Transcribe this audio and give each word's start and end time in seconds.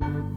thank 0.00 0.14
you 0.14 0.33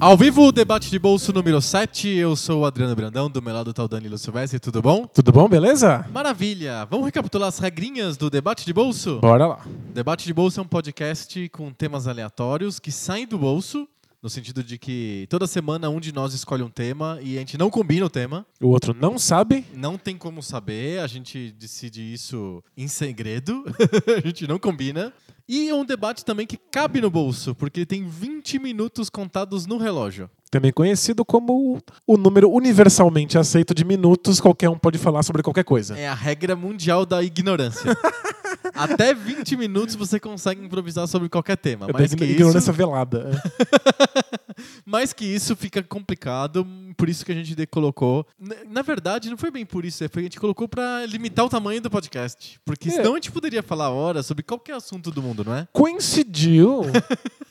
Ao 0.00 0.16
vivo, 0.16 0.46
o 0.46 0.50
debate 0.50 0.88
de 0.88 0.98
bolso 0.98 1.30
número 1.30 1.60
7. 1.60 2.08
Eu 2.08 2.34
sou 2.34 2.62
o 2.62 2.64
Adriano 2.64 2.96
Brandão, 2.96 3.28
do 3.28 3.42
meu 3.42 3.52
lado 3.52 3.70
tá 3.74 3.84
o 3.84 3.88
Danilo 3.88 4.16
Silvestre, 4.16 4.58
tudo 4.58 4.80
bom? 4.80 5.06
Tudo 5.06 5.30
bom, 5.30 5.46
beleza? 5.46 6.06
Maravilha! 6.10 6.86
Vamos 6.86 7.04
recapitular 7.04 7.48
as 7.48 7.58
regrinhas 7.58 8.16
do 8.16 8.30
debate 8.30 8.64
de 8.64 8.72
bolso? 8.72 9.18
Bora 9.20 9.46
lá. 9.46 9.66
Debate 9.92 10.24
de 10.24 10.32
bolso 10.32 10.58
é 10.58 10.62
um 10.62 10.66
podcast 10.66 11.46
com 11.50 11.70
temas 11.70 12.08
aleatórios 12.08 12.78
que 12.78 12.90
saem 12.90 13.26
do 13.26 13.36
bolso, 13.36 13.86
no 14.22 14.30
sentido 14.30 14.64
de 14.64 14.78
que 14.78 15.26
toda 15.28 15.46
semana 15.46 15.90
um 15.90 16.00
de 16.00 16.14
nós 16.14 16.32
escolhe 16.32 16.62
um 16.62 16.70
tema 16.70 17.18
e 17.22 17.36
a 17.36 17.40
gente 17.40 17.58
não 17.58 17.68
combina 17.68 18.06
o 18.06 18.10
tema. 18.10 18.46
O 18.58 18.68
outro 18.68 18.96
não 18.98 19.18
sabe. 19.18 19.66
Não 19.74 19.98
tem 19.98 20.16
como 20.16 20.42
saber, 20.42 21.00
a 21.00 21.06
gente 21.06 21.54
decide 21.58 22.00
isso 22.00 22.64
em 22.74 22.88
segredo, 22.88 23.64
a 24.16 24.26
gente 24.26 24.46
não 24.46 24.58
combina. 24.58 25.12
E 25.52 25.68
é 25.68 25.74
um 25.74 25.84
debate 25.84 26.24
também 26.24 26.46
que 26.46 26.56
cabe 26.56 27.00
no 27.00 27.10
bolso, 27.10 27.56
porque 27.56 27.80
ele 27.80 27.86
tem 27.86 28.06
20 28.06 28.60
minutos 28.60 29.10
contados 29.10 29.66
no 29.66 29.78
relógio. 29.78 30.30
Também 30.48 30.72
conhecido 30.72 31.24
como 31.24 31.82
o 32.06 32.16
número 32.16 32.48
universalmente 32.48 33.36
aceito 33.36 33.74
de 33.74 33.84
minutos, 33.84 34.40
qualquer 34.40 34.68
um 34.68 34.78
pode 34.78 34.96
falar 34.96 35.24
sobre 35.24 35.42
qualquer 35.42 35.64
coisa. 35.64 35.98
É 35.98 36.06
a 36.06 36.14
regra 36.14 36.54
mundial 36.54 37.04
da 37.04 37.20
ignorância. 37.20 37.96
Até 38.74 39.14
20 39.14 39.56
minutos 39.56 39.94
você 39.94 40.18
consegue 40.20 40.64
improvisar 40.64 41.06
sobre 41.08 41.28
qualquer 41.28 41.56
tema. 41.56 41.86
É 41.88 41.92
Mais 41.92 42.10
da 42.10 42.16
que, 42.16 42.24
ignorância 42.24 42.58
isso, 42.58 42.72
velada. 42.72 43.30
é. 43.30 44.20
mais 44.84 45.12
que 45.12 45.24
isso 45.24 45.54
fica 45.56 45.82
complicado, 45.82 46.66
por 46.96 47.08
isso 47.08 47.24
que 47.24 47.32
a 47.32 47.34
gente 47.34 47.54
colocou. 47.66 48.26
Na, 48.68 48.82
verdade, 48.82 49.30
não 49.30 49.36
foi 49.36 49.50
bem 49.50 49.64
por 49.64 49.84
isso, 49.84 50.06
foi 50.10 50.22
a 50.22 50.24
gente 50.24 50.38
colocou 50.40 50.68
pra 50.68 51.04
limitar 51.06 51.44
o 51.44 51.48
tamanho 51.48 51.80
do 51.80 51.90
podcast. 51.90 52.60
Porque 52.64 52.88
É. 52.88 52.92
senão 52.92 53.12
a 53.12 53.16
gente 53.16 53.30
poderia 53.32 53.62
falar 53.62 53.90
horas 53.90 54.26
sobre 54.26 54.42
qualquer 54.42 54.74
assunto 54.74 55.10
do 55.10 55.22
mundo, 55.22 55.44
não 55.44 55.54
é? 55.54 55.66
Coincidiu 55.72 56.82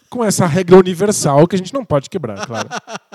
com 0.09 0.23
essa 0.23 0.45
regra 0.45 0.77
universal 0.77 1.47
que 1.47 1.55
a 1.55 1.57
gente 1.59 1.73
não 1.73 1.85
pode 1.85 2.09
quebrar, 2.09 2.45
claro. 2.45 2.69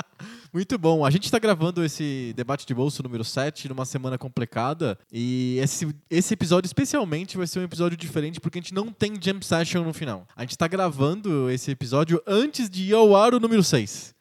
Muito 0.55 0.79
bom. 0.79 1.05
A 1.05 1.11
gente 1.11 1.25
está 1.25 1.41
gravando 1.41 1.85
esse 1.85 2.33
debate 2.37 2.65
de 2.65 2.73
bolso 2.73 3.03
número 3.03 3.25
7 3.25 3.69
numa 3.69 3.85
semana 3.85 4.17
complicada. 4.17 4.97
E 5.13 5.59
esse, 5.61 5.93
esse 6.09 6.33
episódio, 6.33 6.69
especialmente, 6.69 7.37
vai 7.37 7.45
ser 7.49 7.59
um 7.59 7.65
episódio 7.65 7.99
diferente 7.99 8.41
porque 8.41 8.61
a 8.61 8.63
gente 8.63 8.73
não 8.73 8.93
tem 8.93 9.21
jam 9.21 9.43
session 9.43 9.83
no 9.83 9.93
final. 9.93 10.29
A 10.37 10.43
gente 10.43 10.53
está 10.53 10.69
gravando 10.69 11.51
esse 11.51 11.73
episódio 11.73 12.23
antes 12.25 12.71
de 12.71 12.85
ir 12.85 12.95
ao 12.95 13.17
ar 13.17 13.35
o 13.35 13.41
número 13.41 13.65
6. 13.65 14.14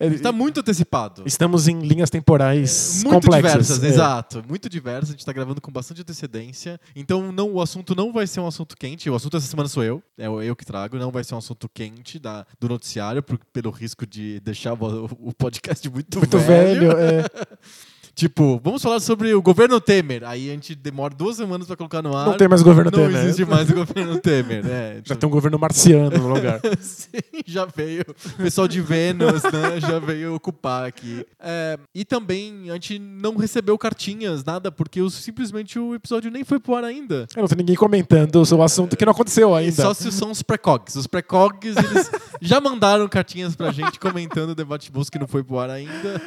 Está 0.00 0.30
muito 0.32 0.60
antecipado. 0.60 1.22
Estamos 1.26 1.66
em 1.68 1.80
linhas 1.80 2.08
temporais 2.10 3.02
Muito 3.04 3.14
complexas. 3.26 3.52
diversas, 3.66 3.82
É. 3.84 3.88
exato. 3.88 4.44
Muito 4.48 4.68
diversas. 4.68 5.08
A 5.10 5.12
gente 5.12 5.20
está 5.20 5.32
gravando 5.32 5.60
com 5.60 5.72
bastante 5.72 6.00
antecedência. 6.02 6.80
Então 6.94 7.32
não, 7.32 7.52
o 7.52 7.60
assunto 7.60 7.94
não 7.94 8.12
vai 8.12 8.26
ser 8.26 8.40
um 8.40 8.46
assunto 8.46 8.76
quente. 8.76 9.08
O 9.10 9.14
assunto 9.14 9.36
essa 9.36 9.46
semana 9.46 9.68
sou 9.68 9.82
eu. 9.82 10.02
É 10.16 10.26
eu 10.26 10.54
que 10.54 10.64
trago. 10.64 10.96
Não 10.98 11.10
vai 11.10 11.24
ser 11.24 11.34
um 11.34 11.38
assunto 11.38 11.68
quente 11.68 12.18
da, 12.18 12.46
do 12.60 12.68
noticiário, 12.68 13.22
por- 13.22 13.38
pelo 13.52 13.70
risco 13.70 14.06
de 14.06 14.38
deixar 14.40 14.74
o, 14.74 15.04
o 15.20 15.32
podcast 15.34 15.88
muito, 15.90 16.18
Muito 16.18 16.38
velho. 16.38 16.92
é. 16.92 17.24
Tipo, 18.14 18.60
vamos 18.62 18.82
falar 18.82 19.00
sobre 19.00 19.32
o 19.34 19.40
governo 19.40 19.80
Temer. 19.80 20.22
Aí 20.24 20.50
a 20.50 20.52
gente 20.52 20.74
demora 20.74 21.14
duas 21.14 21.36
semanas 21.36 21.66
pra 21.66 21.76
colocar 21.76 22.02
no 22.02 22.14
ar. 22.14 22.26
Não 22.26 22.36
tem 22.36 22.46
mais 22.46 22.62
governo 22.62 22.90
Não 22.90 22.98
Temer. 23.06 23.24
existe 23.24 23.44
mais 23.46 23.70
o 23.70 23.74
governo 23.74 24.18
Temer, 24.20 24.62
né? 24.64 25.00
Já 25.04 25.16
tem 25.16 25.26
um 25.26 25.32
governo 25.32 25.58
marciano 25.58 26.10
no 26.18 26.28
lugar. 26.34 26.60
Sim, 26.80 27.08
já 27.46 27.64
veio. 27.64 28.04
O 28.38 28.42
pessoal 28.42 28.68
de 28.68 28.80
Vênus, 28.80 29.42
né? 29.44 29.80
Já 29.80 29.98
veio 29.98 30.34
ocupar 30.34 30.84
aqui. 30.86 31.26
É, 31.40 31.78
e 31.94 32.04
também 32.04 32.70
a 32.70 32.74
gente 32.74 32.98
não 32.98 33.34
recebeu 33.36 33.76
cartinhas, 33.78 34.44
nada, 34.44 34.70
porque 34.70 35.00
o- 35.00 35.10
simplesmente 35.10 35.78
o 35.78 35.94
episódio 35.94 36.30
nem 36.30 36.44
foi 36.44 36.60
pro 36.60 36.74
ar 36.76 36.84
ainda. 36.84 37.26
É, 37.34 37.40
Não 37.40 37.48
tem 37.48 37.58
ninguém 37.58 37.76
comentando 37.76 38.44
sobre 38.44 38.62
o 38.62 38.64
assunto 38.64 38.96
que 38.96 39.04
não 39.06 39.12
aconteceu 39.12 39.54
ainda. 39.54 39.72
Só 39.82 39.94
se 39.94 40.12
são 40.12 40.30
os 40.30 40.42
precogs. 40.42 40.94
Os 40.96 41.06
precogs, 41.06 41.74
eles 41.76 42.10
já 42.42 42.60
mandaram 42.60 43.08
cartinhas 43.08 43.56
pra 43.56 43.72
gente 43.72 43.98
comentando 43.98 44.50
o 44.50 44.54
debate 44.54 44.86
de 44.86 44.92
bolsa 44.92 45.10
que 45.10 45.18
não 45.18 45.26
foi 45.26 45.42
pro 45.42 45.58
ar 45.58 45.70
ainda. 45.70 46.20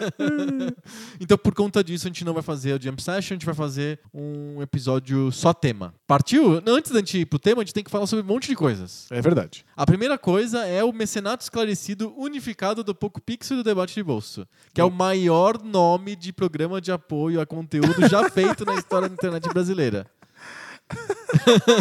então, 1.19 1.37
por 1.37 1.53
conta 1.53 1.74
disso, 1.83 2.07
a 2.07 2.09
gente 2.09 2.23
não 2.25 2.33
vai 2.33 2.43
fazer 2.43 2.79
o 2.79 2.81
Jump 2.81 3.01
Session, 3.01 3.33
a 3.33 3.35
gente 3.35 3.45
vai 3.45 3.55
fazer 3.55 3.99
um 4.13 4.61
episódio 4.61 5.31
só 5.31 5.53
tema. 5.53 5.93
Partiu? 6.07 6.61
Antes 6.65 6.91
da 6.91 6.99
gente 6.99 7.19
ir 7.19 7.25
pro 7.25 7.39
tema, 7.39 7.61
a 7.61 7.65
gente 7.65 7.73
tem 7.73 7.83
que 7.83 7.91
falar 7.91 8.07
sobre 8.07 8.23
um 8.23 8.27
monte 8.27 8.47
de 8.47 8.55
coisas. 8.55 9.07
É 9.11 9.21
verdade. 9.21 9.65
A 9.75 9.85
primeira 9.85 10.17
coisa 10.17 10.65
é 10.65 10.83
o 10.83 10.91
mecenato 10.93 11.43
esclarecido 11.43 12.13
unificado 12.17 12.83
do 12.83 12.93
Poco 12.95 13.21
Pixel 13.21 13.57
e 13.57 13.61
do 13.61 13.63
Debate 13.63 13.93
de 13.95 14.03
Bolso, 14.03 14.47
que 14.73 14.81
é 14.81 14.83
o 14.83 14.91
maior 14.91 15.61
nome 15.63 16.15
de 16.15 16.31
programa 16.33 16.79
de 16.81 16.91
apoio 16.91 17.39
a 17.41 17.45
conteúdo 17.45 18.07
já 18.09 18.27
feito 18.29 18.65
na 18.65 18.75
história 18.75 19.07
da 19.09 19.13
internet 19.15 19.47
brasileira. 19.49 20.05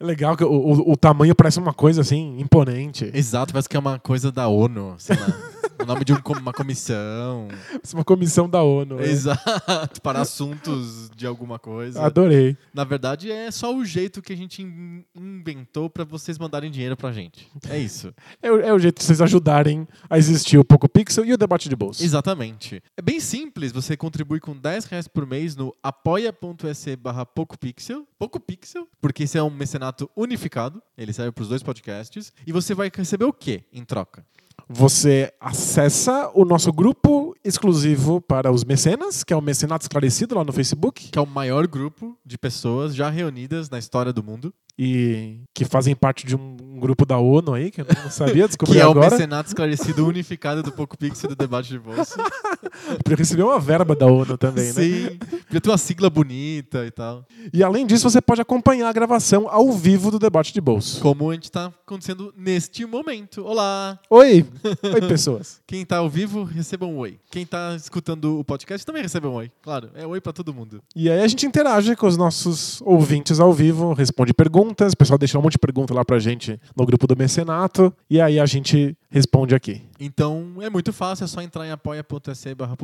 Legal 0.00 0.36
que 0.36 0.44
o, 0.44 0.50
o- 0.50 0.92
o 0.92 0.96
tamanho 0.96 1.34
parece 1.34 1.58
uma 1.58 1.72
coisa 1.74 2.00
assim, 2.00 2.38
imponente. 2.40 3.10
Exato, 3.14 3.52
parece 3.52 3.68
que 3.68 3.76
é 3.76 3.80
uma 3.80 3.98
coisa 3.98 4.32
da 4.32 4.48
ONU, 4.48 4.94
sei 4.98 5.16
lá. 5.16 5.26
o 5.82 5.86
nome 5.86 6.04
de 6.04 6.12
um 6.12 6.18
uma 6.40 6.52
comissão. 6.52 7.48
Parece 7.70 7.94
uma 7.94 8.04
comissão 8.04 8.48
da 8.48 8.62
ONU. 8.62 9.00
é. 9.00 9.04
Exato, 9.06 10.00
para 10.02 10.20
assuntos 10.20 11.10
de 11.14 11.26
alguma 11.26 11.58
coisa. 11.58 12.02
Adorei. 12.02 12.56
Na 12.72 12.84
verdade, 12.84 13.30
é 13.30 13.50
só 13.50 13.74
o 13.74 13.84
jeito 13.84 14.22
que 14.22 14.32
a 14.32 14.36
gente 14.36 14.62
in- 14.62 15.04
inventou 15.14 15.90
para 15.90 16.04
vocês 16.04 16.38
mandarem 16.38 16.70
dinheiro 16.70 16.96
pra 16.96 17.12
gente. 17.12 17.48
É 17.68 17.78
isso. 17.78 18.12
É, 18.40 18.50
o- 18.50 18.60
é 18.60 18.72
o 18.72 18.78
jeito 18.78 18.98
de 18.98 19.04
vocês 19.04 19.20
ajudarem 19.20 19.86
a 20.08 20.16
existir 20.18 20.58
o 20.58 20.64
Poco 20.64 20.88
Pixel 20.88 21.24
e 21.24 21.32
o 21.32 21.36
debate 21.38 21.68
de 21.68 21.76
bolsa. 21.76 22.02
Exatamente. 22.02 22.82
É 22.96 23.02
bem 23.02 23.20
simples, 23.20 23.72
você 23.72 23.96
contribui 23.96 24.40
com 24.40 24.56
10 24.56 24.84
reais 24.86 25.06
por 25.08 25.26
mês 25.26 25.54
no 25.56 25.74
apoia.se 25.82 26.96
barra 26.96 27.24
PocoPixel, 27.26 28.06
PocoPixel, 28.18 28.86
porque 29.00 29.24
esse 29.24 29.36
é 29.38 29.42
um 29.42 29.50
mecenato 29.50 30.10
unificado, 30.16 30.82
ele 30.96 31.12
serve 31.12 31.32
para 31.32 31.42
os 31.42 31.48
dois 31.48 31.62
podcasts, 31.62 32.32
e 32.46 32.52
você 32.52 32.74
vai 32.74 32.90
receber 32.94 33.24
o 33.24 33.32
quê 33.32 33.64
em 33.72 33.84
troca? 33.84 34.24
Você 34.68 35.32
acessa 35.40 36.30
o 36.34 36.44
nosso 36.44 36.72
grupo 36.72 37.34
exclusivo 37.44 38.20
para 38.20 38.50
os 38.50 38.64
mecenas, 38.64 39.24
que 39.24 39.32
é 39.32 39.36
o 39.36 39.40
Mecenato 39.40 39.84
Esclarecido 39.84 40.34
lá 40.34 40.44
no 40.44 40.52
Facebook, 40.52 41.10
Que 41.10 41.18
é 41.18 41.22
o 41.22 41.26
maior 41.26 41.66
grupo 41.66 42.16
de 42.24 42.38
pessoas 42.38 42.94
já 42.94 43.10
reunidas 43.10 43.68
na 43.68 43.78
história 43.78 44.12
do 44.12 44.22
mundo, 44.22 44.52
e 44.78 45.40
que 45.54 45.64
fazem 45.64 45.94
parte 45.94 46.26
de 46.26 46.34
um, 46.34 46.56
um 46.62 46.80
grupo 46.80 47.04
da 47.04 47.18
ONU 47.18 47.54
aí, 47.54 47.70
que 47.70 47.80
eu 47.80 47.86
não 48.02 48.10
sabia, 48.10 48.46
descobri 48.46 48.74
que 48.74 48.80
é 48.80 48.86
o 48.86 48.90
agora. 48.90 49.10
mecenato 49.10 49.48
esclarecido 49.48 50.06
unificado 50.06 50.62
do 50.62 50.72
PocoPixel 50.72 51.30
e 51.30 51.34
do 51.34 51.36
debate 51.36 51.68
de 51.68 51.78
bolsa. 51.78 52.16
Porque 53.04 53.14
recebeu 53.14 53.48
uma 53.48 53.60
verba 53.60 53.94
da 53.94 54.06
ONU 54.06 54.38
também, 54.38 54.66
né? 54.66 54.72
Sim, 54.72 55.18
podia 55.46 55.60
ter 55.60 55.70
uma 55.70 55.78
sigla 55.78 56.08
bonita 56.08 56.86
e 56.86 56.90
tal. 56.90 57.24
E 57.52 57.62
além 57.62 57.86
disso, 57.86 58.08
você 58.08 58.20
pode 58.20 58.40
acompanhar 58.40 58.88
a 58.88 58.92
gravação 58.92 59.46
ao 59.48 59.70
vivo 59.72 60.10
do 60.10 60.18
debate 60.18 60.52
de 60.52 60.60
bolso. 60.60 61.00
Como 61.00 61.30
a 61.30 61.34
gente 61.34 61.44
está 61.44 61.66
acontecendo 61.66 62.32
neste 62.36 62.86
momento. 62.86 63.44
Olá! 63.44 63.98
Oi! 64.08 64.46
Oi, 64.82 65.00
pessoas. 65.06 65.60
Quem 65.66 65.84
tá 65.84 65.98
ao 65.98 66.08
vivo, 66.08 66.44
receba 66.44 66.86
um 66.86 66.96
oi. 66.96 67.18
Quem 67.30 67.44
tá 67.44 67.74
escutando 67.76 68.38
o 68.38 68.44
podcast 68.44 68.86
também 68.86 69.02
receba 69.02 69.28
um 69.28 69.34
oi. 69.34 69.50
Claro, 69.60 69.90
é 69.94 70.06
oi 70.06 70.20
pra 70.20 70.32
todo 70.32 70.54
mundo. 70.54 70.82
E 70.96 71.10
aí 71.10 71.20
a 71.20 71.28
gente 71.28 71.44
interage 71.46 71.94
com 71.94 72.06
os 72.06 72.16
nossos 72.16 72.80
ouvintes 72.82 73.38
ao 73.38 73.52
vivo, 73.52 73.92
responde 73.92 74.32
perguntas, 74.32 74.61
o 74.70 74.96
pessoal 74.96 75.18
deixa 75.18 75.38
um 75.38 75.42
monte 75.42 75.52
de 75.52 75.58
pergunta 75.58 75.92
lá 75.92 76.04
pra 76.04 76.18
gente 76.18 76.58
no 76.76 76.86
grupo 76.86 77.06
do 77.06 77.16
Mecenato, 77.16 77.92
e 78.08 78.20
aí 78.20 78.38
a 78.38 78.46
gente 78.46 78.96
responde 79.10 79.54
aqui. 79.54 79.82
Então 79.98 80.54
é 80.60 80.70
muito 80.70 80.92
fácil, 80.92 81.24
é 81.24 81.26
só 81.26 81.40
entrar 81.42 81.66
em 81.66 81.70
apoia.se 81.70 82.54
barra 82.54 82.76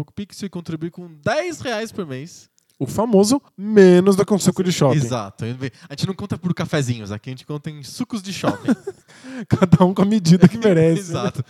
e 0.42 0.48
contribuir 0.48 0.90
com 0.90 1.08
10 1.24 1.60
reais 1.60 1.92
por 1.92 2.06
mês. 2.06 2.48
O 2.80 2.86
famoso 2.86 3.42
menos 3.56 4.14
do 4.14 4.24
que 4.24 4.32
um 4.32 4.38
suco 4.38 4.62
de 4.62 4.70
shopping. 4.70 4.98
Exato. 4.98 5.44
A 5.44 5.92
gente 5.94 6.06
não 6.06 6.14
conta 6.14 6.38
por 6.38 6.54
cafezinhos, 6.54 7.10
aqui 7.10 7.28
a 7.28 7.32
gente 7.32 7.44
conta 7.44 7.68
em 7.70 7.82
sucos 7.82 8.22
de 8.22 8.32
shopping. 8.32 8.72
Cada 9.48 9.84
um 9.84 9.92
com 9.92 10.02
a 10.02 10.04
medida 10.04 10.46
que 10.46 10.56
merece. 10.62 11.00
Exato. 11.00 11.44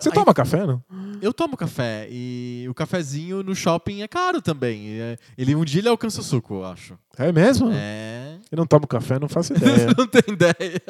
Você 0.00 0.08
Aí- 0.08 0.14
toma 0.14 0.34
café, 0.34 0.66
não? 0.66 0.82
Eu 1.22 1.32
tomo 1.32 1.56
café 1.56 2.08
e 2.10 2.66
o 2.68 2.74
cafezinho 2.74 3.44
no 3.44 3.54
shopping 3.54 4.02
é 4.02 4.08
caro 4.08 4.42
também. 4.42 4.98
É- 5.00 5.16
Ele 5.36 5.54
um 5.54 5.64
dia 5.64 5.80
ele 5.80 5.88
alcança 5.88 6.20
o 6.20 6.24
suco, 6.24 6.54
eu 6.54 6.64
acho. 6.64 6.98
É 7.16 7.30
mesmo? 7.30 7.70
É. 7.72 8.17
Eu 8.50 8.56
não 8.56 8.66
tomo 8.66 8.86
café, 8.86 9.18
não 9.18 9.28
faço 9.28 9.52
ideia. 9.56 9.86
não 9.96 10.06
tem 10.06 10.22
ideia. 10.34 10.82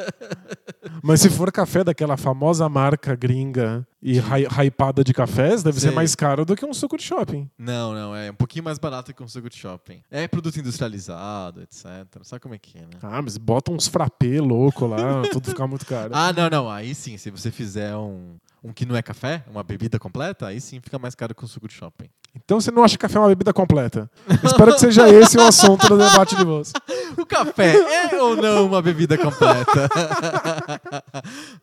Mas 1.02 1.20
se 1.20 1.30
for 1.30 1.50
café 1.52 1.84
daquela 1.84 2.16
famosa 2.16 2.68
marca 2.68 3.14
gringa 3.14 3.86
e 4.02 4.18
hy- 4.18 4.46
hypada 4.66 5.02
de 5.04 5.12
cafés, 5.12 5.62
deve 5.62 5.80
Sei. 5.80 5.90
ser 5.90 5.94
mais 5.94 6.14
caro 6.14 6.44
do 6.44 6.54
que 6.56 6.64
um 6.64 6.72
suco 6.72 6.96
de 6.96 7.02
shopping. 7.02 7.48
Não, 7.58 7.92
não, 7.92 8.14
é 8.14 8.30
um 8.30 8.34
pouquinho 8.34 8.64
mais 8.64 8.78
barato 8.78 9.12
que 9.14 9.22
um 9.22 9.28
suco 9.28 9.48
de 9.48 9.56
shopping. 9.56 10.00
É 10.10 10.26
produto 10.28 10.58
industrializado, 10.58 11.62
etc. 11.62 11.84
Sabe 12.22 12.40
como 12.40 12.54
é 12.54 12.58
que 12.58 12.78
é, 12.78 12.82
né? 12.82 12.88
Ah, 13.02 13.20
mas 13.22 13.36
bota 13.36 13.70
uns 13.70 13.88
frappé 13.88 14.40
louco 14.40 14.86
lá, 14.86 15.22
tudo 15.32 15.48
ficar 15.50 15.66
muito 15.66 15.86
caro. 15.86 16.10
Ah, 16.14 16.32
não, 16.32 16.48
não. 16.48 16.70
Aí 16.70 16.94
sim, 16.94 17.16
se 17.16 17.30
você 17.30 17.50
fizer 17.50 17.94
um, 17.96 18.36
um 18.62 18.72
que 18.72 18.86
não 18.86 18.96
é 18.96 19.02
café, 19.02 19.44
uma 19.50 19.62
bebida 19.62 19.98
completa, 19.98 20.46
aí 20.46 20.60
sim 20.60 20.80
fica 20.80 20.98
mais 20.98 21.14
caro 21.14 21.34
que 21.34 21.44
um 21.44 21.48
suco 21.48 21.68
de 21.68 21.74
shopping. 21.74 22.08
Então 22.44 22.60
você 22.60 22.70
não 22.70 22.82
acha 22.82 22.96
café 22.98 23.18
uma 23.18 23.28
bebida 23.28 23.52
completa. 23.52 24.10
Espero 24.42 24.72
que 24.74 24.80
seja 24.80 25.08
esse 25.08 25.36
o 25.38 25.42
assunto 25.42 25.86
do 25.88 25.98
debate 25.98 26.36
de 26.36 26.44
bolsa. 26.44 26.72
O 27.16 27.26
café 27.26 27.74
é 27.74 28.22
ou 28.22 28.36
não 28.36 28.66
uma 28.66 28.80
bebida 28.80 29.18
completa? 29.18 29.88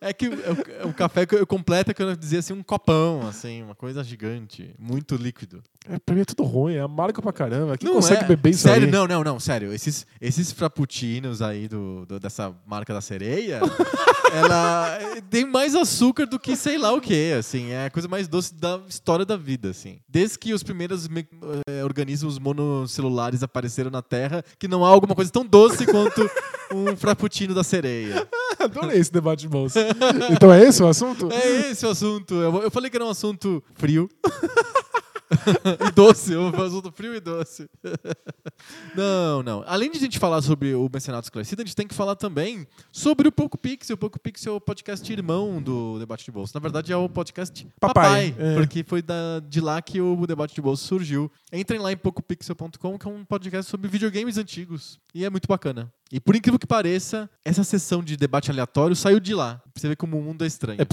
é 0.00 0.12
que 0.12 0.28
o, 0.28 0.88
o 0.88 0.92
café 0.92 1.24
completa 1.46 1.94
que 1.94 2.02
eu 2.02 2.14
dizia 2.14 2.40
assim 2.40 2.52
um 2.52 2.62
copão, 2.62 3.26
assim, 3.26 3.62
uma 3.62 3.74
coisa 3.74 4.04
gigante, 4.04 4.74
muito 4.78 5.14
líquido. 5.14 5.62
É, 5.88 5.98
pra 5.98 6.14
mim 6.14 6.22
é 6.22 6.24
tudo 6.24 6.42
ruim, 6.42 6.74
é 6.74 6.80
amargo 6.80 7.22
pra 7.22 7.32
caramba. 7.32 7.76
Quem 7.78 7.88
Não 7.88 7.96
consegue 7.96 8.24
é. 8.24 8.26
beber 8.26 8.50
isso 8.50 8.62
sério, 8.62 8.86
aí? 8.86 8.90
não, 8.90 9.06
não, 9.06 9.22
não, 9.22 9.38
sério. 9.38 9.72
Esses, 9.72 10.04
esses 10.20 10.50
frappuccinos 10.50 11.40
aí 11.40 11.68
do, 11.68 12.04
do- 12.06 12.18
dessa 12.18 12.52
marca 12.66 12.92
da 12.92 13.00
sereia, 13.00 13.60
ela 14.34 14.98
tem 15.30 15.44
mais 15.44 15.74
açúcar 15.76 16.26
do 16.26 16.38
que 16.40 16.56
sei 16.56 16.76
lá 16.76 16.92
o 16.92 17.00
que, 17.00 17.32
assim. 17.32 17.70
É 17.70 17.86
a 17.86 17.90
coisa 17.90 18.08
mais 18.08 18.26
doce 18.26 18.52
da 18.54 18.80
história 18.88 19.24
da 19.24 19.36
vida, 19.36 19.70
assim. 19.70 20.00
Desde 20.08 20.38
que 20.38 20.52
os 20.52 20.62
primeiros 20.62 21.06
me- 21.08 21.26
eh, 21.68 21.84
organismos 21.84 22.38
monocelulares 22.38 23.42
apareceram 23.42 23.90
na 23.90 24.02
Terra, 24.02 24.44
que 24.58 24.66
não 24.66 24.84
há 24.84 24.88
alguma 24.88 25.14
coisa 25.14 25.30
tão 25.30 25.44
doce 25.46 25.86
quanto 25.86 26.28
um 26.72 26.96
frappuccino 26.96 27.54
da 27.54 27.62
sereia. 27.62 28.26
Adorei 28.58 28.98
esse 28.98 29.12
debate 29.12 29.40
de 29.42 29.48
bolsa. 29.48 29.86
então 30.32 30.52
é 30.52 30.64
esse 30.64 30.82
o 30.82 30.88
assunto? 30.88 31.28
É 31.30 31.70
esse 31.70 31.86
o 31.86 31.90
assunto. 31.90 32.34
Eu, 32.34 32.62
eu 32.62 32.70
falei 32.70 32.90
que 32.90 32.96
era 32.96 33.04
um 33.04 33.10
assunto 33.10 33.62
frio. 33.74 34.08
e 35.88 35.90
doce, 35.94 36.36
um 36.36 36.48
assunto 36.62 36.92
frio 36.92 37.14
e 37.14 37.20
doce. 37.20 37.68
não, 38.94 39.42
não. 39.42 39.64
Além 39.66 39.90
de 39.90 39.98
a 39.98 40.00
gente 40.00 40.18
falar 40.18 40.40
sobre 40.42 40.74
o 40.74 40.88
Mecenato 40.92 41.26
Esclarecido, 41.26 41.62
a 41.62 41.64
gente 41.64 41.74
tem 41.76 41.86
que 41.86 41.94
falar 41.94 42.16
também 42.16 42.66
sobre 42.92 43.28
o 43.28 43.32
Poco 43.32 43.58
Pixel. 43.58 43.94
O 43.94 43.98
Poco 43.98 44.18
Pixel 44.18 44.54
é 44.54 44.56
o 44.56 44.60
podcast 44.60 45.10
irmão 45.12 45.60
do 45.60 45.98
Debate 45.98 46.24
de 46.24 46.30
Bolsa. 46.30 46.52
Na 46.54 46.60
verdade, 46.60 46.92
é 46.92 46.96
o 46.96 47.08
podcast 47.08 47.66
Papai, 47.80 48.32
Papai, 48.32 48.34
é. 48.38 48.54
porque 48.56 48.84
foi 48.84 49.02
da- 49.02 49.40
de 49.48 49.60
lá 49.60 49.80
que 49.82 50.00
o 50.00 50.26
Debate 50.26 50.54
de 50.54 50.62
Bolsa 50.62 50.84
surgiu. 50.84 51.30
Entrem 51.52 51.80
lá 51.80 51.92
em 51.92 51.96
pocopixel.com, 51.96 52.98
que 52.98 53.06
é 53.06 53.10
um 53.10 53.24
podcast 53.24 53.70
sobre 53.70 53.88
videogames 53.88 54.38
antigos. 54.38 54.98
E 55.14 55.24
é 55.24 55.30
muito 55.30 55.48
bacana. 55.48 55.92
E 56.12 56.20
por 56.20 56.36
incrível 56.36 56.58
que 56.58 56.66
pareça, 56.66 57.28
essa 57.44 57.64
sessão 57.64 58.00
de 58.02 58.16
debate 58.16 58.48
aleatório 58.50 58.94
saiu 58.94 59.18
de 59.18 59.34
lá. 59.34 59.56
Pra 59.72 59.80
você 59.80 59.88
ver 59.88 59.96
como 59.96 60.16
o 60.16 60.22
mundo 60.22 60.44
é 60.44 60.46
estranho. 60.46 60.80
É, 60.80 60.86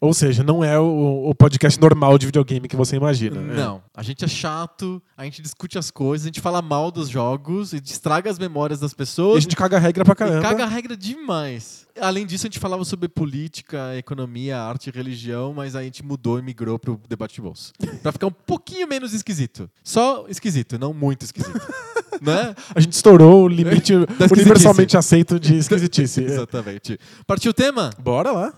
ou 0.00 0.12
seja, 0.12 0.42
não 0.42 0.62
é 0.64 0.78
o, 0.78 1.28
o 1.30 1.34
podcast 1.34 1.80
normal 1.80 2.18
de 2.18 2.26
videogame 2.26 2.66
que 2.68 2.74
você 2.76 2.96
imagina. 2.96 3.40
né? 3.40 3.54
Não, 3.54 3.80
a 3.94 4.02
gente 4.02 4.24
é 4.24 4.28
chato, 4.28 5.00
a 5.16 5.24
gente 5.24 5.40
discute 5.40 5.78
as 5.78 5.90
coisas, 5.90 6.24
a 6.26 6.28
gente 6.28 6.40
fala 6.40 6.60
mal 6.60 6.90
dos 6.90 7.08
jogos, 7.08 7.72
a 7.72 7.76
gente 7.76 7.92
estraga 7.92 8.28
as 8.28 8.38
memórias 8.40 8.80
das 8.80 8.90
E 8.92 8.96
pessoas. 8.96 9.36
a 9.38 9.40
gente 9.40 9.54
caga 9.56 9.78
regra 9.78 10.04
pra 10.04 10.12
e 10.12 10.16
caramba. 10.16 10.42
caga 10.42 10.64
a 10.64 10.68
regra 10.68 10.96
demais. 10.96 11.86
Além 12.00 12.26
disso, 12.26 12.46
a 12.46 12.48
gente 12.48 12.58
falava 12.58 12.84
sobre 12.84 13.08
política, 13.08 13.96
economia, 13.96 14.58
arte 14.58 14.88
e 14.88 14.92
religião, 14.92 15.54
mas 15.54 15.76
aí 15.76 15.82
a 15.82 15.84
gente 15.84 16.04
mudou 16.04 16.38
e 16.38 16.42
migrou 16.42 16.78
pro 16.78 17.00
debate 17.08 17.34
de 17.36 17.40
bolsa. 17.40 17.72
pra 18.02 18.10
ficar 18.10 18.26
um 18.26 18.32
pouquinho 18.32 18.86
menos 18.88 19.12
esquisito. 19.14 19.70
Só 19.84 20.26
esquisito, 20.28 20.78
não 20.78 20.92
muito 20.92 21.24
esquisito. 21.24 21.52
né? 22.20 22.54
A 22.74 22.80
gente 22.80 22.92
estourou 22.92 23.44
o 23.44 23.48
limite 23.48 23.94
universalmente 24.30 24.96
aceito 24.96 25.38
de 25.38 25.56
esquisitice. 25.58 26.22
Exatamente. 26.22 26.98
Partiu 27.26 27.50
o 27.50 27.54
tema? 27.54 27.90
Bora 27.98 28.30
lá. 28.30 28.54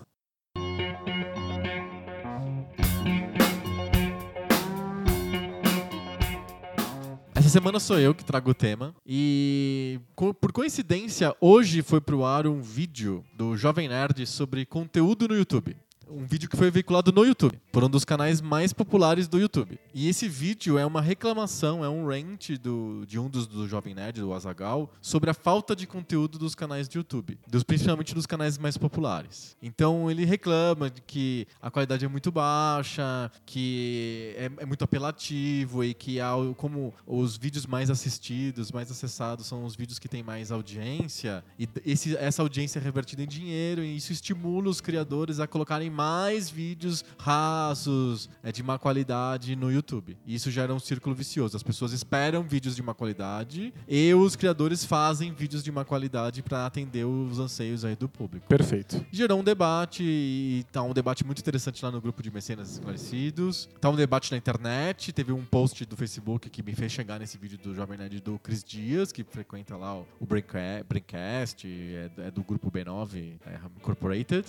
Essa 7.35 7.49
semana 7.49 7.79
sou 7.79 7.99
eu 7.99 8.13
que 8.15 8.23
trago 8.23 8.51
o 8.51 8.53
tema. 8.53 8.95
E 9.05 9.99
por 10.15 10.51
coincidência, 10.53 11.35
hoje 11.41 11.81
foi 11.81 11.99
pro 11.99 12.23
ar 12.23 12.47
um 12.47 12.61
vídeo 12.61 13.23
do 13.35 13.57
Jovem 13.57 13.89
Nerd 13.89 14.25
sobre 14.25 14.65
conteúdo 14.65 15.27
no 15.27 15.35
YouTube. 15.35 15.75
Um 16.09 16.25
vídeo 16.25 16.49
que 16.49 16.57
foi 16.57 16.69
veiculado 16.69 17.11
no 17.11 17.25
YouTube, 17.25 17.59
por 17.71 17.83
um 17.83 17.89
dos 17.89 18.05
canais 18.05 18.41
mais 18.41 18.73
populares 18.73 19.27
do 19.27 19.39
YouTube. 19.39 19.79
E 19.93 20.07
esse 20.07 20.27
vídeo 20.27 20.77
é 20.77 20.85
uma 20.85 21.01
reclamação, 21.01 21.83
é 21.83 21.89
um 21.89 22.07
rant 22.07 22.51
do, 22.61 23.05
de 23.07 23.17
um 23.19 23.29
dos 23.29 23.47
do 23.47 23.67
Jovem 23.67 23.93
Nerd, 23.95 24.21
do 24.21 24.33
Azagal, 24.33 24.91
sobre 25.01 25.29
a 25.29 25.33
falta 25.33 25.75
de 25.75 25.87
conteúdo 25.87 26.37
dos 26.37 26.55
canais 26.55 26.87
de 26.87 26.97
YouTube, 26.97 27.39
dos, 27.47 27.63
principalmente 27.63 28.13
dos 28.13 28.25
canais 28.25 28.57
mais 28.57 28.77
populares. 28.77 29.57
Então 29.61 30.09
ele 30.09 30.25
reclama 30.25 30.89
de 30.89 31.01
que 31.01 31.47
a 31.61 31.71
qualidade 31.71 32.05
é 32.05 32.07
muito 32.07 32.31
baixa, 32.31 33.31
que 33.45 34.35
é, 34.37 34.51
é 34.57 34.65
muito 34.65 34.83
apelativo 34.83 35.83
e 35.83 35.93
que 35.93 36.19
há 36.19 36.33
como 36.57 36.93
os 37.05 37.37
vídeos 37.37 37.65
mais 37.65 37.89
assistidos, 37.89 38.71
mais 38.71 38.91
acessados 38.91 39.45
são 39.45 39.63
os 39.65 39.75
vídeos 39.75 39.99
que 39.99 40.07
têm 40.07 40.23
mais 40.23 40.51
audiência 40.51 41.43
e 41.57 41.67
esse, 41.85 42.15
essa 42.17 42.41
audiência 42.41 42.79
é 42.79 42.81
revertida 42.81 43.23
em 43.23 43.27
dinheiro 43.27 43.83
e 43.83 43.95
isso 43.95 44.11
estimula 44.11 44.69
os 44.69 44.81
criadores 44.81 45.39
a 45.39 45.47
colocarem 45.47 45.89
mais 45.93 46.49
vídeos 46.49 47.05
rasos, 47.17 48.29
é, 48.43 48.51
de 48.51 48.61
má 48.63 48.77
qualidade 48.77 49.55
no 49.55 49.71
YouTube. 49.71 50.17
E 50.25 50.35
isso 50.35 50.51
gera 50.51 50.73
um 50.73 50.79
círculo 50.79 51.15
vicioso. 51.15 51.55
As 51.55 51.63
pessoas 51.63 51.93
esperam 51.93 52.43
vídeos 52.43 52.75
de 52.75 52.83
má 52.83 52.93
qualidade 52.93 53.73
e 53.87 54.13
os 54.13 54.35
criadores 54.35 54.83
fazem 54.83 55.31
vídeos 55.33 55.63
de 55.63 55.71
má 55.71 55.85
qualidade 55.85 56.41
para 56.41 56.65
atender 56.65 57.05
os 57.05 57.39
anseios 57.39 57.85
aí 57.85 57.95
do 57.95 58.09
público 58.09 58.47
Perfeito. 58.47 59.05
gerou 59.11 59.39
um 59.39 59.43
debate 59.43 60.03
e 60.03 60.65
tá 60.71 60.81
um 60.81 60.93
debate 60.93 61.25
muito 61.25 61.39
interessante 61.39 61.83
lá 61.83 61.91
no 61.91 62.01
grupo 62.01 62.21
de 62.23 62.31
mecenas 62.31 62.71
esclarecidos. 62.71 63.69
Tá 63.79 63.89
um 63.89 63.95
debate 63.95 64.31
na 64.31 64.37
internet, 64.37 65.11
teve 65.13 65.31
um 65.31 65.45
post 65.45 65.85
do 65.85 65.95
Facebook 65.95 66.49
que 66.49 66.63
me 66.63 66.73
fez 66.73 66.91
chegar 66.91 67.19
nesse 67.19 67.37
vídeo 67.37 67.57
do 67.57 67.73
Jovem 67.75 67.97
Nerd 67.97 68.19
do 68.19 68.39
Cris 68.39 68.63
Dias, 68.63 69.11
que 69.11 69.23
frequenta 69.23 69.77
lá 69.77 69.95
o 69.95 70.25
Braincast 70.25 71.67
é, 71.67 72.27
é 72.27 72.31
do 72.31 72.43
grupo 72.43 72.71
B9 72.71 73.33
é, 73.45 73.59
Incorporated. 73.77 74.45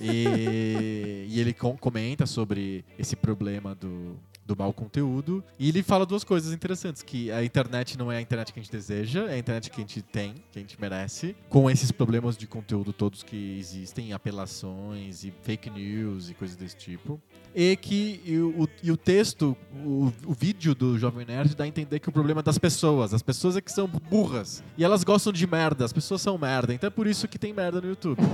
E, 0.00 0.24
e 0.82 1.40
ele 1.40 1.52
com- 1.52 1.76
comenta 1.76 2.26
sobre 2.26 2.84
esse 2.98 3.14
problema 3.16 3.74
do, 3.74 4.16
do 4.50 4.56
mau 4.56 4.72
conteúdo. 4.72 5.42
E 5.58 5.68
ele 5.68 5.82
fala 5.82 6.04
duas 6.04 6.24
coisas 6.24 6.52
interessantes: 6.52 7.02
que 7.02 7.30
a 7.30 7.44
internet 7.44 7.96
não 7.96 8.10
é 8.10 8.18
a 8.18 8.20
internet 8.20 8.52
que 8.52 8.58
a 8.58 8.62
gente 8.62 8.72
deseja, 8.72 9.26
é 9.26 9.34
a 9.34 9.38
internet 9.38 9.70
que 9.70 9.76
a 9.76 9.80
gente 9.80 10.02
tem, 10.02 10.34
que 10.50 10.58
a 10.58 10.62
gente 10.62 10.80
merece, 10.80 11.36
com 11.48 11.70
esses 11.70 11.90
problemas 11.92 12.36
de 12.36 12.46
conteúdo 12.46 12.92
todos 12.92 13.22
que 13.22 13.58
existem, 13.58 14.12
apelações 14.12 15.24
e 15.24 15.32
fake 15.42 15.70
news 15.70 16.30
e 16.30 16.34
coisas 16.34 16.56
desse 16.56 16.76
tipo. 16.76 17.20
E 17.54 17.76
que 17.76 18.20
e 18.24 18.38
o, 18.38 18.68
e 18.82 18.92
o 18.92 18.96
texto, 18.96 19.56
o, 19.84 20.12
o 20.24 20.32
vídeo 20.32 20.74
do 20.74 20.98
Jovem 20.98 21.26
Nerd 21.26 21.54
dá 21.56 21.64
a 21.64 21.66
entender 21.66 21.98
que 21.98 22.08
o 22.08 22.12
problema 22.12 22.40
é 22.40 22.42
das 22.42 22.58
pessoas. 22.58 23.12
As 23.12 23.22
pessoas 23.22 23.56
é 23.56 23.60
que 23.60 23.72
são 23.72 23.88
burras. 23.88 24.62
E 24.78 24.84
elas 24.84 25.02
gostam 25.02 25.32
de 25.32 25.46
merda, 25.46 25.84
as 25.84 25.92
pessoas 25.92 26.22
são 26.22 26.38
merda. 26.38 26.72
Então 26.72 26.86
é 26.86 26.90
por 26.90 27.06
isso 27.06 27.26
que 27.26 27.38
tem 27.38 27.52
merda 27.52 27.80
no 27.80 27.88
YouTube. 27.88 28.18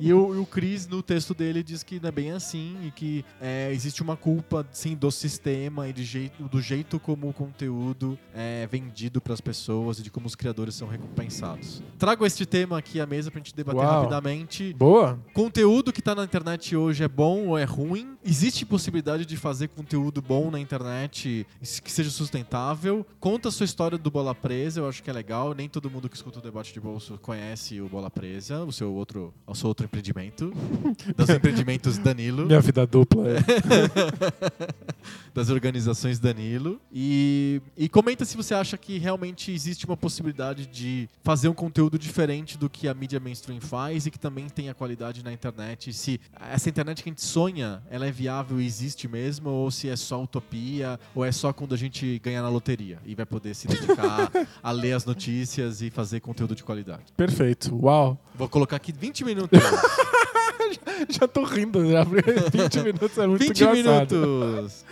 E 0.00 0.12
o, 0.12 0.42
o 0.42 0.46
Chris, 0.46 0.86
no 0.86 1.02
texto 1.02 1.34
dele, 1.34 1.62
diz 1.62 1.82
que 1.82 1.98
não 2.00 2.08
é 2.08 2.12
bem 2.12 2.30
assim 2.30 2.76
e 2.84 2.90
que 2.90 3.24
é, 3.40 3.70
existe 3.72 4.02
uma 4.02 4.16
culpa, 4.16 4.66
sim, 4.70 4.96
do 4.98 5.10
sistema 5.10 5.88
e 5.88 5.92
de 5.92 6.04
jeito, 6.04 6.42
do 6.48 6.60
jeito 6.60 6.98
como 6.98 7.28
o 7.28 7.32
conteúdo 7.32 8.18
é 8.34 8.66
vendido 8.66 9.20
para 9.20 9.32
as 9.32 9.40
pessoas 9.40 9.98
e 9.98 10.02
de 10.02 10.10
como 10.10 10.26
os 10.26 10.34
criadores 10.34 10.74
são 10.74 10.88
recompensados. 10.88 11.82
Trago 11.96 12.26
este 12.26 12.44
tema 12.44 12.78
aqui 12.78 13.00
à 13.00 13.06
mesa 13.06 13.30
pra 13.30 13.38
gente 13.38 13.54
debater 13.54 13.80
Uau. 13.80 14.00
rapidamente. 14.00 14.74
Boa. 14.74 15.18
Conteúdo 15.32 15.92
que 15.92 16.02
tá 16.02 16.14
na 16.14 16.24
internet 16.24 16.76
hoje 16.76 17.04
é 17.04 17.08
bom 17.08 17.46
ou 17.46 17.58
é 17.58 17.64
ruim? 17.64 18.17
Existe 18.28 18.66
possibilidade 18.66 19.24
de 19.24 19.38
fazer 19.38 19.68
conteúdo 19.68 20.20
bom 20.20 20.50
na 20.50 20.60
internet 20.60 21.46
que 21.82 21.90
seja 21.90 22.10
sustentável? 22.10 23.06
Conta 23.18 23.48
a 23.48 23.50
sua 23.50 23.64
história 23.64 23.96
do 23.96 24.10
Bola 24.10 24.34
Presa, 24.34 24.80
eu 24.80 24.88
acho 24.88 25.02
que 25.02 25.08
é 25.08 25.12
legal. 25.14 25.54
Nem 25.54 25.66
todo 25.66 25.90
mundo 25.90 26.10
que 26.10 26.16
escuta 26.16 26.38
o 26.38 26.42
debate 26.42 26.74
de 26.74 26.78
bolso 26.78 27.18
conhece 27.22 27.80
o 27.80 27.88
Bola 27.88 28.10
Presa, 28.10 28.64
o 28.64 28.70
seu 28.70 28.92
outro, 28.92 29.32
o 29.46 29.54
seu 29.54 29.68
outro 29.68 29.86
empreendimento. 29.86 30.52
dos 31.16 31.30
empreendimentos 31.30 31.96
Danilo 31.96 32.44
Minha 32.44 32.60
vida 32.60 32.86
dupla. 32.86 33.30
é. 33.30 33.38
das 35.34 35.50
organizações 35.50 36.18
Danilo. 36.18 36.80
E, 36.92 37.62
e 37.76 37.88
comenta 37.88 38.24
se 38.24 38.36
você 38.36 38.54
acha 38.54 38.76
que 38.76 38.98
realmente 38.98 39.52
existe 39.52 39.86
uma 39.86 39.96
possibilidade 39.96 40.66
de 40.66 41.08
fazer 41.22 41.48
um 41.48 41.54
conteúdo 41.54 41.98
diferente 41.98 42.58
do 42.58 42.68
que 42.68 42.88
a 42.88 42.94
mídia 42.94 43.20
mainstream 43.20 43.60
faz 43.60 44.06
e 44.06 44.10
que 44.10 44.18
também 44.18 44.48
tenha 44.48 44.74
qualidade 44.74 45.22
na 45.22 45.32
internet. 45.32 45.92
Se 45.92 46.20
essa 46.50 46.68
internet 46.68 47.02
que 47.02 47.08
a 47.08 47.12
gente 47.12 47.24
sonha, 47.24 47.82
ela 47.90 48.06
é 48.06 48.10
viável 48.10 48.60
e 48.60 48.66
existe 48.66 49.06
mesmo, 49.06 49.50
ou 49.50 49.70
se 49.70 49.88
é 49.88 49.96
só 49.96 50.22
utopia, 50.22 50.98
ou 51.14 51.24
é 51.24 51.32
só 51.32 51.52
quando 51.52 51.74
a 51.74 51.78
gente 51.78 52.18
ganhar 52.18 52.42
na 52.42 52.48
loteria 52.48 52.98
e 53.04 53.14
vai 53.14 53.26
poder 53.26 53.54
se 53.54 53.66
dedicar 53.68 54.30
a 54.62 54.70
ler 54.72 54.92
as 54.92 55.04
notícias 55.04 55.82
e 55.82 55.90
fazer 55.90 56.20
conteúdo 56.20 56.54
de 56.54 56.64
qualidade. 56.64 57.04
Perfeito. 57.16 57.76
Uau. 57.80 58.18
Vou 58.34 58.48
colocar 58.48 58.76
aqui 58.76 58.92
20 58.92 59.24
minutos. 59.24 59.58
Já 61.08 61.28
tô 61.28 61.44
rindo. 61.44 61.88
Já. 61.90 62.04
20 62.04 62.80
minutos 62.82 63.18
é 63.18 63.26
muito 63.26 63.40
20 63.40 63.60
engraçado. 63.60 64.16
minutos. 64.16 64.84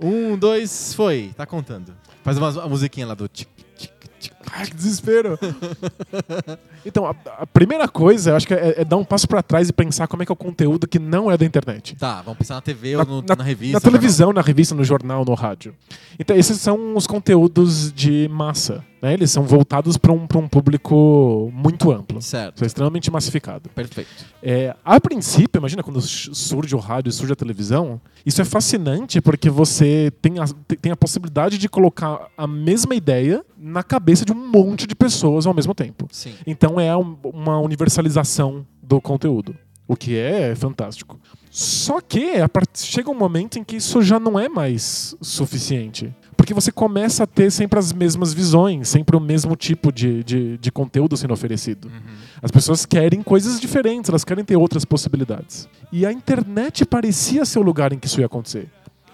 Um, 0.00 0.36
dois, 0.36 0.94
foi. 0.94 1.32
Tá 1.36 1.46
contando. 1.46 1.94
Faz 2.22 2.38
uma, 2.38 2.68
musiquinha 2.68 3.06
lá 3.06 3.14
do 3.14 3.28
tic, 3.28 3.48
tic, 3.76 3.92
tic. 4.18 4.32
Ai, 4.52 4.66
que 4.66 4.74
desespero. 4.74 5.38
então, 6.84 7.06
a, 7.06 7.14
a 7.38 7.46
primeira 7.46 7.86
coisa, 7.88 8.30
eu 8.30 8.36
acho 8.36 8.46
que 8.46 8.54
é, 8.54 8.80
é 8.80 8.84
dar 8.84 8.96
um 8.96 9.04
passo 9.04 9.28
pra 9.28 9.42
trás 9.42 9.68
e 9.68 9.72
pensar 9.72 10.06
como 10.06 10.22
é 10.22 10.26
que 10.26 10.32
é 10.32 10.34
o 10.34 10.36
conteúdo 10.36 10.86
que 10.88 10.98
não 10.98 11.30
é 11.30 11.36
da 11.36 11.44
internet. 11.44 11.94
Tá, 11.96 12.22
vamos 12.22 12.38
pensar 12.38 12.54
na 12.54 12.60
TV 12.60 12.96
ou 12.96 13.04
no- 13.04 13.22
na, 13.22 13.42
revista. 13.44 13.74
Na 13.74 13.80
televisão, 13.80 14.32
na 14.32 14.40
revista, 14.40 14.74
no 14.74 14.84
jornal, 14.84 15.24
no 15.24 15.34
rádio. 15.34 15.74
Então, 16.18 16.36
esses 16.36 16.58
são 16.60 16.96
os 16.96 17.06
conteúdos 17.06 17.92
de 17.92 18.28
massa. 18.30 18.84
Né? 19.02 19.14
Eles 19.14 19.30
são 19.30 19.44
voltados 19.44 19.96
para 19.96 20.12
um, 20.12 20.26
pra 20.26 20.38
um 20.38 20.46
público 20.48 21.50
muito 21.54 21.90
amplo. 21.90 22.20
Certo, 22.20 22.58
São 22.58 22.66
extremamente 22.66 23.10
massificado. 23.10 23.70
perfeito. 23.70 24.08
É, 24.42 24.74
a 24.84 25.00
princípio, 25.00 25.58
imagina 25.58 25.82
quando 25.82 26.00
surge 26.02 26.74
o 26.74 26.78
rádio, 26.78 27.10
surge 27.10 27.32
a 27.32 27.36
televisão, 27.36 27.98
isso 28.26 28.42
é 28.42 28.44
fascinante 28.44 29.20
porque 29.20 29.48
você 29.48 30.12
tem 30.20 30.38
a, 30.38 30.44
te- 30.46 30.76
tem 30.76 30.92
a 30.92 30.96
possibilidade 30.96 31.56
de 31.56 31.66
colocar 31.68 32.26
a 32.36 32.46
mesma 32.46 32.94
ideia 32.94 33.42
na 33.58 33.82
cabeça 33.82 34.24
de 34.24 34.29
um 34.32 34.48
monte 34.50 34.86
de 34.86 34.94
pessoas 34.94 35.46
ao 35.46 35.54
mesmo 35.54 35.74
tempo. 35.74 36.06
Sim. 36.10 36.32
Então 36.46 36.78
é 36.80 36.96
um- 36.96 37.16
uma 37.24 37.58
universalização 37.60 38.66
do 38.82 39.00
conteúdo, 39.00 39.54
o 39.86 39.96
que 39.96 40.16
é 40.16 40.54
fantástico. 40.54 41.18
Só 41.50 42.00
que 42.00 42.32
chega 42.74 43.10
um 43.10 43.14
momento 43.18 43.58
em 43.58 43.64
que 43.64 43.76
isso 43.76 44.00
já 44.02 44.20
não 44.20 44.38
é 44.38 44.48
mais 44.48 45.16
suficiente. 45.20 46.14
Porque 46.36 46.54
você 46.54 46.72
começa 46.72 47.24
a 47.24 47.26
ter 47.26 47.50
sempre 47.50 47.78
as 47.78 47.92
mesmas 47.92 48.32
visões, 48.32 48.88
sempre 48.88 49.14
o 49.14 49.20
mesmo 49.20 49.54
tipo 49.56 49.92
de, 49.92 50.24
de, 50.24 50.56
de 50.58 50.72
conteúdo 50.72 51.14
sendo 51.16 51.34
oferecido. 51.34 51.86
Uhum. 51.88 52.00
As 52.42 52.50
pessoas 52.50 52.86
querem 52.86 53.22
coisas 53.22 53.60
diferentes, 53.60 54.08
elas 54.08 54.24
querem 54.24 54.42
ter 54.44 54.56
outras 54.56 54.84
possibilidades. 54.84 55.68
E 55.92 56.06
a 56.06 56.12
internet 56.12 56.86
parecia 56.86 57.44
ser 57.44 57.58
o 57.58 57.62
lugar 57.62 57.92
em 57.92 57.98
que 57.98 58.06
isso 58.06 58.20
ia 58.20 58.26
acontecer. 58.26 58.70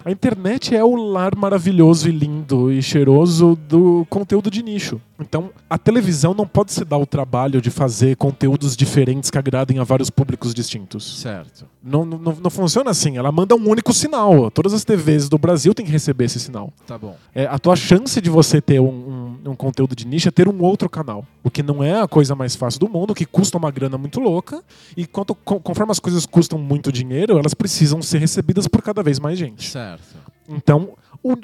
A 0.07 0.11
internet 0.11 0.73
é 0.73 0.81
o 0.81 0.95
lar 0.95 1.35
maravilhoso 1.35 2.07
e 2.07 2.13
lindo 2.13 2.71
e 2.71 2.81
cheiroso 2.81 3.57
do 3.67 4.07
conteúdo 4.09 4.49
de 4.49 4.63
nicho. 4.63 5.01
Então, 5.19 5.49
a 5.69 5.77
televisão 5.77 6.33
não 6.33 6.47
pode 6.47 6.71
se 6.71 6.85
dar 6.85 6.97
o 6.97 7.05
trabalho 7.05 7.59
de 7.59 7.69
fazer 7.69 8.15
conteúdos 8.15 8.77
diferentes 8.77 9.29
que 9.29 9.37
agradem 9.37 9.79
a 9.79 9.83
vários 9.83 10.09
públicos 10.09 10.53
distintos. 10.53 11.19
Certo. 11.19 11.65
Não, 11.83 12.05
não, 12.05 12.17
não 12.41 12.49
funciona 12.49 12.89
assim. 12.89 13.17
Ela 13.17 13.33
manda 13.33 13.53
um 13.53 13.69
único 13.69 13.91
sinal. 13.91 14.49
Todas 14.49 14.71
as 14.73 14.85
TVs 14.85 15.27
do 15.27 15.37
Brasil 15.37 15.73
têm 15.73 15.85
que 15.85 15.91
receber 15.91 16.23
esse 16.23 16.39
sinal. 16.39 16.71
Tá 16.85 16.97
bom. 16.97 17.17
É, 17.35 17.45
a 17.45 17.59
tua 17.59 17.75
chance 17.75 18.21
de 18.21 18.29
você 18.29 18.61
ter 18.61 18.79
um, 18.79 18.85
um- 18.87 19.26
um 19.49 19.55
conteúdo 19.55 19.95
de 19.95 20.05
nicho 20.05 20.27
é 20.27 20.31
ter 20.31 20.47
um 20.47 20.61
outro 20.61 20.89
canal. 20.89 21.25
O 21.43 21.49
que 21.49 21.61
não 21.63 21.83
é 21.83 22.01
a 22.01 22.07
coisa 22.07 22.35
mais 22.35 22.55
fácil 22.55 22.79
do 22.79 22.89
mundo, 22.89 23.13
que 23.15 23.25
custa 23.25 23.57
uma 23.57 23.71
grana 23.71 23.97
muito 23.97 24.19
louca. 24.19 24.63
E 24.95 25.05
quanto, 25.05 25.33
co- 25.35 25.59
conforme 25.59 25.91
as 25.91 25.99
coisas 25.99 26.25
custam 26.25 26.57
muito 26.59 26.91
dinheiro, 26.91 27.37
elas 27.37 27.53
precisam 27.53 28.01
ser 28.01 28.19
recebidas 28.19 28.67
por 28.67 28.81
cada 28.81 29.01
vez 29.03 29.19
mais 29.19 29.37
gente. 29.37 29.69
Certo. 29.69 30.03
Então, 30.49 30.91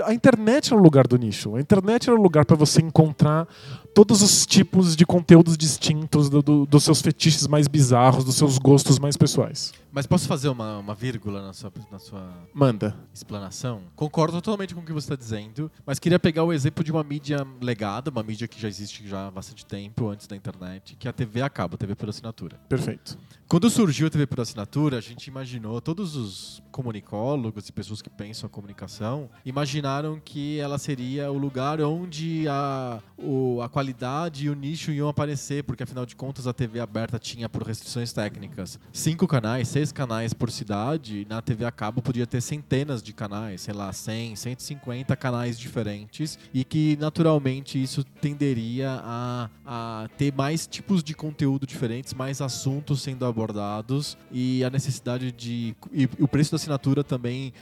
a 0.05 0.13
internet 0.13 0.72
é 0.72 0.75
o 0.75 0.79
lugar 0.79 1.05
do 1.07 1.17
nicho. 1.17 1.55
A 1.55 1.60
internet 1.62 2.10
é 2.10 2.13
o 2.13 2.15
lugar 2.15 2.45
para 2.45 2.55
você 2.55 2.81
encontrar 2.81 3.48
todos 3.93 4.22
os 4.22 4.45
tipos 4.45 4.95
de 4.95 5.05
conteúdos 5.05 5.57
distintos 5.57 6.29
do- 6.29 6.41
do- 6.41 6.65
dos 6.65 6.83
seus 6.83 7.01
fetiches 7.01 7.48
mais 7.48 7.67
bizarros, 7.67 8.24
dos 8.24 8.36
seus 8.36 8.57
gostos 8.57 8.98
mais 9.00 9.17
pessoais. 9.17 9.74
Mas 9.95 10.07
posso 10.07 10.27
fazer 10.27 10.50
uma, 10.50 10.79
uma 10.79 10.95
vírgula 10.95 11.39
na 11.45 11.53
sua, 11.53 11.71
na 11.91 12.00
sua 12.00 12.27
Manda. 12.51 12.95
explanação? 13.13 13.81
Concordo 13.95 14.41
totalmente 14.41 14.73
com 14.73 14.81
o 14.81 14.83
que 14.83 14.91
você 14.91 15.05
está 15.05 15.15
dizendo, 15.15 15.71
mas 15.85 16.00
queria 16.00 16.17
pegar 16.17 16.43
o 16.43 16.51
exemplo 16.51 16.83
de 16.83 16.91
uma 16.91 17.03
mídia 17.03 17.45
legada, 17.62 18.09
uma 18.09 18.23
mídia 18.23 18.47
que 18.47 18.59
já 18.59 18.67
existe 18.67 19.07
já 19.07 19.27
há 19.27 19.31
bastante 19.31 19.63
tempo, 19.65 20.09
antes 20.09 20.25
da 20.25 20.35
internet, 20.35 20.95
que 20.97 21.07
é 21.07 21.12
a 21.12 21.13
TV 21.13 21.43
a 21.43 21.50
cabo, 21.50 21.75
a 21.75 21.77
TV 21.77 21.93
por 21.93 22.09
assinatura. 22.09 22.57
Perfeito. 22.67 23.17
Quando 23.47 23.69
surgiu 23.69 24.07
a 24.07 24.09
TV 24.09 24.25
por 24.25 24.41
assinatura, 24.41 24.97
a 24.97 25.01
gente 25.01 25.27
imaginou, 25.27 25.79
todos 25.79 26.15
os 26.15 26.63
comunicólogos 26.71 27.69
e 27.69 27.71
pessoas 27.71 28.01
que 28.01 28.09
pensam 28.09 28.47
a 28.47 28.50
comunicação, 28.50 29.29
imaginaram 29.45 30.19
que 30.19 30.57
ela 30.59 30.79
seria 30.79 31.31
o 31.31 31.38
lugar 31.38 31.79
onde 31.81 32.47
a, 32.50 33.00
o- 33.15 33.62
a 33.62 33.69
qualidade 33.69 34.45
e 34.45 34.50
o 34.50 34.55
nicho 34.55 34.91
iam 34.91 35.07
aparecer, 35.07 35.63
porque 35.65 35.83
afinal 35.83 36.03
de 36.03 36.15
contas 36.15 36.47
a 36.47 36.53
TV 36.53 36.79
aberta 36.79 37.19
tinha, 37.19 37.47
por 37.47 37.62
restrições 37.62 38.12
técnicas, 38.12 38.79
cinco 38.91 39.27
canais, 39.27 39.67
seis 39.67 39.83
canais 39.92 40.34
por 40.34 40.52
cidade, 40.52 41.25
na 41.30 41.42
TV 41.42 41.66
a 41.66 41.72
cabo 41.72 42.02
podia 42.02 42.25
ter 42.25 42.42
centenas 42.42 43.02
de 43.02 43.13
canais, 43.13 43.62
sei 43.62 43.74
lá, 43.74 43.92
100, 43.92 44.36
150 44.36 45.16
canais 45.16 45.60
diferentes, 45.60 46.38
e 46.54 46.63
que 46.63 46.98
naturalmente 47.00 47.82
isso 47.82 48.04
tenderia 48.04 49.00
a, 49.04 49.50
a 49.66 50.10
ter 50.18 50.34
mais 50.34 50.68
tipos 50.68 51.04
de 51.04 51.13
conteúdo 51.13 51.66
diferentes, 51.66 52.13
mais 52.13 52.42
assuntos 52.42 53.02
sendo 53.02 53.25
abordados 53.25 54.18
e 54.32 54.63
a 54.63 54.70
necessidade 54.70 55.32
de. 55.32 55.75
E 55.92 56.08
o 56.20 56.28
preço 56.28 56.52
da 56.52 56.56
assinatura 56.56 57.04
também 57.04 57.54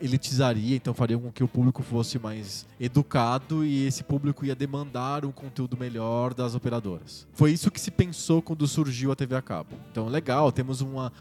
elitizaria, 0.00 0.76
então 0.76 0.94
faria 0.94 1.18
com 1.18 1.30
que 1.30 1.42
o 1.42 1.48
público 1.48 1.82
fosse 1.82 2.18
mais 2.18 2.66
educado 2.78 3.64
e 3.64 3.86
esse 3.86 4.02
público 4.02 4.44
ia 4.44 4.54
demandar 4.54 5.24
um 5.24 5.32
conteúdo 5.32 5.76
melhor 5.76 6.34
das 6.34 6.54
operadoras. 6.54 7.26
Foi 7.32 7.52
isso 7.52 7.70
que 7.70 7.80
se 7.80 7.90
pensou 7.90 8.42
quando 8.42 8.66
surgiu 8.66 9.12
a 9.12 9.16
TV 9.16 9.36
a 9.36 9.42
cabo. 9.42 9.70
Então, 9.90 10.06
legal, 10.08 10.50
temos 10.52 10.80
uma, 10.80 11.12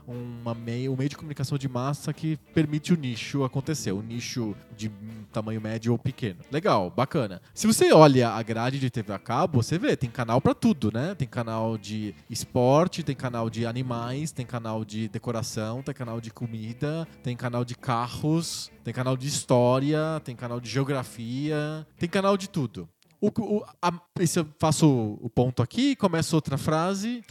uma 0.44 0.54
meio, 0.54 0.92
um 0.92 0.98
meio 0.98 1.10
de 1.10 1.16
comunicação 1.16 1.58
de 1.58 1.70
massa 1.70 2.12
que 2.12 2.38
permite 2.54 2.94
o 2.94 2.98
nicho 2.98 3.44
acontecer, 3.46 3.94
o 3.94 4.02
nicho 4.02 4.54
de 4.76 4.92
tamanho 5.32 5.62
médio 5.62 5.94
ou 5.94 5.98
pequeno. 5.98 6.40
Legal, 6.52 6.90
bacana. 6.90 7.42
Se 7.54 7.66
você 7.66 7.94
olha 7.94 8.30
a 8.30 8.44
grade 8.44 8.80
de 8.80 8.90
TV 8.90 9.14
a 9.14 9.20
cabo, 9.20 9.64
você 9.64 9.78
vê, 9.78 9.96
tem 9.96 10.10
canal 10.10 10.42
pra 10.42 10.54
tudo, 10.54 10.92
né? 10.92 11.16
Tem 11.16 11.28
canal 11.28 11.78
de 11.78 12.14
esporte, 12.30 13.04
tem 13.04 13.16
canal 13.16 13.50
de 13.50 13.66
animais, 13.66 14.32
tem 14.32 14.46
canal 14.46 14.84
de 14.84 15.08
decoração, 15.08 15.82
tem 15.82 15.96
canal 15.96 16.20
de 16.20 16.30
comida, 16.30 17.08
tem 17.24 17.36
canal 17.38 17.64
de 17.64 17.76
carros, 17.76 18.70
tem 18.84 18.94
canal 18.94 19.16
de 19.16 19.28
história, 19.28 20.22
tem 20.26 20.36
canal 20.36 20.60
de 20.60 20.70
geografia, 20.70 21.88
tem 21.98 22.10
canal 22.10 22.36
de 22.36 22.50
tudo. 22.50 22.90
O, 23.24 23.28
o, 23.28 23.64
a, 23.82 23.94
eu 24.36 24.46
faço 24.60 25.18
o 25.22 25.30
ponto 25.30 25.64
aqui, 25.64 25.96
começo 25.96 26.36
outra 26.36 26.58
frase. 26.58 27.24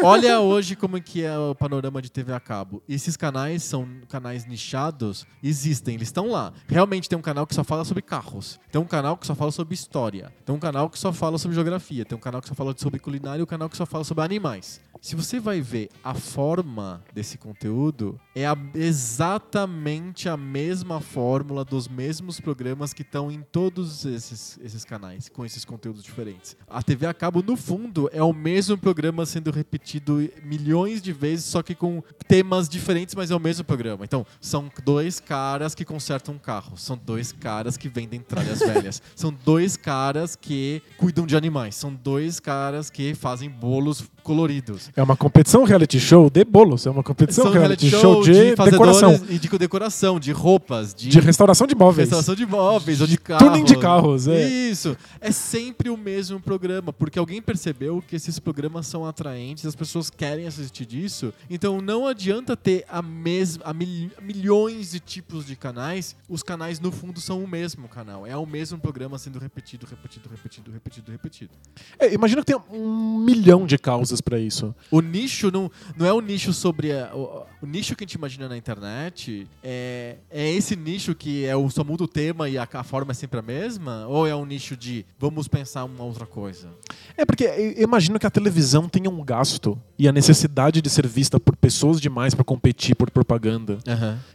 Olha 0.00 0.38
hoje 0.38 0.76
como 0.76 1.02
que 1.02 1.24
é 1.24 1.36
o 1.36 1.56
panorama 1.56 2.00
de 2.00 2.08
TV 2.08 2.32
a 2.32 2.38
cabo. 2.38 2.80
Esses 2.88 3.16
canais 3.16 3.64
são 3.64 3.84
canais 4.08 4.46
nichados, 4.46 5.26
existem, 5.42 5.96
eles 5.96 6.06
estão 6.06 6.28
lá. 6.28 6.52
Realmente 6.68 7.08
tem 7.08 7.18
um 7.18 7.22
canal 7.22 7.48
que 7.48 7.54
só 7.56 7.64
fala 7.64 7.84
sobre 7.84 8.00
carros. 8.00 8.60
Tem 8.70 8.80
um 8.80 8.84
canal 8.84 9.16
que 9.16 9.26
só 9.26 9.34
fala 9.34 9.50
sobre 9.50 9.74
história. 9.74 10.32
Tem 10.46 10.54
um 10.54 10.60
canal 10.60 10.88
que 10.88 10.96
só 10.96 11.12
fala 11.12 11.36
sobre 11.36 11.56
geografia. 11.56 12.04
Tem 12.04 12.16
um 12.16 12.20
canal 12.20 12.40
que 12.40 12.46
só 12.46 12.54
fala 12.54 12.72
sobre 12.78 13.00
culinária 13.00 13.40
e 13.40 13.42
um 13.42 13.46
canal 13.46 13.68
que 13.68 13.76
só 13.76 13.84
fala 13.84 14.04
sobre 14.04 14.22
animais. 14.22 14.80
Se 15.00 15.16
você 15.16 15.40
vai 15.40 15.62
ver 15.62 15.88
a 16.04 16.12
forma 16.12 17.02
desse 17.14 17.38
conteúdo, 17.38 18.20
é 18.34 18.46
a- 18.46 18.56
exatamente 18.74 20.28
a 20.28 20.36
mesma 20.36 21.00
fórmula 21.00 21.64
dos 21.64 21.88
mesmos 21.88 22.38
programas 22.38 22.92
que 22.92 23.00
estão 23.00 23.30
em 23.30 23.40
todos 23.50 24.04
esses, 24.04 24.58
esses 24.62 24.84
canais, 24.84 25.28
com 25.30 25.44
esses 25.44 25.64
conteúdos 25.64 26.02
diferentes. 26.02 26.54
A 26.68 26.82
TV 26.82 27.06
a 27.06 27.14
cabo, 27.14 27.42
no 27.42 27.56
fundo, 27.56 28.10
é 28.12 28.22
o 28.22 28.32
mesmo 28.34 28.76
programa 28.76 29.24
sendo 29.24 29.50
repetido 29.50 30.28
milhões 30.44 31.00
de 31.00 31.12
vezes, 31.14 31.46
só 31.46 31.62
que 31.62 31.74
com 31.74 32.02
temas 32.28 32.68
diferentes, 32.68 33.14
mas 33.14 33.30
é 33.30 33.34
o 33.34 33.40
mesmo 33.40 33.64
programa. 33.64 34.04
Então, 34.04 34.26
são 34.38 34.70
dois 34.84 35.18
caras 35.18 35.74
que 35.74 35.84
consertam 35.84 36.34
um 36.34 36.38
carro, 36.38 36.76
são 36.76 36.98
dois 36.98 37.32
caras 37.32 37.76
que 37.78 37.88
vendem 37.88 38.20
tralhas 38.20 38.58
velhas, 38.58 39.00
são 39.16 39.32
dois 39.32 39.78
caras 39.78 40.36
que 40.36 40.82
cuidam 40.98 41.26
de 41.26 41.36
animais, 41.36 41.74
são 41.74 41.94
dois 41.94 42.38
caras 42.38 42.90
que 42.90 43.14
fazem 43.14 43.48
bolos 43.48 44.02
coloridos. 44.20 44.90
É 44.96 45.02
uma 45.02 45.16
competição 45.16 45.64
reality 45.64 45.98
show 45.98 46.30
de 46.30 46.44
bolos. 46.44 46.86
É 46.86 46.90
uma 46.90 47.02
competição 47.02 47.44
São 47.44 47.52
reality, 47.52 47.90
show, 47.90 48.22
de, 48.22 48.54
fazedores 48.56 48.70
decoração. 48.70 49.14
E 49.28 49.38
de 49.38 49.48
decoração, 49.58 50.20
de 50.20 50.32
roupas, 50.32 50.94
de, 50.94 51.08
De 51.08 51.20
restauração 51.20 51.66
de 51.66 51.74
móveis. 51.74 52.08
restauração 52.08 52.34
de 52.34 52.46
móveis 52.46 53.00
ou 53.00 53.06
de 53.06 53.16
carros. 53.18 53.46
Tuning 53.48 53.64
de 53.64 53.76
carros, 53.76 54.28
é. 54.28 54.48
Isso. 54.48 54.96
É 55.20 55.32
sempre 55.32 55.90
o 55.90 55.96
mesmo 55.96 56.38
programa, 56.40 56.92
porque 56.92 57.18
alguém 57.18 57.40
percebeu 57.42 58.02
que 58.06 58.16
esses 58.16 58.38
programas 58.38 58.86
são 58.86 59.04
atraentes, 59.04 59.66
as 59.66 59.74
pessoas 59.74 60.10
querem 60.10 60.46
assistir 60.46 60.86
disso. 60.86 61.32
Então 61.48 61.80
não 61.80 62.06
adianta 62.06 62.56
ter 62.56 62.84
a 62.88 63.02
mesma 63.02 63.64
a 63.64 63.72
mil- 63.74 64.10
milhões 64.22 64.90
de 64.92 65.00
tipos 65.00 65.44
de 65.46 65.56
canais, 65.56 66.16
os 66.28 66.42
canais 66.42 66.78
no 66.80 66.90
fundo 66.92 67.20
são 67.20 67.42
o 67.42 67.48
mesmo 67.48 67.88
canal. 67.88 68.26
É 68.26 68.36
o 68.36 68.46
mesmo 68.46 68.78
programa 68.78 69.18
sendo 69.18 69.38
repetido, 69.38 69.86
repetido, 69.88 70.28
repetido, 70.30 70.70
repetido, 70.70 71.10
repetido. 71.12 71.50
É, 71.98 72.12
imagina 72.12 72.42
que 72.42 72.46
tem 72.52 72.60
um 72.72 73.18
milhão 73.18 73.66
de 73.66 73.76
causas 73.78 74.19
pra 74.20 74.38
isso. 74.38 74.74
O 74.90 75.00
nicho 75.00 75.50
não, 75.50 75.70
não 75.96 76.06
é 76.06 76.12
o 76.12 76.20
nicho 76.20 76.52
sobre. 76.52 76.92
a- 76.92 77.10
o, 77.14 77.46
o 77.62 77.66
nicho 77.66 77.94
que 77.94 78.04
a 78.04 78.06
gente 78.06 78.14
imagina 78.14 78.48
na 78.48 78.56
internet 78.56 79.46
é, 79.62 80.16
é 80.30 80.50
esse 80.52 80.74
nicho 80.76 81.14
que 81.14 81.44
é 81.44 81.54
o, 81.54 81.68
só 81.70 81.84
muda 81.84 82.04
o 82.04 82.08
tema 82.08 82.48
e 82.48 82.56
a, 82.56 82.66
a 82.72 82.82
forma 82.82 83.12
é 83.12 83.14
sempre 83.14 83.38
a 83.38 83.42
mesma? 83.42 84.06
Ou 84.06 84.26
é 84.26 84.34
um 84.34 84.44
nicho 84.46 84.76
de 84.76 85.04
vamos 85.18 85.46
pensar 85.48 85.84
uma 85.84 86.04
outra 86.04 86.26
coisa? 86.26 86.68
É 87.16 87.24
porque 87.24 87.44
eu 87.44 87.82
imagino 87.84 88.18
que 88.18 88.26
a 88.26 88.30
televisão 88.30 88.88
tenha 88.88 89.10
um 89.10 89.22
gasto 89.24 89.78
e 90.00 90.08
a 90.08 90.12
necessidade 90.12 90.80
de 90.80 90.88
ser 90.88 91.06
vista 91.06 91.38
por 91.38 91.54
pessoas 91.56 92.00
demais 92.00 92.34
pra 92.34 92.42
competir 92.42 92.94
por 92.96 93.10
propaganda 93.10 93.78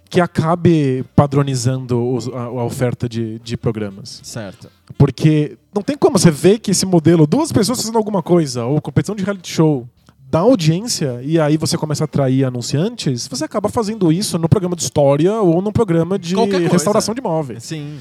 que 0.10 0.22
acabe 0.22 1.04
padronizando 1.16 2.08
os- 2.14 2.28
a, 2.30 2.44
a 2.44 2.64
oferta 2.64 3.10
de, 3.10 3.40
de 3.40 3.58
programas. 3.58 4.22
Certo. 4.24 4.70
Porque 4.98 5.58
não 5.74 5.82
tem 5.82 5.98
como 5.98 6.18
você 6.20 6.30
ver 6.30 6.60
que 6.60 6.72
esse 6.72 6.86
modelo, 6.86 7.26
duas 7.26 7.52
pessoas 7.52 7.80
fazendo 7.82 7.98
alguma 7.98 8.22
coisa, 8.22 8.64
ou 8.66 8.80
competição 8.80 9.16
de 9.16 9.24
reality 9.24 9.52
show, 9.52 9.88
dá 10.30 10.40
audiência 10.40 11.20
e 11.24 11.40
aí 11.40 11.58
você 11.58 11.78
começa 11.78 12.04
a 12.04 12.06
atrair 12.06 12.44
anunciantes, 12.46 13.28
você 13.28 13.44
acaba 13.46 13.68
fazendo 13.70 14.12
isso 14.12 14.38
no 14.38 14.48
programa 14.48 14.76
de 14.76 14.84
história 14.84 15.34
ou 15.42 15.62
no 15.62 15.72
programa 15.72 16.18
de 16.20 16.36
restauração 16.72 17.16
de 17.16 17.22
móveis. 17.22 17.64
Sim. 17.64 18.00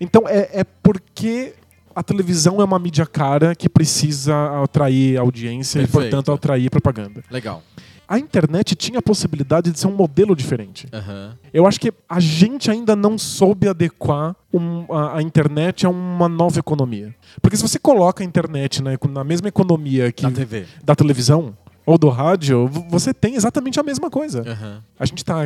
Então 0.00 0.22
é, 0.26 0.48
é 0.60 0.64
porque 0.82 1.54
a 1.94 2.02
televisão 2.02 2.60
é 2.60 2.64
uma 2.64 2.78
mídia 2.78 3.06
cara 3.06 3.54
que 3.54 3.68
precisa 3.68 4.62
atrair 4.62 5.18
audiência 5.18 5.80
Perfeito. 5.80 6.06
e, 6.06 6.10
portanto, 6.10 6.32
atrair 6.32 6.70
propaganda. 6.70 7.22
Legal. 7.30 7.62
A 8.08 8.18
internet 8.18 8.74
tinha 8.74 8.98
a 8.98 9.02
possibilidade 9.02 9.70
de 9.70 9.78
ser 9.78 9.86
um 9.86 9.94
modelo 9.96 10.36
diferente. 10.36 10.86
Aham. 10.92 11.34
Eu 11.54 11.66
acho 11.66 11.80
que 11.80 11.90
a 12.08 12.20
gente 12.20 12.70
ainda 12.70 12.94
não 12.94 13.16
soube 13.16 13.66
adequar 13.68 14.36
um- 14.52 14.84
a, 14.92 15.16
a 15.18 15.22
internet 15.22 15.86
a 15.86 15.88
uma 15.88 16.28
nova 16.28 16.58
economia. 16.58 17.14
Porque 17.40 17.56
se 17.56 17.62
você 17.62 17.78
coloca 17.78 18.22
a 18.22 18.26
internet 18.26 18.82
na, 18.82 18.92
eco- 18.92 19.08
na 19.08 19.24
mesma 19.24 19.48
economia 19.48 20.12
que 20.12 20.24
Na 20.24 20.30
TV. 20.30 20.66
da 20.84 20.94
televisão 20.94 21.56
ou 21.86 21.96
do 21.96 22.08
rádio, 22.10 22.68
você 22.90 23.14
tem 23.14 23.34
exatamente 23.34 23.80
a 23.80 23.82
mesma 23.82 24.10
coisa. 24.10 24.42
Aham. 24.46 24.82
A 25.00 25.06
gente 25.06 25.18
está 25.18 25.42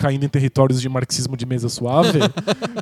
caindo 0.00 0.24
em 0.24 0.28
territórios 0.30 0.80
de 0.80 0.88
marxismo 0.88 1.36
de 1.36 1.44
mesa 1.44 1.68
suave, 1.68 2.18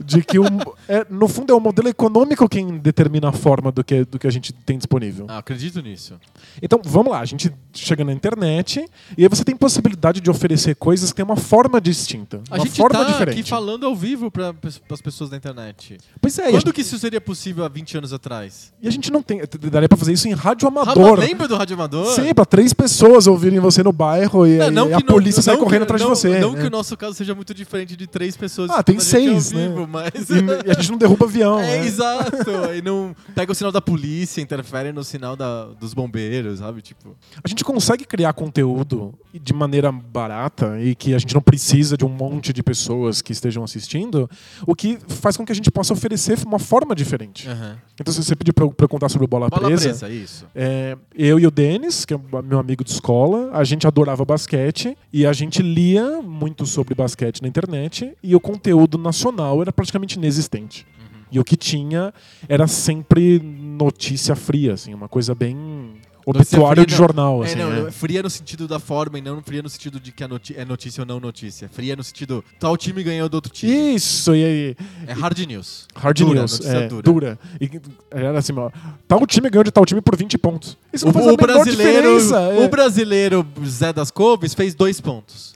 de 0.05 0.23
que 0.23 0.39
o- 0.39 0.45
é, 0.89 1.05
no 1.11 1.27
fundo 1.27 1.53
é 1.53 1.57
o 1.57 1.59
modelo 1.59 1.89
econômico 1.89 2.49
quem 2.49 2.79
determina 2.79 3.31
a 3.31 3.33
forma 3.33 3.73
do 3.73 3.83
que, 3.83 4.05
do 4.05 4.21
que 4.21 4.27
a 4.29 4.31
gente 4.31 4.53
tem 4.53 4.79
disponível. 4.79 5.27
Ah, 5.29 5.39
acredito 5.39 5.83
nisso. 5.83 6.15
Então, 6.63 6.81
vamos 6.85 7.11
lá, 7.11 7.19
a 7.21 7.25
gente 7.25 7.53
chega 7.73 8.05
na 8.05 8.13
internet 8.13 8.85
e 9.17 9.23
aí 9.25 9.29
você 9.29 9.43
tem 9.43 9.57
possibilidade 9.57 10.21
de 10.21 10.31
oferecer 10.31 10.77
coisas 10.77 11.11
que 11.11 11.17
têm 11.17 11.25
uma 11.25 11.37
forma 11.37 11.81
distinta, 11.81 12.41
A 12.51 12.55
uma 12.57 12.65
gente 12.65 12.77
forma 12.77 13.01
tá 13.01 13.11
diferente. 13.11 13.41
aqui 13.41 13.49
falando 13.51 13.85
ao 13.85 13.97
vivo 13.97 14.31
para 14.31 14.55
as 14.93 15.01
pessoas 15.01 15.29
da 15.31 15.37
internet. 15.37 15.99
Pois 16.21 16.39
é, 16.39 16.43
Quando 16.51 16.55
gente, 16.67 16.73
que 16.73 16.81
isso 16.83 16.97
seria 16.99 17.21
possível 17.21 17.65
há 17.65 17.69
20 17.69 17.99
anos 17.99 18.13
atrás? 18.13 18.73
e 18.81 18.87
a 18.87 18.91
gente 18.93 19.11
não 19.11 19.23
tem, 19.23 19.41
daria 19.71 19.89
pra 19.89 19.99
fazer 19.99 20.13
isso 20.13 20.29
em 20.29 20.35
rádio 20.35 20.69
amador. 20.69 21.19
lembra 21.19 21.49
do 21.49 21.57
Rádio 21.57 21.75
Amador? 21.75 22.15
Sim, 22.15 22.33
pra 22.33 22.45
três 22.45 22.73
pessoas 22.73 23.27
ouvirem 23.27 23.59
você 23.59 23.83
no 23.83 23.93
bairro 23.93 24.47
e, 24.47 24.59
É, 24.61 24.71
não 24.71 24.89
e 24.91 24.95
a 24.95 24.99
que 24.99 25.05
não- 25.05 25.15
polícia 25.15 25.43
sai 25.43 25.57
não 25.57 25.65
correndo 25.65 25.83
atrás 25.83 26.01
não- 26.03 26.13
de 26.13 26.17
você. 26.19 26.39
Não 26.39 26.53
né? 26.53 26.61
que 26.61 26.67
o 26.67 26.71
nosso 26.71 26.97
caso 26.97 27.08
seja 27.15 27.35
muito 27.35 27.53
diferente 27.55 27.97
de 27.97 28.07
três 28.07 28.37
pessoas. 28.37 28.71
Ah, 28.71 28.83
tem 28.83 28.99
seis, 29.01 29.53
né? 29.53 29.69
vivo, 29.69 29.87
Mas... 29.87 30.29
E, 30.31 30.67
e 30.67 30.71
a 30.71 30.75
gente 30.75 30.91
não 30.91 30.99
derruba 30.99 31.25
avião. 31.27 31.59
É, 31.69 31.79
né? 31.81 31.87
exato. 31.87 32.51
E 32.77 32.83
não 32.83 33.15
pega 33.35 33.53
o 33.53 33.55
sinal 33.55 33.73
da 33.73 33.81
polícia, 33.81 34.41
interfere 34.41 34.93
no 34.93 35.03
sinal 35.05 35.37
da- 35.37 35.67
dos 35.67 35.95
bombeiros, 35.95 36.59
sabe? 36.61 36.81
Tipo. 36.83 37.17
A 37.43 37.49
gente 37.49 37.65
consegue 37.65 38.05
criar 38.05 38.33
conteúdo 38.33 39.15
de 39.33 39.53
maneira 39.53 39.91
barata 39.93 40.81
e 40.81 40.95
que 40.95 41.15
a 41.15 41.19
gente 41.19 41.35
não 41.35 41.41
precisa 41.43 41.97
de 41.97 42.05
um 42.05 42.09
monte 42.09 42.53
de 42.53 42.63
pessoas 42.63 43.21
que 43.23 43.33
estejam 43.33 43.63
assistindo, 43.65 44.29
o 44.67 44.75
que 44.75 44.99
faz 45.09 45.37
com 45.37 45.45
que 45.45 45.53
a 45.53 45.55
gente 45.55 45.71
possa 45.71 45.93
oferecer 45.93 46.39
uma 46.47 46.59
forma 46.59 46.95
diferente. 46.95 47.49
aham. 47.49 47.77
Então, 48.01 48.15
se 48.15 48.23
você 48.23 48.37
pedir 48.37 48.53
pra 48.53 48.65
eu 48.65 48.89
contar 48.89 49.09
sobre 49.09 49.25
o 49.25 49.29
Bola, 49.29 49.49
Bola 49.49 49.67
Presa, 49.67 49.89
presa, 49.89 50.09
isso. 50.09 50.47
é, 50.55 50.97
eu 51.17 51.39
e 51.41 51.47
o 51.47 51.51
Denis, 51.51 52.05
que 52.05 52.15
é 52.15 52.19
meu 52.45 52.59
amigo 52.61 52.85
de 52.85 52.93
escola, 52.93 53.51
a 53.53 53.65
gente 53.65 53.87
adorava 53.89 54.25
basquete 54.25 54.97
e 55.13 55.27
a 55.27 55.33
gente 55.33 55.61
lia 55.63 56.23
muito 56.23 56.65
sobre 56.65 56.88
basquete 56.95 57.43
na 57.43 57.49
internet 57.49 58.15
e 58.23 58.35
o 58.35 58.41
conteúdo 58.41 58.99
nacional 58.99 59.61
era 59.61 59.73
praticamente 59.73 60.17
inexistente. 60.17 60.87
Uhum. 60.99 61.21
E 61.33 61.41
o 61.41 61.45
que 61.45 61.57
tinha 61.57 62.13
era 62.49 62.67
sempre 62.67 63.39
notícia 63.39 64.35
fria, 64.35 64.75
assim, 64.75 64.95
uma 64.95 65.09
coisa 65.09 65.35
bem 65.35 65.98
obituário 66.31 66.85
de 66.87 66.95
jornal, 66.95 67.43
É, 67.43 67.47
assim. 67.47 67.57
não, 67.59 67.71
né? 67.85 67.91
fria 67.91 68.23
no 68.23 68.31
sentido 68.31 68.67
da 68.69 68.79
forma 68.79 69.19
e 69.19 69.23
não 69.23 69.43
fria 69.43 69.63
no 69.63 69.69
sentido 69.69 69.99
de 70.01 70.13
que 70.13 70.23
é 70.23 70.65
notícia 70.65 71.01
ou 71.03 71.07
não 71.07 71.19
notícia. 71.21 71.69
Fria 71.73 71.97
no 71.97 72.05
sentido, 72.05 72.45
tal 72.59 72.77
time 72.77 73.03
ganhou 73.03 73.29
do 73.29 73.35
outro 73.35 73.53
time. 73.53 73.95
Isso, 73.95 74.35
e 74.35 74.45
aí, 74.45 74.77
É 75.07 75.13
hard 75.13 75.39
news. 75.47 75.87
hard 75.95 76.19
Dura, 76.19 76.41
news, 76.41 76.61
é, 76.67 76.89
dura. 76.89 77.03
dura. 77.03 77.39
E 77.61 77.71
era 78.11 78.39
assim, 78.39 78.53
ó, 78.57 78.71
tal 79.07 79.27
time 79.27 79.49
ganhou 79.51 79.65
de 79.65 79.71
tal 79.71 79.85
time 79.87 80.01
por 80.01 80.17
20 80.17 80.37
pontos. 80.39 80.77
Isso 80.93 81.05
O, 81.05 81.09
não 81.09 81.13
faz 81.15 81.27
o 81.27 81.37
brasileiro, 81.37 82.19
é. 82.35 82.65
o 82.65 82.69
brasileiro 82.69 83.47
Zé 83.67 83.93
das 83.93 84.11
Couves 84.11 84.55
fez 84.55 84.75
dois 84.75 85.01
pontos. 85.01 85.55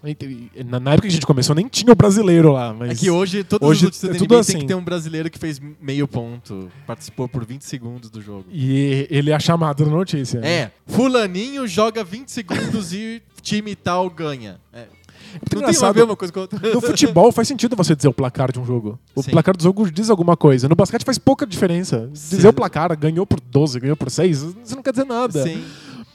Na, 0.67 0.79
na 0.81 0.91
época 0.93 1.03
que 1.09 1.13
a 1.13 1.15
gente 1.15 1.27
começou, 1.27 1.55
nem 1.55 1.69
tinha 1.69 1.93
o 1.93 1.97
brasileiro 1.97 2.53
lá. 2.53 2.73
Mas 2.73 2.91
É 2.91 2.95
que 2.95 3.11
hoje, 3.11 3.43
todas 3.45 3.69
hoje 3.69 3.79
as 3.81 3.85
notícias 3.85 4.11
é 4.11 4.13
da 4.13 4.19
NBA 4.19 4.29
tem 4.29 4.39
assim. 4.39 4.59
que 4.59 4.67
ter 4.67 4.75
um 4.75 4.85
brasileiro 4.85 5.31
que 5.31 5.39
fez 5.39 5.61
meio 5.81 6.07
ponto, 6.09 6.71
participou 6.87 7.29
por 7.29 7.45
20 7.45 7.63
segundos 7.63 8.11
do 8.11 8.21
jogo. 8.21 8.45
E 8.51 9.07
ele 9.11 9.31
é 9.31 9.35
a 9.35 9.41
chamada 9.41 9.85
da 9.85 9.91
notícia. 9.91 10.39
É, 10.43 10.62
fulaninho 10.87 11.67
joga 11.67 12.05
20 12.05 12.29
segundos 12.29 12.93
e 12.93 13.23
time 13.41 13.75
tal 13.75 14.09
ganha. 14.11 14.61
É. 14.73 14.87
Não 15.33 15.41
tem 15.49 15.59
a 15.59 15.63
engraçado. 15.63 15.95
ver 15.95 16.03
uma 16.03 16.17
coisa 16.17 16.33
com 16.33 16.41
outra. 16.41 16.75
No 16.75 16.81
futebol 16.81 17.33
faz 17.33 17.49
sentido 17.49 17.75
você 17.75 17.97
dizer 17.97 18.09
o 18.09 18.13
placar 18.13 18.53
de 18.53 18.61
um 18.61 18.65
jogo. 18.67 18.99
O 19.15 19.23
Sim. 19.23 19.31
placar 19.31 19.57
do 19.57 19.63
jogo 19.63 19.91
diz 19.91 20.11
alguma 20.11 20.37
coisa. 20.37 20.69
No 20.69 20.77
basquete 20.77 21.05
faz 21.05 21.19
pouca 21.19 21.47
diferença. 21.47 22.09
Dizer 22.13 22.43
Sim. 22.43 22.49
o 22.49 22.53
placar, 22.53 22.97
ganhou 22.99 23.27
por 23.27 23.41
12, 23.41 23.81
ganhou 23.81 23.97
por 23.97 24.11
6, 24.11 24.43
isso 24.65 24.77
não 24.77 24.83
quer 24.83 24.93
dizer 24.93 25.07
nada. 25.07 25.43
Sim. 25.43 25.65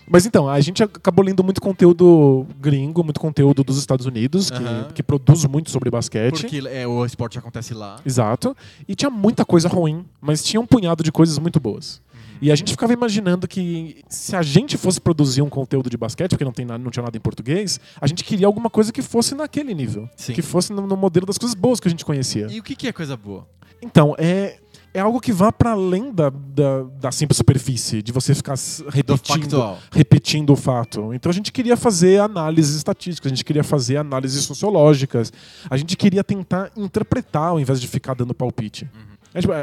Mas 0.09 0.25
então, 0.25 0.47
a 0.47 0.59
gente 0.61 0.81
acabou 0.81 1.23
lendo 1.23 1.43
muito 1.43 1.59
conteúdo 1.59 2.47
gringo, 2.61 3.03
muito 3.03 3.19
conteúdo 3.19 3.61
dos 3.61 3.77
Estados 3.77 4.05
Unidos, 4.05 4.49
que, 4.49 4.93
que 4.95 5.03
produz 5.03 5.43
muito 5.45 5.69
sobre 5.69 5.89
basquete. 5.89 6.41
Porque 6.43 6.63
é, 6.65 6.87
o 6.87 7.05
esporte 7.05 7.37
acontece 7.37 7.73
lá. 7.73 7.97
Exato. 8.05 8.55
E 8.87 8.95
tinha 8.95 9.09
muita 9.09 9.43
coisa 9.43 9.67
ruim, 9.67 10.05
mas 10.21 10.41
tinha 10.41 10.61
um 10.61 10.65
punhado 10.65 11.03
de 11.03 11.11
coisas 11.11 11.37
muito 11.37 11.59
boas. 11.59 12.01
E 12.41 12.51
a 12.51 12.55
gente 12.55 12.71
ficava 12.71 12.93
imaginando 12.93 13.47
que 13.47 14.01
se 14.09 14.35
a 14.35 14.41
gente 14.41 14.77
fosse 14.77 14.99
produzir 14.99 15.41
um 15.41 15.49
conteúdo 15.49 15.89
de 15.89 15.97
basquete, 15.97 16.31
porque 16.31 16.45
não, 16.45 16.51
tem 16.51 16.65
nada, 16.65 16.83
não 16.83 16.91
tinha 16.91 17.03
nada 17.03 17.17
em 17.17 17.21
português, 17.21 17.79
a 17.99 18.07
gente 18.07 18.23
queria 18.23 18.47
alguma 18.47 18.69
coisa 18.69 18.91
que 18.91 19.01
fosse 19.01 19.35
naquele 19.35 19.73
nível. 19.73 20.09
Sim. 20.15 20.33
Que 20.33 20.41
fosse 20.41 20.71
no, 20.71 20.85
no 20.85 20.97
modelo 20.97 21.25
das 21.25 21.37
coisas 21.37 21.55
boas 21.55 21.79
que 21.79 21.87
a 21.87 21.91
gente 21.91 22.05
conhecia. 22.05 22.47
E 22.49 22.59
o 22.59 22.63
que, 22.63 22.75
que 22.75 22.87
é 22.87 22.93
coisa 22.93 23.15
boa? 23.17 23.47
Então, 23.81 24.15
é, 24.17 24.57
é 24.93 24.99
algo 24.99 25.19
que 25.19 25.31
vá 25.31 25.51
para 25.51 25.71
além 25.71 26.11
da, 26.11 26.29
da, 26.29 26.83
da 26.99 27.11
simples 27.11 27.37
superfície, 27.37 28.01
de 28.01 28.11
você 28.11 28.33
ficar 28.33 28.55
repetindo, 28.89 29.77
repetindo 29.91 30.49
o 30.51 30.55
fato. 30.55 31.13
Então 31.13 31.29
a 31.29 31.33
gente 31.33 31.51
queria 31.51 31.77
fazer 31.77 32.19
análises 32.19 32.75
estatísticas, 32.75 33.31
a 33.31 33.35
gente 33.35 33.45
queria 33.45 33.63
fazer 33.63 33.97
análises 33.97 34.43
sociológicas, 34.43 35.31
a 35.69 35.77
gente 35.77 35.95
queria 35.95 36.23
tentar 36.23 36.71
interpretar 36.75 37.49
ao 37.49 37.59
invés 37.59 37.79
de 37.79 37.87
ficar 37.87 38.15
dando 38.15 38.33
palpite. 38.33 38.85
Tipo, 38.85 39.16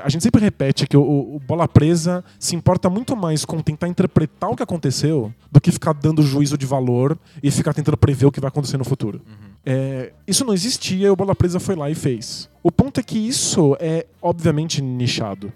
A 0.05 0.09
gente 0.09 0.23
sempre 0.23 0.41
repete 0.41 0.87
que 0.87 0.97
o, 0.97 1.03
o 1.03 1.41
Bola 1.41 1.67
Presa 1.67 2.25
se 2.39 2.55
importa 2.55 2.89
muito 2.89 3.17
mais 3.17 3.45
com 3.45 3.61
tentar 3.61 3.89
interpretar 3.89 4.51
o 4.51 4.57
que 4.57 4.63
aconteceu 4.63 5.33
do 5.51 5.61
que 5.61 5.73
ficar 5.73 5.93
dando 5.93 6.23
juízo 6.23 6.57
de 6.57 6.67
valor 6.67 7.19
e 7.43 7.51
ficar 7.51 7.75
tentando 7.75 7.97
prever 7.97 8.27
o 8.27 8.33
que 8.33 8.41
vai 8.41 8.49
acontecer 8.49 8.77
no 8.77 8.85
futuro. 8.85 9.21
É, 9.67 10.13
isso 10.27 10.45
não 10.45 10.53
existia 10.53 11.07
e 11.07 11.11
o 11.11 11.17
Bola 11.17 11.35
Presa 11.35 11.59
foi 11.59 11.75
lá 11.75 11.91
e 11.91 11.95
fez. 11.95 12.49
O 12.63 12.71
ponto 12.71 13.01
é 13.01 13.03
que 13.03 13.19
isso 13.19 13.77
é 13.81 14.07
obviamente 14.21 14.83
nichado. 14.83 15.53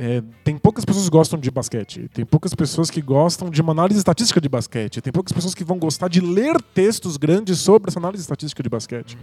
É, 0.00 0.22
tem 0.44 0.56
poucas 0.56 0.84
pessoas 0.84 1.06
que 1.06 1.10
gostam 1.10 1.40
de 1.40 1.50
basquete, 1.50 2.08
tem 2.14 2.24
poucas 2.24 2.54
pessoas 2.54 2.88
que 2.88 3.02
gostam 3.02 3.50
de 3.50 3.60
uma 3.60 3.72
análise 3.72 3.98
estatística 3.98 4.40
de 4.40 4.48
basquete, 4.48 5.00
tem 5.00 5.12
poucas 5.12 5.32
pessoas 5.32 5.56
que 5.56 5.64
vão 5.64 5.76
gostar 5.76 6.06
de 6.06 6.20
ler 6.20 6.62
textos 6.72 7.16
grandes 7.16 7.58
sobre 7.58 7.90
essa 7.90 7.98
análise 7.98 8.22
estatística 8.22 8.62
de 8.62 8.68
basquete. 8.68 9.18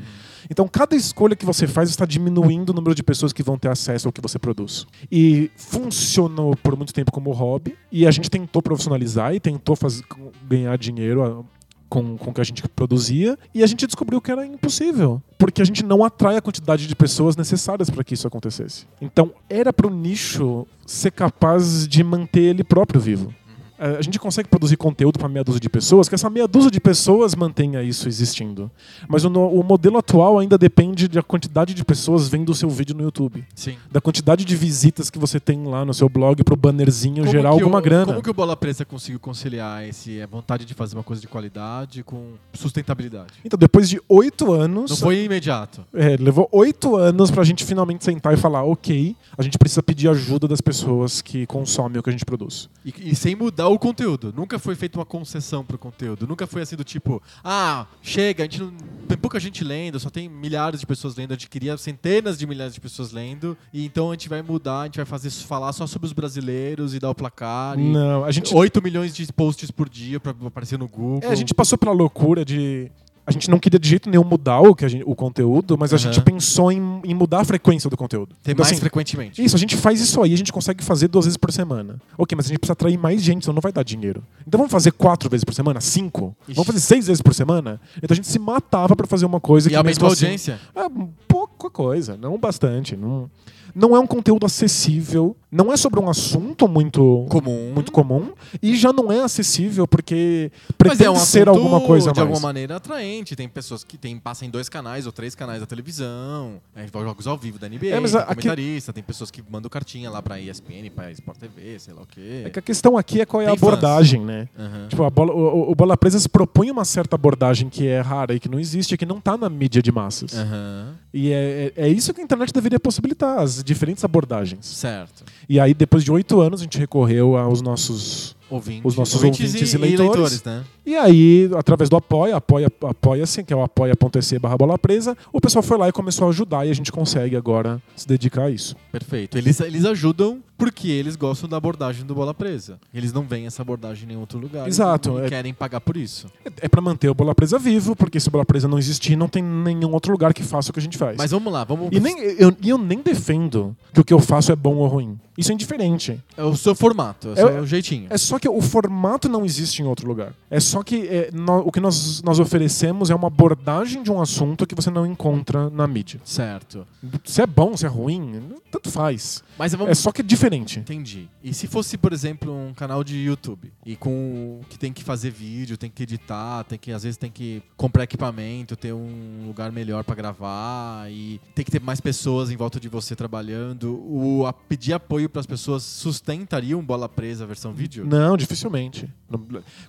Então, 0.52 0.68
cada 0.68 0.94
escolha 0.94 1.34
que 1.34 1.46
você 1.46 1.66
faz 1.66 1.90
está 1.90 2.06
diminuindo 2.06 2.72
o 2.72 2.74
número 2.74 2.94
de 2.94 3.04
pessoas 3.04 3.32
que 3.32 3.42
vão 3.42 3.58
ter 3.58 3.70
acesso 3.70 4.10
ao 4.10 4.12
que 4.12 4.20
você 4.20 4.38
produz. 4.38 4.86
E 5.10 5.50
funcionou 5.56 6.58
por 6.58 6.76
muito 6.76 6.94
tempo 6.94 7.10
como 7.10 7.32
hobby, 7.32 7.78
e 7.90 8.06
a 8.06 8.12
gente 8.12 8.30
tentou 8.30 8.62
profissionalizar 8.62 9.34
e 9.34 9.40
tentou 9.40 9.78
faz- 9.78 10.04
ganhar 10.46 10.78
dinheiro 10.78 11.46
com, 11.90 12.18
com 12.18 12.32
o 12.32 12.34
que 12.34 12.42
a 12.42 12.44
gente 12.44 12.68
produzia, 12.70 13.38
e 13.54 13.64
a 13.64 13.68
gente 13.68 13.86
descobriu 13.86 14.20
que 14.22 14.32
era 14.32 14.46
impossível, 14.46 15.22
porque 15.38 15.62
a 15.62 15.66
gente 15.66 15.84
não 15.84 16.04
atrai 16.04 16.38
a 16.38 16.42
quantidade 16.42 16.88
de 16.88 16.96
pessoas 16.96 17.36
necessárias 17.36 17.90
para 17.90 18.04
que 18.04 18.14
isso 18.14 18.28
acontecesse. 18.28 18.86
Então, 19.02 19.32
era 19.50 19.72
para 19.72 19.88
o 19.88 19.90
nicho 19.90 20.68
ser 20.86 21.12
capaz 21.12 21.88
de 21.88 22.04
manter 22.04 22.42
ele 22.42 22.64
próprio 22.64 23.00
vivo. 23.00 23.34
A 23.78 24.02
gente 24.02 24.18
consegue 24.18 24.48
produzir 24.48 24.78
conteúdo 24.78 25.20
para 25.20 25.28
meia 25.28 25.44
dúzia 25.44 25.60
de 25.60 25.70
pessoas, 25.70 26.08
que 26.08 26.16
essa 26.16 26.30
meia 26.30 26.48
dúzia 26.48 26.72
de 26.72 26.80
pessoas 26.80 27.36
mantenha 27.36 27.84
isso 27.84 28.08
existindo. 28.08 28.72
Mas 29.08 29.26
o, 29.26 29.30
o 29.30 29.64
modelo 29.64 29.98
atual 29.98 30.40
ainda 30.40 30.58
depende 30.58 31.08
da 31.08 31.22
quantidade 31.22 31.74
de 31.74 31.84
pessoas 31.84 32.28
vendo 32.30 32.50
o 32.50 32.56
seu 32.56 32.70
vídeo 32.70 32.96
no 32.96 33.04
YouTube. 33.04 33.46
Sim. 33.54 33.78
Da 33.92 34.00
quantidade 34.00 34.46
de 34.46 34.56
visitas 34.56 35.10
que 35.10 35.20
você 35.20 35.40
tem 35.40 35.66
lá 35.66 35.84
no 35.84 35.94
seu 35.94 36.08
blog 36.08 36.44
pro 36.44 36.56
bannerzinho 36.56 37.24
Como 37.24 37.32
gerar 37.32 37.50
alguma 37.50 37.80
o, 37.80 37.82
grana. 37.82 38.06
Como 38.06 38.22
que 38.22 38.30
o 38.30 38.34
Bola 38.34 38.56
Presa 38.56 38.86
conseguiu 38.86 39.20
conciliar 39.20 39.84
esse 39.88 40.22
a 40.22 40.28
vontade 40.28 40.66
de 40.66 40.74
fazer 40.74 40.96
uma 40.96 41.04
coisa 41.04 41.22
de 41.22 41.28
qualidade 41.28 42.04
com 42.04 42.34
sustentabilidade? 42.54 43.34
Então, 43.44 43.58
depois 43.58 43.90
de 43.90 44.02
oito 44.08 44.54
anos. 44.54 44.92
Não 44.92 44.98
foi 44.98 45.24
imediato. 45.24 45.86
É, 45.94 46.16
levou 46.18 46.48
oito 46.52 46.96
anos 46.96 47.30
pra 47.30 47.44
gente 47.44 47.66
finalmente 47.66 48.04
sentar 48.04 48.34
e 48.34 48.38
falar, 48.38 48.64
ok, 48.64 49.16
a 49.38 49.44
gente 49.44 49.58
precisa 49.58 49.84
pedir 49.84 50.08
ajuda 50.10 50.48
das 50.48 50.62
pessoas 50.62 51.22
que 51.22 51.46
consomem 51.46 52.00
o 52.00 52.04
que 52.04 52.10
a 52.10 52.14
gente 52.14 52.26
produz. 52.26 52.70
E, 52.86 53.12
e 53.12 53.16
sem 53.16 53.36
mudar 53.36 53.65
o 53.68 53.80
conteúdo. 53.80 54.34
Nunca 54.36 54.60
foi 54.60 54.76
feita 54.76 54.98
uma 54.98 55.06
concessão 55.06 55.64
pro 55.64 55.78
conteúdo. 55.78 56.28
Nunca 56.28 56.48
foi 56.48 56.62
assim 56.62 56.76
do 56.76 56.84
tipo, 56.84 57.22
ah, 57.44 57.86
chega, 58.02 58.44
a 58.44 58.46
gente 58.46 58.62
não. 58.62 58.74
Tem 59.08 59.18
pouca 59.18 59.40
gente 59.40 59.64
lendo, 59.64 60.00
só 60.00 60.10
tem 60.10 60.28
milhares 60.28 60.80
de 60.80 60.86
pessoas 60.86 61.16
lendo. 61.16 61.32
A 61.32 61.36
gente 61.36 61.50
queria 61.50 61.78
centenas 61.78 62.38
de 62.38 62.48
milhares 62.48 62.74
de 62.74 62.82
pessoas 62.82 63.12
lendo. 63.12 63.58
E 63.74 63.86
então 63.86 64.10
a 64.10 64.14
gente 64.14 64.30
vai 64.30 64.42
mudar, 64.42 64.82
a 64.82 64.86
gente 64.86 64.98
vai 64.98 65.06
fazer 65.06 65.30
falar 65.30 65.74
só 65.74 65.86
sobre 65.86 66.08
os 66.08 66.14
brasileiros 66.14 66.94
e 66.94 67.00
dar 67.00 67.10
o 67.10 67.16
placar. 67.16 67.78
Não, 67.78 68.24
a 68.24 68.32
gente 68.32 68.54
8 68.54 68.82
milhões 68.82 69.16
de 69.16 69.32
posts 69.32 69.72
por 69.72 69.90
dia 69.90 70.20
pra 70.20 70.34
aparecer 70.46 70.78
no 70.78 70.88
Google. 70.88 71.20
É, 71.24 71.28
a 71.28 71.36
gente 71.36 71.54
passou 71.54 71.78
pela 71.78 71.92
loucura 71.92 72.44
de. 72.44 72.92
A 73.28 73.32
gente 73.32 73.50
não 73.50 73.58
queria 73.58 73.80
de 73.80 73.90
jeito 73.90 74.10
nenhum 74.10 74.24
mudar 74.24 74.60
o, 74.62 74.76
que 74.76 74.86
a 74.86 74.88
gente- 74.88 75.04
o 75.06 75.16
conteúdo, 75.16 75.76
mas 75.78 75.92
a 75.92 75.96
Aham. 75.96 76.04
gente 76.14 76.22
pensou 76.22 76.72
em, 76.72 77.02
em 77.04 77.14
mudar 77.16 77.40
a 77.40 77.44
frequência 77.46 77.90
do 77.90 77.98
conteúdo. 77.98 78.36
Ter 78.44 78.52
Então, 78.52 78.64
mais 78.64 78.72
assim, 78.74 78.80
frequentemente. 78.80 79.44
Isso, 79.44 79.56
a 79.56 79.60
gente 79.60 79.76
faz 79.76 80.00
isso 80.00 80.22
aí, 80.22 80.34
a 80.34 80.38
gente 80.38 80.54
consegue 80.54 80.84
fazer 80.84 81.08
duas 81.08 81.26
vezes 81.26 81.36
por 81.38 81.52
semana. 81.52 82.00
Ok, 82.18 82.36
mas 82.36 82.46
a 82.46 82.50
gente 82.50 82.60
precisa 82.60 82.74
atrair 82.74 82.98
mais 83.00 83.24
gente, 83.24 83.44
senão 83.46 83.56
não 83.56 83.62
vai 83.62 83.72
dar 83.72 83.84
dinheiro. 83.84 84.24
Então 84.48 84.58
vamos 84.60 84.72
fazer 84.72 84.92
quatro 84.92 85.28
vezes 85.30 85.44
por 85.44 85.54
semana? 85.56 85.82
Cinco? 85.82 86.36
Ixi. 86.48 86.54
Vamos 86.56 86.68
fazer 86.68 86.80
seis 86.82 87.08
vezes 87.08 87.22
por 87.22 87.34
semana? 87.34 87.82
Então 87.98 88.14
a 88.14 88.16
gente 88.16 88.28
se 88.28 88.38
matava 88.38 88.96
pra 88.96 89.08
fazer 89.08 89.26
uma 89.26 89.40
coisa 89.40 89.68
E 89.68 89.72
que 89.72 89.76
aumentou 89.76 90.04
mesmo 90.04 90.10
a 90.10 90.14
assim- 90.14 90.26
audiência. 90.26 90.60
É, 90.76 90.82
pouca 91.28 91.70
coisa, 91.70 92.16
não 92.16 92.38
bastante. 92.38 92.96
Não, 92.96 93.30
não 93.76 93.96
é 93.96 94.00
um 94.00 94.08
conteúdo 94.08 94.46
acessível, 94.46 95.36
não 95.52 95.72
é 95.72 95.78
sobre 95.78 96.00
um 96.00 96.10
assunto 96.10 96.68
muito 96.68 97.26
Comum. 97.30 97.72
muito 97.74 97.92
comum 97.92 98.32
e 98.62 98.76
já 98.76 98.92
não 98.94 99.12
é 99.12 99.22
acessível 99.22 99.88
porque 99.88 100.52
Mas 100.68 100.76
pretende 100.78 101.06
é 101.06 101.12
um 101.12 101.16
ser 101.18 101.48
alguma 101.48 101.80
coisa 101.82 102.10
a 102.10 102.14
de 102.14 102.20
mais. 102.20 102.30
alguma 102.30 102.48
maneira 102.48 102.76
atraente. 102.78 103.36
Tem 103.36 103.48
pessoas 103.48 103.84
que 103.84 103.98
tem, 103.98 104.18
passam 104.18 104.48
em 104.48 104.52
dois 104.52 104.68
canais 104.70 105.06
ou 105.06 105.12
três 105.12 105.36
canais 105.36 105.60
da 105.60 105.66
televisão. 105.66 106.62
É, 106.76 106.86
jogos 106.92 107.28
ao 107.28 107.38
vivo 107.38 107.60
da 107.60 107.68
NBA, 107.70 107.88
É, 107.96 108.00
mas 108.00 108.12
tem 108.12 108.20
a- 108.20 108.24
aqui- 108.24 108.36
comentarista, 108.44 108.92
tem 108.94 109.04
pessoas 109.04 109.30
que 109.30 109.44
mandam 109.50 109.70
cartinha 109.70 110.10
lá 110.10 110.22
pra 110.22 110.40
ESPN, 110.40 110.90
pra 110.90 111.12
Sport 111.12 111.38
TV, 111.38 111.78
sei 111.80 111.94
lá 111.94 112.02
o 112.02 112.06
quê. 112.06 112.44
É 112.46 112.50
que 112.50 112.60
a 112.60 112.62
questão 112.62 112.98
aqui 112.98 113.22
é 113.22 113.26
qual 113.26 113.42
é 113.42 113.46
a 113.46 113.50
Tem 113.50 113.58
fãs. 113.58 113.68
abordagem, 113.70 114.22
né? 114.26 114.48
Aham. 114.58 114.88
Tipo, 114.90 115.04
a 115.04 115.10
bola, 115.10 115.34
o, 115.34 115.72
o 115.72 115.76
Bola 115.76 115.98
Presa 115.98 116.20
se 116.20 116.30
propõe 116.30 116.72
uma 116.72 116.86
certa 116.86 117.16
abordagem 117.16 117.70
que 117.70 117.88
é 117.88 118.00
rara 118.02 118.34
e 118.34 118.40
que 118.40 118.48
não 118.50 118.60
existe, 118.60 118.96
que 118.98 119.06
não 119.06 119.20
tá 119.22 119.38
na 119.38 119.50
mídia 119.50 119.82
de 119.82 119.92
massas. 119.92 120.34
Aham. 120.38 120.96
E 121.14 121.32
é, 121.32 121.72
é, 121.78 121.86
é 121.86 121.90
isso 121.90 122.14
que 122.14 122.20
a 122.22 122.24
internet 122.24 122.52
deveria 122.54 122.80
possibilitar, 122.80 123.40
as 123.40 123.64
diferentes 123.66 124.04
abordagens. 124.06 124.66
Certo. 124.66 125.26
E 125.50 125.60
aí, 125.60 125.74
depois 125.74 126.04
de 126.04 126.12
oito 126.12 126.40
anos, 126.40 126.62
a 126.62 126.64
gente 126.64 126.78
recorreu 126.78 127.36
aos 127.36 127.62
nossos. 127.62 128.36
Ouvintes, 128.50 128.84
Os 128.86 128.96
nossos 128.96 129.16
ouvintes 129.16 129.74
e 129.74 129.78
leitores. 129.78 130.44
né? 130.44 130.64
E 130.86 130.96
aí, 130.96 131.50
através 131.58 131.90
do 131.90 131.96
Apoia, 131.96 132.36
apoia, 132.36 132.68
apoia-se, 132.84 133.44
que 133.44 133.52
é 133.52 133.56
o 133.56 133.64
apoia.se 133.64 134.38
barra 134.38 134.56
bola 134.56 134.78
presa, 134.78 135.18
o 135.34 135.42
pessoal 135.42 135.64
foi 135.64 135.78
lá 135.80 135.90
e 135.90 135.92
começou 135.92 136.28
a 136.28 136.30
ajudar 136.30 136.66
e 136.66 136.70
a 136.70 136.74
gente 136.74 136.92
consegue 136.92 137.36
agora 137.36 137.82
se 137.96 138.08
dedicar 138.08 138.44
a 138.44 138.50
isso. 138.52 138.76
Perfeito. 138.92 139.36
Eles, 139.38 139.60
eles 139.62 139.84
ajudam 139.86 140.40
porque 140.58 140.88
eles 140.88 141.16
gostam 141.16 141.50
da 141.50 141.58
abordagem 141.58 142.06
do 142.06 142.16
Bola 142.16 142.34
Presa. 142.34 142.80
Eles 142.94 143.12
não 143.12 143.24
veem 143.24 143.46
essa 143.46 143.62
abordagem 143.62 144.06
em 144.06 144.08
nenhum 144.10 144.22
outro 144.22 144.38
lugar. 144.40 144.68
Exato, 144.68 145.20
E 145.20 145.24
é- 145.26 145.30
querem 145.30 145.54
pagar 145.54 145.82
por 145.82 145.98
isso. 145.98 146.28
É, 146.46 146.52
é 146.62 146.70
pra 146.70 146.80
manter 146.82 147.10
o 147.10 147.14
Bola 147.16 147.34
Presa 147.36 147.58
vivo, 147.60 147.94
porque 147.96 148.20
se 148.20 148.28
o 148.30 148.32
Bola 148.32 148.46
Presa 148.46 148.68
não 148.68 148.78
existir, 148.80 149.16
não 149.18 149.28
tem 149.28 149.44
nenhum 149.44 149.92
outro 149.92 150.12
lugar 150.12 150.34
que 150.34 150.44
faça 150.44 150.70
o 150.70 150.74
que 150.74 150.80
a 150.80 150.84
gente 150.84 150.98
faz. 150.98 151.18
Mas 151.18 151.32
vamos 151.32 151.52
lá, 151.52 151.64
vamos. 151.64 151.90
E 151.92 152.00
nem, 152.00 152.20
eu, 152.20 152.56
e 152.62 152.70
eu 152.70 152.78
nem 152.78 153.00
defendo 153.02 153.76
que 153.94 154.00
o 154.00 154.04
que 154.06 154.14
eu 154.14 154.20
faço 154.20 154.52
é 154.52 154.56
bom 154.56 154.76
ou 154.76 154.88
ruim. 154.88 155.20
Isso 155.38 155.52
é 155.52 155.54
indiferente. 155.54 156.18
É 156.38 156.44
o 156.44 156.56
seu 156.56 156.74
formato, 156.74 157.30
é 157.30 157.32
o 157.32 157.36
seu 157.36 157.68
jeitinho. 157.68 158.08
É 158.10 158.18
só 158.18 158.40
que 158.40 158.45
o 158.50 158.62
formato 158.62 159.28
não 159.30 159.46
existe 159.46 159.82
em 159.82 159.86
outro 159.86 160.08
lugar. 160.08 160.34
É 160.50 160.60
só 160.60 160.84
que 160.84 161.08
é, 161.08 161.30
nó- 161.34 161.60
o 161.60 161.72
que 161.72 161.80
nós, 161.80 162.22
nós 162.22 162.40
oferecemos 162.40 163.10
é 163.10 163.16
uma 163.16 163.28
abordagem 163.28 164.02
de 164.04 164.12
um 164.12 164.22
assunto 164.22 164.66
que 164.66 164.76
você 164.76 164.90
não 164.90 165.06
encontra 165.06 165.70
na 165.70 165.88
mídia. 165.88 166.20
Certo. 166.24 166.86
Se 167.24 167.42
é 167.42 167.48
bom, 167.48 167.76
se 167.76 167.86
é 167.86 167.90
ruim, 167.90 168.42
tanto 168.72 168.90
faz. 168.92 169.44
Mas 169.58 169.74
vamos. 169.74 169.90
É 169.92 169.94
só 169.96 170.12
que 170.12 170.22
é 170.22 170.24
diferente. 170.24 170.80
Entendi. 170.80 171.28
E 171.44 171.54
se 171.54 171.68
fosse, 171.68 171.98
por 171.98 172.12
exemplo, 172.14 172.54
um 172.54 172.74
canal 172.74 173.04
de 173.04 173.16
YouTube 173.18 173.72
e 173.86 173.96
com 173.96 174.62
que 174.70 174.78
tem 174.78 174.92
que 174.92 175.04
fazer 175.04 175.30
vídeo, 175.32 175.78
tem 175.78 175.90
que 175.90 176.04
editar, 176.04 176.64
tem 176.64 176.78
que 176.78 176.92
às 176.92 177.04
vezes 177.04 177.18
tem 177.18 177.32
que 177.32 177.62
comprar 177.78 178.04
equipamento, 178.04 178.76
ter 178.76 178.94
um 178.94 179.44
lugar 179.48 179.72
melhor 179.72 180.04
pra 180.04 180.16
gravar 180.16 181.10
e 181.12 181.40
tem 181.54 181.64
que 181.64 181.72
ter 181.72 181.80
mais 181.82 182.02
pessoas 182.02 182.50
em 182.52 182.56
volta 182.58 182.80
de 182.80 182.90
você 182.90 183.16
trabalhando, 183.16 183.94
o 184.08 184.46
a 184.46 184.54
pedir 184.54 184.94
apoio 184.94 185.30
pras 185.30 185.46
pessoas 185.46 185.84
sustentaria 185.84 186.78
um 186.78 186.82
bola 186.84 187.08
presa 187.08 187.46
versão 187.46 187.74
vídeo? 187.74 188.06
Não, 188.06 188.25
dificilmente. 188.36 189.08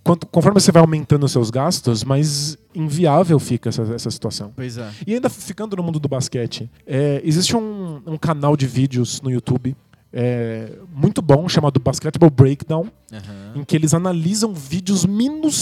Quanto- 0.03 0.27
conforme 0.27 0.61
você 0.61 0.73
vai 0.73 0.81
aumentando 0.81 1.25
os 1.25 1.33
seus 1.33 1.51
gastos, 1.51 2.05
mais 2.05 2.59
inviável 2.75 3.39
fica 3.39 3.69
essa, 3.69 3.83
essa 3.95 4.11
situação. 4.11 4.53
Pois 4.55 4.77
é. 4.77 4.91
E 5.07 5.15
ainda 5.15 5.31
ficando 5.31 5.77
no 5.77 5.83
mundo 5.83 5.99
do 5.99 6.09
basquete, 6.09 6.71
é, 6.87 7.21
existe 7.25 7.57
um, 7.57 8.03
um 8.07 8.19
canal 8.19 8.57
de 8.57 8.67
vídeos 8.67 9.21
no 9.23 9.31
YouTube 9.31 9.77
é, 10.19 10.73
muito 10.95 11.21
bom 11.21 11.47
chamado 11.47 11.79
Basketball 11.79 12.31
Breakdown, 12.31 12.87
Aham. 13.13 13.53
em 13.57 13.65
que 13.65 13.77
eles 13.77 13.93
analisam 13.93 14.55
vídeos 14.55 15.05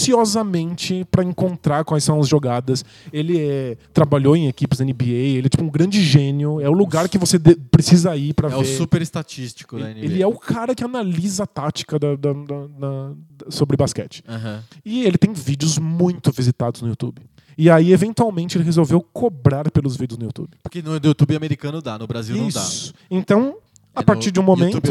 minuciosamente 0.05 1.05
para 1.11 1.23
encontrar 1.23 1.83
quais 1.83 2.03
são 2.05 2.19
as 2.21 2.27
jogadas. 2.29 2.85
Ele 3.11 3.37
é, 3.37 3.77
trabalhou 3.93 4.35
em 4.35 4.47
equipes 4.47 4.79
da 4.79 4.85
NBA, 4.85 5.03
ele 5.37 5.47
é 5.47 5.49
tipo 5.49 5.63
um 5.63 5.69
grande 5.69 6.01
gênio, 6.01 6.61
é 6.61 6.69
o 6.69 6.73
lugar 6.73 7.09
que 7.09 7.17
você 7.17 7.37
de- 7.37 7.55
precisa 7.55 8.15
ir 8.15 8.33
para 8.33 8.47
É 8.47 8.51
ver. 8.51 8.57
o 8.57 8.65
super 8.65 9.01
estatístico 9.01 9.77
da 9.77 9.89
ele, 9.91 9.99
NBA. 9.99 10.05
ele 10.13 10.23
é 10.23 10.27
o 10.27 10.37
cara 10.37 10.73
que 10.73 10.83
analisa 10.85 11.43
a 11.43 11.47
tática 11.47 11.99
da- 11.99 12.15
da- 12.15 12.33
da- 12.33 13.11
sobre 13.49 13.75
basquete. 13.75 14.23
Aham. 14.27 14.63
E 14.85 15.03
ele 15.03 15.17
tem 15.17 15.33
vídeos 15.33 15.77
muito 15.77 16.31
visitados 16.31 16.81
no 16.81 16.87
YouTube. 16.87 17.21
E 17.57 17.69
aí, 17.69 17.93
eventualmente, 17.93 18.57
ele 18.57 18.65
resolveu 18.65 19.01
cobrar 19.01 19.71
pelos 19.71 19.95
vídeos 19.95 20.17
no 20.17 20.25
YouTube. 20.25 20.49
Porque 20.61 20.81
no 20.81 20.95
YouTube 20.95 21.35
americano 21.37 21.81
dá, 21.81 21.97
no 21.97 22.05
Brasil 22.05 22.35
não 22.35 22.49
dá. 22.49 22.59
Isso. 22.61 22.93
Então, 23.09 23.55
a 23.95 24.01
É 24.01 24.03
partir 24.03 24.31
de 24.31 24.39
um 24.39 24.43
momento, 24.43 24.81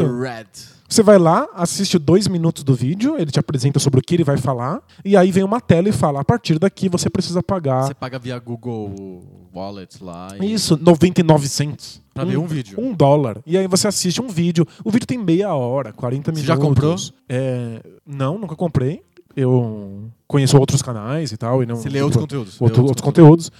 você 0.87 1.01
vai 1.01 1.17
lá, 1.17 1.47
assiste 1.53 1.97
dois 1.97 2.27
minutos 2.27 2.63
do 2.63 2.73
vídeo, 2.75 3.15
ele 3.17 3.31
te 3.31 3.39
apresenta 3.39 3.79
sobre 3.79 3.99
o 3.99 4.03
que 4.03 4.13
ele 4.15 4.23
vai 4.23 4.37
falar, 4.37 4.81
e 5.03 5.17
aí 5.17 5.31
vem 5.31 5.43
uma 5.43 5.59
tela 5.59 5.89
e 5.89 5.91
fala: 5.91 6.21
a 6.21 6.23
partir 6.25 6.59
daqui 6.59 6.87
você 6.89 7.09
precisa 7.09 7.41
pagar. 7.41 7.83
Você 7.87 7.93
paga 7.93 8.19
via 8.19 8.37
Google 8.39 9.23
Wallet 9.53 10.03
lá. 10.03 10.27
e- 10.39 10.53
Isso, 10.53 10.77
99 10.81 11.47
centos. 11.47 12.01
Pra 12.13 12.23
ver 12.23 12.37
um 12.37 12.47
vídeo. 12.47 12.79
Um 12.79 12.93
dólar. 12.93 13.41
E 13.45 13.57
aí 13.57 13.67
você 13.67 13.87
assiste 13.89 14.21
um 14.21 14.27
vídeo. 14.29 14.65
O 14.85 14.89
vídeo 14.91 15.05
tem 15.05 15.17
meia 15.17 15.53
hora, 15.53 15.91
40 15.91 16.31
Você 16.31 16.41
minutos. 16.41 16.47
já 16.47 16.55
comprou? 16.57 16.95
É, 17.27 17.81
não, 18.05 18.37
nunca 18.39 18.55
comprei. 18.55 19.01
Eu 19.35 20.09
conheço 20.27 20.57
outros 20.57 20.81
canais 20.81 21.31
e 21.31 21.37
tal. 21.37 21.61
E 21.63 21.65
não, 21.65 21.75
Você 21.75 21.89
lê 21.89 22.01
outros 22.01 22.21
conteúdos. 22.21 22.61
outro- 22.61 22.83
outros 22.83 23.03
conteúdos. 23.03 23.51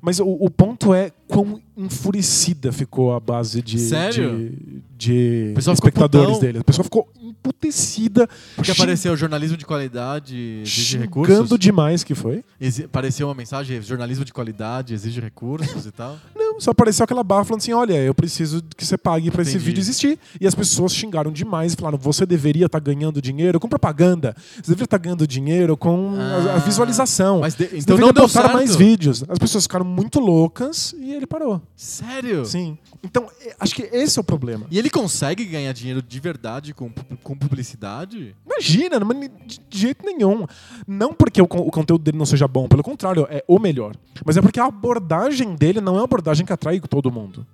Mas 0.00 0.18
o, 0.20 0.26
o 0.26 0.50
ponto 0.50 0.92
é 0.94 1.10
quão 1.26 1.60
enfurecida 1.76 2.72
ficou 2.72 3.14
a 3.14 3.20
base 3.20 3.60
de, 3.62 3.78
Sério? 3.78 4.50
de, 4.96 5.52
de 5.54 5.54
espectadores 5.72 6.38
dele. 6.38 6.58
A 6.58 6.64
pessoa 6.64 6.84
ficou 6.84 7.08
emputecida, 7.20 8.28
Porque 8.56 8.72
xing- 8.72 8.80
apareceu 8.82 9.16
jornalismo 9.16 9.56
de 9.56 9.64
qualidade, 9.66 10.60
exige 10.62 10.98
recursos. 10.98 11.34
xingando 11.36 11.58
demais 11.58 12.02
que 12.04 12.14
foi. 12.14 12.44
Exi- 12.60 12.84
Apareceu 12.84 13.28
uma 13.28 13.34
mensagem, 13.34 13.80
jornalismo 13.82 14.24
de 14.24 14.32
qualidade, 14.32 14.94
exige 14.94 15.20
recursos 15.20 15.86
e 15.86 15.90
tal. 15.92 16.16
Não, 16.34 16.60
só 16.60 16.70
apareceu 16.72 17.04
aquela 17.04 17.22
barra 17.22 17.44
falando 17.44 17.60
assim: 17.60 17.72
olha, 17.72 17.94
eu 17.94 18.14
preciso 18.14 18.62
que 18.76 18.84
você 18.84 18.96
pague 18.98 19.30
pra 19.30 19.42
esse 19.42 19.58
vídeo 19.58 19.80
existir. 19.80 20.18
E 20.40 20.46
as 20.46 20.54
pessoas 20.54 20.92
xingaram 20.94 21.30
demais 21.32 21.72
e 21.74 21.76
falaram: 21.76 21.98
você 21.98 22.24
deveria 22.26 22.66
estar 22.66 22.80
ganhando 22.80 23.20
dinheiro 23.22 23.60
com 23.60 23.68
propaganda. 23.68 24.34
Você 24.56 24.62
deveria 24.72 24.84
estar 24.84 24.98
ganhando 24.98 25.26
dinheiro 25.26 25.76
com 25.76 26.07
a- 26.14 26.52
a, 26.52 26.54
Ah, 26.56 26.58
visualização. 26.58 27.40
Mas 27.40 27.54
de- 27.54 27.68
então 27.74 27.96
não 27.98 28.12
deu 28.12 28.28
certo. 28.28 28.52
mais 28.52 28.74
vídeos. 28.76 29.24
As 29.28 29.38
pessoas 29.38 29.64
ficaram 29.64 29.84
muito 29.84 30.18
loucas 30.20 30.94
e 30.98 31.12
ele 31.12 31.26
parou. 31.26 31.60
Sério? 31.76 32.44
Sim. 32.44 32.76
Então, 33.02 33.28
é, 33.44 33.54
acho 33.60 33.74
que 33.74 33.82
esse 33.92 34.18
é 34.18 34.20
o 34.20 34.24
problema. 34.24 34.66
E 34.70 34.78
ele 34.78 34.90
consegue 34.90 35.44
ganhar 35.44 35.72
dinheiro 35.72 36.02
de 36.02 36.20
verdade 36.20 36.74
com, 36.74 36.90
com 37.22 37.36
publicidade? 37.36 38.34
Imagina, 38.44 38.98
de 39.68 39.78
jeito 39.78 40.04
nenhum. 40.04 40.46
Não 40.86 41.12
porque 41.12 41.40
o, 41.40 41.44
o 41.44 41.70
conteúdo 41.70 42.02
dele 42.02 42.18
não 42.18 42.26
seja 42.26 42.48
bom, 42.48 42.66
pelo 42.68 42.82
contrário, 42.82 43.26
é 43.30 43.44
o 43.46 43.58
melhor. 43.58 43.94
Mas 44.24 44.36
é 44.36 44.42
porque 44.42 44.58
a 44.60 44.66
abordagem 44.66 45.54
dele 45.54 45.80
não 45.80 45.94
é 45.94 45.98
uma 45.98 46.04
abordagem 46.04 46.44
que 46.44 46.52
atrai 46.52 46.80
todo 46.80 47.10
mundo. 47.10 47.46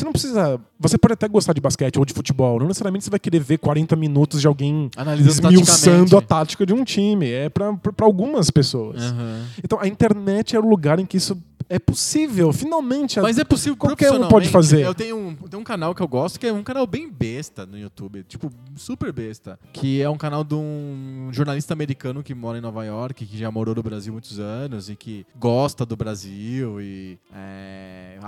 Você 0.00 0.04
não 0.04 0.12
precisa. 0.12 0.60
Você 0.78 0.96
pode 0.96 1.12
até 1.12 1.28
gostar 1.28 1.52
de 1.52 1.60
basquete 1.60 1.98
ou 1.98 2.04
de 2.06 2.14
futebol, 2.14 2.58
não 2.58 2.66
necessariamente 2.66 3.04
você 3.04 3.10
vai 3.10 3.20
querer 3.20 3.38
ver 3.40 3.58
40 3.58 3.94
minutos 3.96 4.40
de 4.40 4.46
alguém 4.46 4.90
Analisando 4.96 5.52
esmiuçando 5.52 6.16
a 6.16 6.22
tática 6.22 6.64
de 6.64 6.72
um 6.72 6.84
time. 6.84 7.30
É 7.30 7.50
pra 7.50 7.76
algumas 8.00 8.50
pessoas. 8.50 9.02
Aham. 9.02 9.44
Então 9.62 9.78
a 9.78 9.86
internet 9.86 10.56
é 10.56 10.58
o 10.58 10.66
lugar 10.66 10.98
em 10.98 11.04
que 11.04 11.18
isso 11.18 11.36
é 11.70 11.78
possível. 11.78 12.52
Finalmente. 12.52 13.18
Mas 13.20 13.38
é 13.38 13.44
possível 13.44 13.76
Qualquer 13.76 14.12
um 14.12 14.28
pode 14.28 14.48
fazer. 14.48 14.84
Eu 14.84 14.94
tenho 14.94 15.16
um, 15.16 15.34
tenho 15.36 15.60
um 15.60 15.64
canal 15.64 15.94
que 15.94 16.02
eu 16.02 16.08
gosto 16.08 16.38
que 16.38 16.46
é 16.46 16.52
um 16.52 16.62
canal 16.64 16.86
bem 16.86 17.08
besta 17.08 17.64
no 17.64 17.78
YouTube, 17.78 18.24
tipo, 18.24 18.52
super 18.76 19.12
besta. 19.12 19.58
Que 19.72 20.02
é 20.02 20.10
um 20.10 20.18
canal 20.18 20.42
de 20.42 20.54
um 20.54 21.28
jornalista 21.32 21.72
americano 21.72 22.22
que 22.22 22.34
mora 22.34 22.58
em 22.58 22.60
Nova 22.60 22.84
York, 22.84 23.24
que 23.24 23.38
já 23.38 23.50
morou 23.50 23.74
no 23.74 23.82
Brasil 23.82 24.12
muitos 24.12 24.40
anos 24.40 24.90
e 24.90 24.96
que 24.96 25.24
gosta 25.38 25.86
do 25.86 25.96
Brasil 25.96 26.80
e 26.80 27.18
é, 27.34 28.18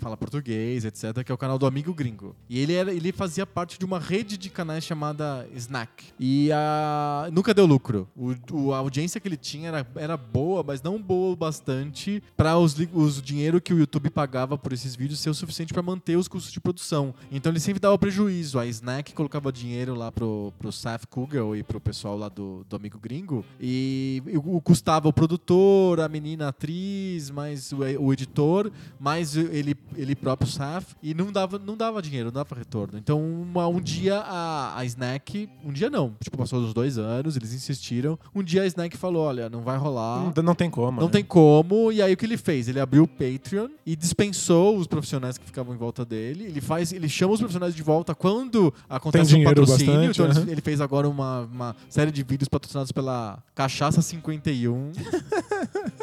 fala 0.00 0.16
português, 0.16 0.84
etc. 0.84 1.24
Que 1.24 1.32
é 1.32 1.34
o 1.34 1.38
canal 1.38 1.58
do 1.58 1.66
Amigo 1.66 1.92
Gringo. 1.92 2.36
E 2.48 2.58
ele, 2.60 2.72
era, 2.72 2.92
ele 2.92 3.10
fazia 3.10 3.44
parte 3.44 3.78
de 3.78 3.84
uma 3.84 3.98
rede 3.98 4.36
de 4.38 4.48
canais 4.48 4.84
chamada 4.84 5.48
Snack. 5.56 6.04
E 6.20 6.50
a, 6.52 7.28
nunca 7.32 7.52
deu 7.52 7.66
lucro. 7.66 8.08
O- 8.16 8.72
a 8.72 8.78
audiência 8.78 9.20
que 9.20 9.26
ele 9.26 9.36
tinha 9.36 9.68
era, 9.68 9.86
era 9.96 10.16
boa, 10.16 10.62
mas 10.62 10.80
não 10.80 11.00
boa 11.02 11.32
o 11.32 11.36
bastante 11.36 12.22
para 12.36 12.56
os, 12.56 12.75
os 12.92 13.20
dinheiro 13.22 13.60
que 13.60 13.72
o 13.72 13.78
YouTube 13.78 14.10
pagava 14.10 14.56
por 14.58 14.72
esses 14.72 14.94
vídeos 14.94 15.20
ser 15.20 15.30
o 15.30 15.34
suficiente 15.34 15.72
para 15.72 15.82
manter 15.82 16.16
os 16.16 16.28
custos 16.28 16.52
de 16.52 16.60
produção. 16.60 17.14
Então 17.30 17.50
ele 17.52 17.60
sempre 17.60 17.80
dava 17.80 17.98
prejuízo. 17.98 18.58
A 18.58 18.66
Snack 18.66 19.12
colocava 19.14 19.52
dinheiro 19.52 19.94
lá 19.94 20.10
pro, 20.12 20.52
pro 20.58 20.72
Seth 20.72 21.06
Kugel 21.06 21.56
e 21.56 21.62
pro 21.62 21.80
pessoal 21.80 22.16
lá 22.16 22.28
do, 22.28 22.64
do 22.68 22.76
Amigo 22.76 22.98
Gringo. 22.98 23.44
E, 23.60 24.22
e 24.26 24.36
o, 24.36 24.60
custava 24.60 25.08
o 25.08 25.12
produtor, 25.12 26.00
a 26.00 26.08
menina 26.08 26.48
atriz, 26.48 27.30
mais 27.30 27.72
o, 27.72 27.78
o 28.00 28.12
editor, 28.12 28.70
mais 28.98 29.36
ele, 29.36 29.76
ele 29.96 30.14
próprio, 30.14 30.50
Seth. 30.50 30.96
E 31.02 31.14
não 31.14 31.32
dava, 31.32 31.58
não 31.58 31.76
dava 31.76 32.02
dinheiro, 32.02 32.26
não 32.26 32.32
dava 32.34 32.54
retorno. 32.54 32.98
Então 32.98 33.20
uma- 33.20 33.66
um 33.68 33.80
dia 33.80 34.18
a, 34.18 34.78
a 34.78 34.84
Snack, 34.84 35.48
um 35.64 35.72
dia 35.72 35.90
não, 35.90 36.14
tipo 36.22 36.36
passou 36.36 36.60
uns 36.60 36.74
dois 36.74 36.98
anos, 36.98 37.36
eles 37.36 37.52
insistiram. 37.52 38.18
Um 38.34 38.42
dia 38.42 38.62
a 38.62 38.66
Snack 38.66 38.96
falou, 38.96 39.24
olha, 39.24 39.48
não 39.48 39.62
vai 39.62 39.76
rolar. 39.76 40.32
Não, 40.34 40.42
não 40.42 40.54
tem 40.54 40.70
como. 40.70 41.00
Não 41.00 41.06
né? 41.08 41.12
tem 41.12 41.24
como. 41.24 41.92
E 41.92 42.00
aí 42.02 42.12
o 42.12 42.16
que 42.16 42.24
ele 42.26 42.36
fez? 42.36 42.65
Ele 42.68 42.80
abriu 42.80 43.04
o 43.04 43.08
Patreon 43.08 43.68
e 43.84 43.94
dispensou 43.94 44.76
os 44.76 44.86
profissionais 44.86 45.38
que 45.38 45.44
ficavam 45.44 45.74
em 45.74 45.78
volta 45.78 46.04
dele. 46.04 46.44
Ele 46.44 46.60
faz, 46.60 46.92
ele 46.92 47.08
chama 47.08 47.34
os 47.34 47.40
profissionais 47.40 47.74
de 47.74 47.82
volta 47.82 48.14
quando 48.14 48.72
acontece 48.88 49.32
Tem 49.32 49.42
um 49.42 49.44
patrocínio. 49.44 50.08
bastante, 50.08 50.22
então 50.22 50.52
ele 50.52 50.60
fez 50.60 50.80
agora 50.80 51.08
uma, 51.08 51.40
uma 51.40 51.76
série 51.88 52.10
de 52.10 52.22
vídeos 52.22 52.48
patrocinados 52.48 52.92
pela 52.92 53.42
Cachaça 53.54 54.02
51. 54.02 54.92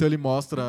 Então 0.00 0.08
ele 0.08 0.16
mostra. 0.16 0.62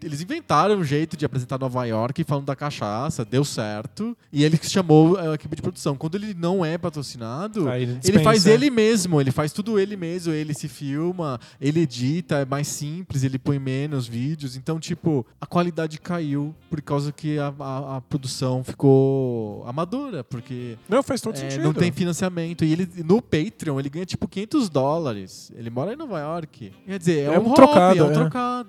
Eles 0.00 0.20
inventaram 0.20 0.76
um 0.76 0.84
jeito 0.84 1.16
de 1.16 1.24
apresentar 1.24 1.58
Nova 1.58 1.84
York 1.86 2.22
falando 2.22 2.44
da 2.44 2.54
cachaça, 2.54 3.24
deu 3.24 3.44
certo. 3.44 4.16
E 4.32 4.44
ele 4.44 4.56
que 4.56 4.70
chamou 4.70 5.18
a 5.18 5.34
equipe 5.34 5.56
de 5.56 5.60
produção. 5.62 5.96
Quando 5.96 6.14
ele 6.14 6.34
não 6.34 6.64
é 6.64 6.78
patrocinado, 6.78 7.68
ele 7.68 7.98
ele 8.04 8.18
faz 8.20 8.46
ele 8.46 8.70
mesmo, 8.70 9.20
ele 9.20 9.32
faz 9.32 9.50
tudo 9.52 9.76
ele 9.76 9.96
mesmo, 9.96 10.32
ele 10.32 10.54
se 10.54 10.68
filma, 10.68 11.40
ele 11.60 11.80
edita, 11.80 12.36
é 12.36 12.44
mais 12.44 12.68
simples, 12.68 13.24
ele 13.24 13.40
põe 13.40 13.58
menos 13.58 14.06
vídeos. 14.06 14.54
Então, 14.54 14.78
tipo, 14.78 15.26
a 15.40 15.46
qualidade 15.46 15.98
caiu 15.98 16.54
por 16.70 16.80
causa 16.80 17.10
que 17.10 17.40
a, 17.40 17.52
a- 17.58 17.96
a 17.96 18.00
produção 18.00 18.62
ficou 18.62 19.64
amadora, 19.66 20.22
porque 20.22 20.76
Não, 20.88 21.02
faz 21.02 21.20
todo 21.20 21.34
é, 21.34 21.38
sentido. 21.38 21.64
não 21.64 21.72
tem 21.74 21.90
financiamento. 21.90 22.64
E 22.64 22.72
ele 22.72 22.88
no 23.04 23.20
Patreon 23.20 23.80
ele 23.80 23.88
ganha 23.90 24.06
tipo 24.06 24.28
500 24.28 24.68
dólares. 24.68 25.50
Ele 25.56 25.70
mora 25.70 25.92
em 25.92 25.96
Nova 25.96 26.20
York. 26.20 26.72
Quer 26.86 26.98
dizer, 26.98 27.18
é, 27.20 27.24
É 27.24 27.38
um, 27.38 27.42
um 27.42 27.48
hobby, 27.48 27.54
trocado, 27.56 27.98
é 27.98 28.02
um 28.04 28.10
é. 28.10 28.12
trocado. 28.12 28.59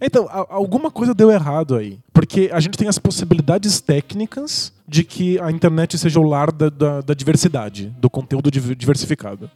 Então, 0.00 0.26
a- 0.30 0.46
alguma 0.50 0.90
coisa 0.90 1.14
deu 1.14 1.30
errado 1.30 1.74
aí. 1.76 1.98
Porque 2.12 2.50
a 2.52 2.60
gente 2.60 2.76
tem 2.76 2.88
as 2.88 2.98
possibilidades 2.98 3.80
técnicas 3.80 4.72
de 4.86 5.04
que 5.04 5.38
a 5.40 5.50
internet 5.50 5.96
seja 5.98 6.18
o 6.18 6.22
lar 6.22 6.50
da, 6.50 6.68
da- 6.68 7.00
da 7.00 7.14
diversidade, 7.14 7.92
do 8.00 8.08
conteúdo 8.10 8.50
div- 8.50 8.74
diversificado. 8.74 9.50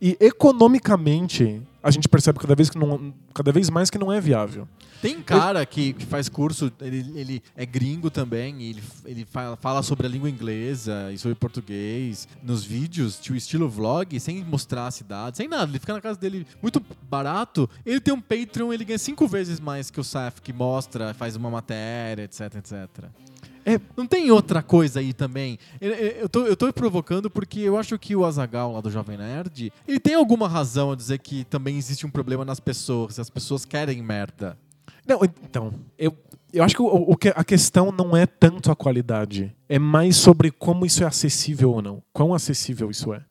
E 0.00 0.16
economicamente, 0.20 1.62
a 1.82 1.90
gente 1.90 2.08
percebe 2.08 2.38
cada 2.38 2.54
vez, 2.54 2.70
que 2.70 2.78
não, 2.78 3.12
cada 3.32 3.52
vez 3.52 3.70
mais 3.70 3.90
que 3.90 3.98
não 3.98 4.12
é 4.12 4.20
viável. 4.20 4.66
Tem 5.02 5.20
cara 5.20 5.66
que, 5.66 5.92
que 5.92 6.06
faz 6.06 6.30
curso, 6.30 6.72
ele, 6.80 7.12
ele 7.14 7.42
é 7.54 7.66
gringo 7.66 8.10
também, 8.10 8.62
ele, 8.62 8.82
ele 9.04 9.26
fala, 9.26 9.54
fala 9.56 9.82
sobre 9.82 10.06
a 10.06 10.08
língua 10.08 10.30
inglesa 10.30 11.12
e 11.12 11.18
sobre 11.18 11.34
português 11.34 12.26
nos 12.42 12.64
vídeos, 12.64 13.18
tipo 13.18 13.36
estilo 13.36 13.68
vlog, 13.68 14.18
sem 14.18 14.42
mostrar 14.42 14.86
a 14.86 14.90
cidade, 14.90 15.36
sem 15.36 15.46
nada. 15.46 15.70
Ele 15.70 15.78
fica 15.78 15.92
na 15.92 16.00
casa 16.00 16.18
dele 16.18 16.46
muito 16.62 16.82
barato. 17.02 17.68
Ele 17.84 18.00
tem 18.00 18.14
um 18.14 18.20
Patreon, 18.20 18.72
ele 18.72 18.84
ganha 18.84 18.98
cinco 18.98 19.28
vezes 19.28 19.60
mais 19.60 19.90
que 19.90 20.00
o 20.00 20.04
Seth, 20.04 20.40
que 20.40 20.54
mostra, 20.54 21.12
faz 21.12 21.36
uma 21.36 21.50
matéria, 21.50 22.22
etc, 22.22 22.54
etc. 22.56 23.10
É. 23.64 23.80
Não 23.96 24.06
tem 24.06 24.30
outra 24.30 24.62
coisa 24.62 25.00
aí 25.00 25.12
também. 25.12 25.58
Eu, 25.80 25.92
eu, 25.92 26.46
eu 26.46 26.56
tô, 26.56 26.72
provocando 26.72 27.30
porque 27.30 27.60
eu 27.60 27.78
acho 27.78 27.98
que 27.98 28.14
o 28.14 28.24
Azagal 28.24 28.72
lá 28.72 28.80
do 28.80 28.90
Jovem 28.90 29.16
Nerd, 29.16 29.72
ele 29.86 30.00
tem 30.00 30.14
alguma 30.14 30.48
razão 30.48 30.92
a 30.92 30.96
dizer 30.96 31.18
que 31.18 31.44
também 31.44 31.76
existe 31.76 32.06
um 32.06 32.10
problema 32.10 32.44
nas 32.44 32.60
pessoas, 32.60 33.18
as 33.18 33.30
pessoas 33.30 33.64
querem 33.64 34.02
merda. 34.02 34.58
Não, 35.06 35.20
então, 35.22 35.72
eu, 35.98 36.16
eu 36.52 36.64
acho 36.64 36.74
que, 36.74 36.82
o, 36.82 36.86
o 36.86 37.16
que 37.16 37.28
a 37.28 37.44
questão 37.44 37.92
não 37.92 38.16
é 38.16 38.26
tanto 38.26 38.70
a 38.70 38.76
qualidade, 38.76 39.54
é 39.68 39.78
mais 39.78 40.16
sobre 40.16 40.50
como 40.50 40.86
isso 40.86 41.02
é 41.02 41.06
acessível 41.06 41.72
ou 41.72 41.82
não. 41.82 42.02
Quão 42.12 42.32
acessível 42.34 42.90
isso 42.90 43.12
é. 43.12 43.22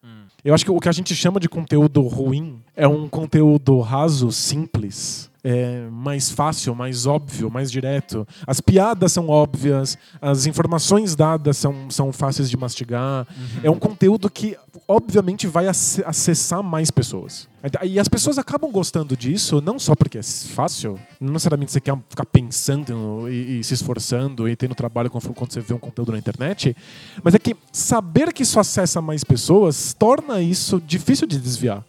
Eu 0.43 0.53
acho 0.53 0.65
que 0.65 0.71
o 0.71 0.79
que 0.79 0.89
a 0.89 0.91
gente 0.91 1.15
chama 1.15 1.39
de 1.39 1.47
conteúdo 1.47 2.01
ruim 2.01 2.61
é 2.75 2.87
um 2.87 3.07
conteúdo 3.07 3.79
raso, 3.79 4.31
simples. 4.31 5.31
É 5.45 5.89
mais 5.91 6.29
fácil, 6.31 6.73
mais 6.73 7.05
óbvio, 7.05 7.51
mais 7.51 7.69
direto. 7.69 8.25
As 8.47 8.61
piadas 8.61 9.11
são 9.11 9.27
óbvias, 9.27 9.97
as 10.21 10.45
informações 10.45 11.17
dadas 11.17 11.57
são, 11.57 11.89
são 11.89 12.13
fáceis 12.13 12.49
de 12.49 12.55
mastigar. 12.55 13.27
É 13.61 13.69
um 13.69 13.77
conteúdo 13.77 14.29
que, 14.29 14.55
obviamente, 14.87 15.45
vai 15.45 15.67
ace- 15.67 16.01
acessar 16.05 16.63
mais 16.63 16.89
pessoas. 16.89 17.49
E 17.83 17.99
as 17.99 18.07
pessoas 18.07 18.37
acabam 18.37 18.71
gostando 18.71 19.17
disso, 19.17 19.61
não 19.61 19.77
só 19.77 19.95
porque 19.95 20.17
é 20.17 20.23
fácil, 20.23 20.97
não 21.19 21.33
necessariamente 21.33 21.73
você 21.73 21.81
quer 21.81 21.97
ficar 22.09 22.25
pensando 22.25 23.29
e, 23.29 23.59
e 23.59 23.63
se 23.65 23.73
esforçando 23.73 24.47
e 24.47 24.55
tendo 24.55 24.73
trabalho 24.75 25.09
quando 25.09 25.23
você 25.49 25.59
vê 25.59 25.73
um 25.73 25.79
conteúdo 25.79 26.13
na 26.13 26.17
internet, 26.17 26.75
mas 27.21 27.35
é 27.35 27.39
que 27.39 27.55
saber 27.71 28.31
que 28.33 28.43
isso 28.43 28.59
acessa 28.59 29.01
mais 29.01 29.23
pessoas 29.25 29.93
torna 29.93 30.41
isso 30.41 30.81
difícil 30.85 31.27
de 31.27 31.37
desviar. 31.37 31.83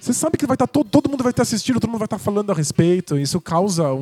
Você 0.00 0.12
sabe 0.12 0.36
que 0.36 0.46
vai 0.46 0.54
estar 0.54 0.66
todo, 0.66 0.88
todo 0.88 1.08
mundo 1.08 1.24
vai 1.24 1.32
ter 1.32 1.42
assistido, 1.42 1.80
todo 1.80 1.90
mundo 1.90 1.98
vai 1.98 2.06
estar 2.06 2.18
falando 2.18 2.50
a 2.50 2.54
respeito, 2.54 3.18
e 3.18 3.22
isso 3.22 3.40
causa 3.40 3.92
um, 3.92 4.00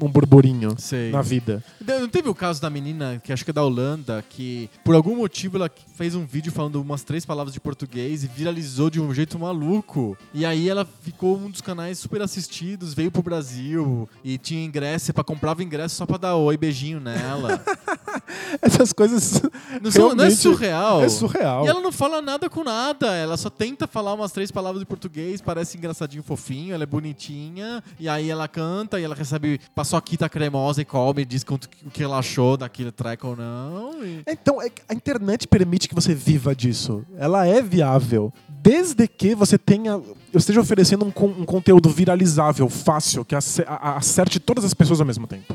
um, 0.00 0.06
um 0.06 0.08
burburinho 0.08 0.74
Sei. 0.78 1.10
na 1.10 1.22
vida. 1.22 1.62
Não 1.80 2.08
teve 2.08 2.28
o 2.28 2.34
caso 2.34 2.60
da 2.60 2.70
menina, 2.70 3.20
que 3.22 3.32
acho 3.32 3.44
que 3.44 3.50
é 3.50 3.54
da 3.54 3.64
Holanda, 3.64 4.24
que 4.28 4.70
por 4.84 4.94
algum 4.94 5.16
motivo 5.16 5.56
ela 5.56 5.70
fez 5.94 6.14
um 6.14 6.24
vídeo 6.24 6.52
falando 6.52 6.80
umas 6.80 7.02
três 7.02 7.24
palavras 7.24 7.52
de 7.52 7.60
português 7.60 8.24
e 8.24 8.26
viralizou 8.26 8.90
de 8.90 9.00
um 9.00 9.12
jeito 9.12 9.38
maluco. 9.38 10.16
E 10.32 10.44
aí 10.44 10.68
ela 10.68 10.86
ficou 11.02 11.36
um 11.36 11.50
dos 11.50 11.60
canais 11.60 11.98
super 11.98 12.22
assistidos, 12.22 12.94
veio 12.94 13.10
pro 13.10 13.22
Brasil 13.22 14.08
e 14.24 14.38
tinha 14.38 14.64
ingresso, 14.64 15.06
você 15.06 15.12
comprava 15.12 15.62
ingresso 15.62 15.96
só 15.96 16.06
pra 16.06 16.16
dar 16.16 16.36
oi, 16.36 16.56
beijinho 16.56 17.00
nela. 17.00 17.62
Essas 18.62 18.92
coisas. 18.92 19.42
Não, 19.82 19.90
são- 19.90 20.14
não 20.14 20.24
é 20.24 20.30
surreal? 20.30 21.02
É 21.02 21.08
surreal. 21.08 21.64
E 21.64 21.68
ela 21.68 21.80
não 21.80 21.92
fala 21.92 22.20
nada 22.22 22.48
com 22.48 22.62
nada, 22.64 23.14
ela 23.16 23.36
só 23.36 23.50
tenta 23.50 23.86
falar 23.86 24.14
umas 24.14 24.32
três 24.32 24.50
palavras 24.50 24.80
de 24.80 24.86
português, 24.86 25.40
parece 25.40 25.76
engraçadinho, 25.76 26.22
fofinho, 26.22 26.74
ela 26.74 26.82
é 26.82 26.86
bonitinha, 26.86 27.82
e 27.98 28.08
aí 28.08 28.30
ela 28.30 28.46
canta 28.48 29.00
e 29.00 29.04
ela 29.04 29.14
recebe 29.14 29.60
paçoquita 29.74 30.28
cremosa 30.28 30.82
e 30.82 30.84
come, 30.84 31.24
diz 31.24 31.44
quanto- 31.44 31.68
o 31.86 31.90
que 31.90 32.02
ela 32.02 32.18
achou 32.18 32.56
daquele 32.56 32.90
track 32.92 33.24
ou 33.26 33.36
não. 33.36 34.04
e- 34.04 34.22
Então, 34.26 34.60
é 34.62 34.70
a 34.88 34.94
internet 34.94 35.46
permite 35.48 35.88
que 35.88 35.94
você 35.94 36.14
viva 36.14 36.54
disso. 36.54 37.04
Ela 37.16 37.46
é 37.46 37.60
viável. 37.62 38.32
Desde 38.62 39.08
que 39.08 39.34
você 39.34 39.56
tenha. 39.56 39.92
Eu 39.92 40.38
esteja 40.38 40.60
oferecendo 40.60 41.04
um, 41.04 41.08
um 41.40 41.44
conteúdo 41.46 41.88
viralizável, 41.88 42.68
fácil, 42.68 43.24
que 43.24 43.34
acerte 43.34 44.38
todas 44.38 44.64
as 44.64 44.74
pessoas 44.74 45.00
ao 45.00 45.06
mesmo 45.06 45.26
tempo. 45.26 45.54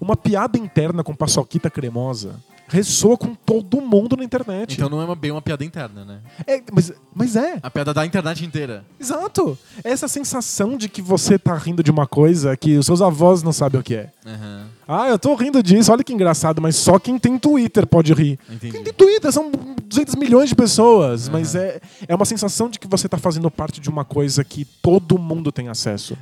Uma 0.00 0.16
piada 0.16 0.58
interna 0.58 1.02
com 1.02 1.14
paçoquita 1.14 1.70
cremosa 1.70 2.36
ressoa 2.68 3.16
com 3.16 3.34
todo 3.34 3.80
mundo 3.80 4.16
na 4.16 4.24
internet. 4.24 4.74
Então 4.74 4.88
não 4.88 5.00
é 5.00 5.04
uma- 5.04 5.14
bem 5.16 5.30
uma 5.30 5.42
piada 5.42 5.64
interna, 5.64 6.04
né? 6.04 6.18
É, 6.46 6.62
mas, 6.72 6.92
mas 7.14 7.36
é. 7.36 7.58
A 7.62 7.70
piada 7.70 7.92
da 7.94 8.04
internet 8.04 8.44
inteira. 8.44 8.84
Exato. 9.00 9.56
Essa 9.84 10.08
sensação 10.08 10.76
de 10.76 10.88
que 10.88 11.00
você 11.02 11.38
tá 11.38 11.54
rindo 11.56 11.82
de 11.82 11.90
uma 11.90 12.06
coisa 12.06 12.56
que 12.56 12.76
os 12.76 12.86
seus 12.86 13.00
avós 13.02 13.42
não 13.42 13.52
sabem 13.52 13.80
o 13.80 13.84
que 13.84 13.94
é. 13.94 14.10
Aham, 14.26 14.66
Ah, 14.88 15.08
eu 15.08 15.18
tô 15.18 15.34
rindo 15.34 15.62
disso, 15.62 15.90
olha 15.92 16.04
que 16.04 16.12
engraçado, 16.12 16.60
mas 16.62 16.76
só 16.76 16.98
quem 16.98 17.18
tem 17.18 17.38
Twitter 17.38 17.86
pode 17.86 18.12
rir. 18.12 18.38
entendi. 18.48 18.72
Quem 18.72 18.84
tem 18.84 18.92
Twitter 18.92 19.32
são 19.32 19.50
200 19.84 20.14
milhões 20.14 20.48
de 20.48 20.54
pessoas, 20.54 21.28
mas 21.28 21.54
Aham. 21.56 21.64
é, 21.64 21.80
é 22.08 22.14
uma 22.14 22.24
sensação 22.24 22.68
de 22.68 22.78
que 22.78 22.86
você 22.86 23.08
tá 23.08 23.18
fazendo 23.18 23.50
parte 23.50 23.80
de 23.80 23.88
uma 23.90 24.04
coisa 24.04 24.44
que 24.44 24.64
todo 24.64 25.18
mundo 25.18 25.50
tem 25.50 25.68
acesso. 25.68 26.16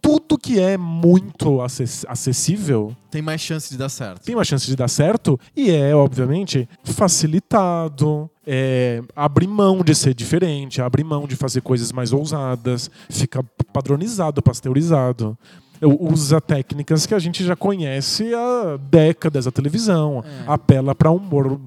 Tudo 0.00 0.36
que 0.36 0.60
é 0.60 0.76
muito 0.76 1.62
acess- 1.62 2.04
acessível 2.06 2.94
Tem 3.10 3.22
mais 3.22 3.40
chance 3.40 3.70
de 3.70 3.78
dar 3.78 3.88
certo. 3.88 4.22
tem 4.22 4.34
uma 4.34 4.44
chance 4.44 4.66
de 4.66 4.76
dar 4.76 4.88
certo 4.88 5.40
e 5.56 5.70
é, 5.70 5.83
obviamente, 5.92 6.68
facilitado. 6.84 8.30
É, 8.46 9.02
abre 9.16 9.46
mão 9.46 9.82
de 9.82 9.94
ser 9.94 10.14
diferente, 10.14 10.80
abre 10.80 11.02
mão 11.02 11.26
de 11.26 11.34
fazer 11.34 11.62
coisas 11.62 11.90
mais 11.92 12.12
ousadas, 12.12 12.90
fica 13.10 13.42
padronizado, 13.72 14.40
pasteurizado. 14.42 15.36
Eu- 15.80 15.98
Usa 16.00 16.40
técnicas 16.40 17.04
que 17.06 17.14
a 17.14 17.18
gente 17.18 17.44
já 17.44 17.56
conhece 17.56 18.32
há 18.34 18.76
décadas 18.90 19.46
da 19.46 19.50
televisão. 19.50 20.22
É. 20.26 20.44
Apela 20.46 20.94
para 20.94 21.10
humor 21.10 21.58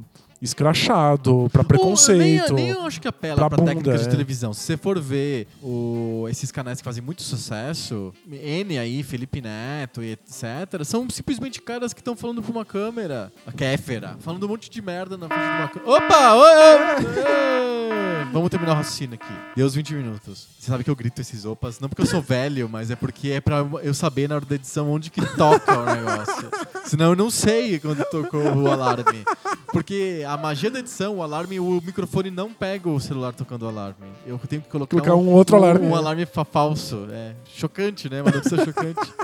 escrachado, 0.41 1.50
para 1.52 1.63
preconceito. 1.63 2.52
Ou, 2.52 2.56
nem, 2.56 2.71
acho 2.71 3.02
que 3.02 3.08
apela 3.08 3.36
pra 3.36 3.50
pra, 3.50 3.58
bunda, 3.58 3.71
técnicas 3.71 4.02
de 4.02 4.08
é. 4.08 4.12
televisão. 4.12 4.54
Se 4.54 4.62
você 4.62 4.78
for 4.78 5.00
ver 5.00 5.47
o- 5.62 6.26
esses 6.30 6.52
canais 6.52 6.80
que 6.80 6.84
fazem 6.86 7.04
muito 7.04 7.21
sucesso, 7.23 8.13
N 8.30 8.78
aí, 8.78 9.04
Felipe 9.04 9.41
Neto 9.41 10.04
e 10.04 10.12
etc., 10.12 10.84
são 10.84 11.10
simplesmente 11.10 11.62
caras 11.62 11.93
que 11.93 12.02
estão 12.02 12.15
falando 12.15 12.41
pra 12.41 12.52
uma 12.52 12.65
câmera. 12.65 13.32
A 13.45 13.52
Kéfera, 13.52 14.17
falando 14.19 14.45
um 14.45 14.50
monte 14.50 14.69
de 14.69 14.82
merda 14.82 15.17
na 15.17 15.28
frente 15.28 15.41
de 15.41 15.47
uma 15.62 15.67
câmera. 15.69 15.91
Opa! 16.06 16.34
Oi, 16.36 16.56
oi, 16.58 17.06
oi. 17.08 17.97
Vamos 18.34 18.50
terminar 18.50 18.73
o 18.73 18.76
raciocínio 18.76 19.15
aqui. 19.15 19.34
Deu 19.56 19.65
os 19.65 19.73
20 19.73 19.93
minutos. 19.95 20.47
Você 20.60 20.69
sabe 20.69 20.84
que 20.84 20.89
eu 20.89 20.95
grito 20.95 21.21
esses 21.21 21.45
opas, 21.45 21.80
não 21.80 21.88
porque 21.88 22.02
eu 22.02 22.06
sou 22.06 22.21
velho, 22.21 22.67
mas 22.69 22.91
é 22.91 22.95
porque 22.95 23.30
é 23.30 23.39
pra 23.41 23.65
eu 23.82 23.93
saber 23.93 24.28
na 24.28 24.36
hora 24.36 24.45
da 24.45 24.56
edição 24.56 24.91
onde 24.91 25.10
que 25.10 25.26
toca 25.36 25.78
o 25.80 25.86
negócio. 25.86 26.50
Senão 26.86 27.12
eu 27.12 27.15
não 27.15 27.30
sei 27.32 27.80
quando 27.80 28.04
tocou 28.06 28.41
o 28.41 28.67
alarme. 28.71 29.23
Porque 29.71 30.23
a 30.27 30.37
magia 30.37 30.69
da 30.69 30.79
edição, 30.79 31.17
o 31.17 31.23
alarme, 31.23 31.59
o 31.59 31.81
microfone 31.83 32.29
não 32.29 32.51
pega 32.53 32.89
o 32.89 32.99
celular 32.99 33.33
tocando 33.33 33.63
o 33.63 33.67
alarme. 33.67 34.07
Eu 34.25 34.37
tenho 34.39 34.61
que 34.61 34.69
colocar 34.69 34.89
Colocar 34.97 35.15
um 35.15 35.29
outro 35.31 35.55
alarme. 35.55 35.85
Um 35.87 35.95
alarme 35.95 36.25
fa- 36.25 36.45
falso. 36.45 37.07
É 37.11 37.33
chocante, 37.45 38.09
né? 38.09 38.21
Uma 38.21 38.31
notícia 38.31 38.63
chocante. 38.63 38.99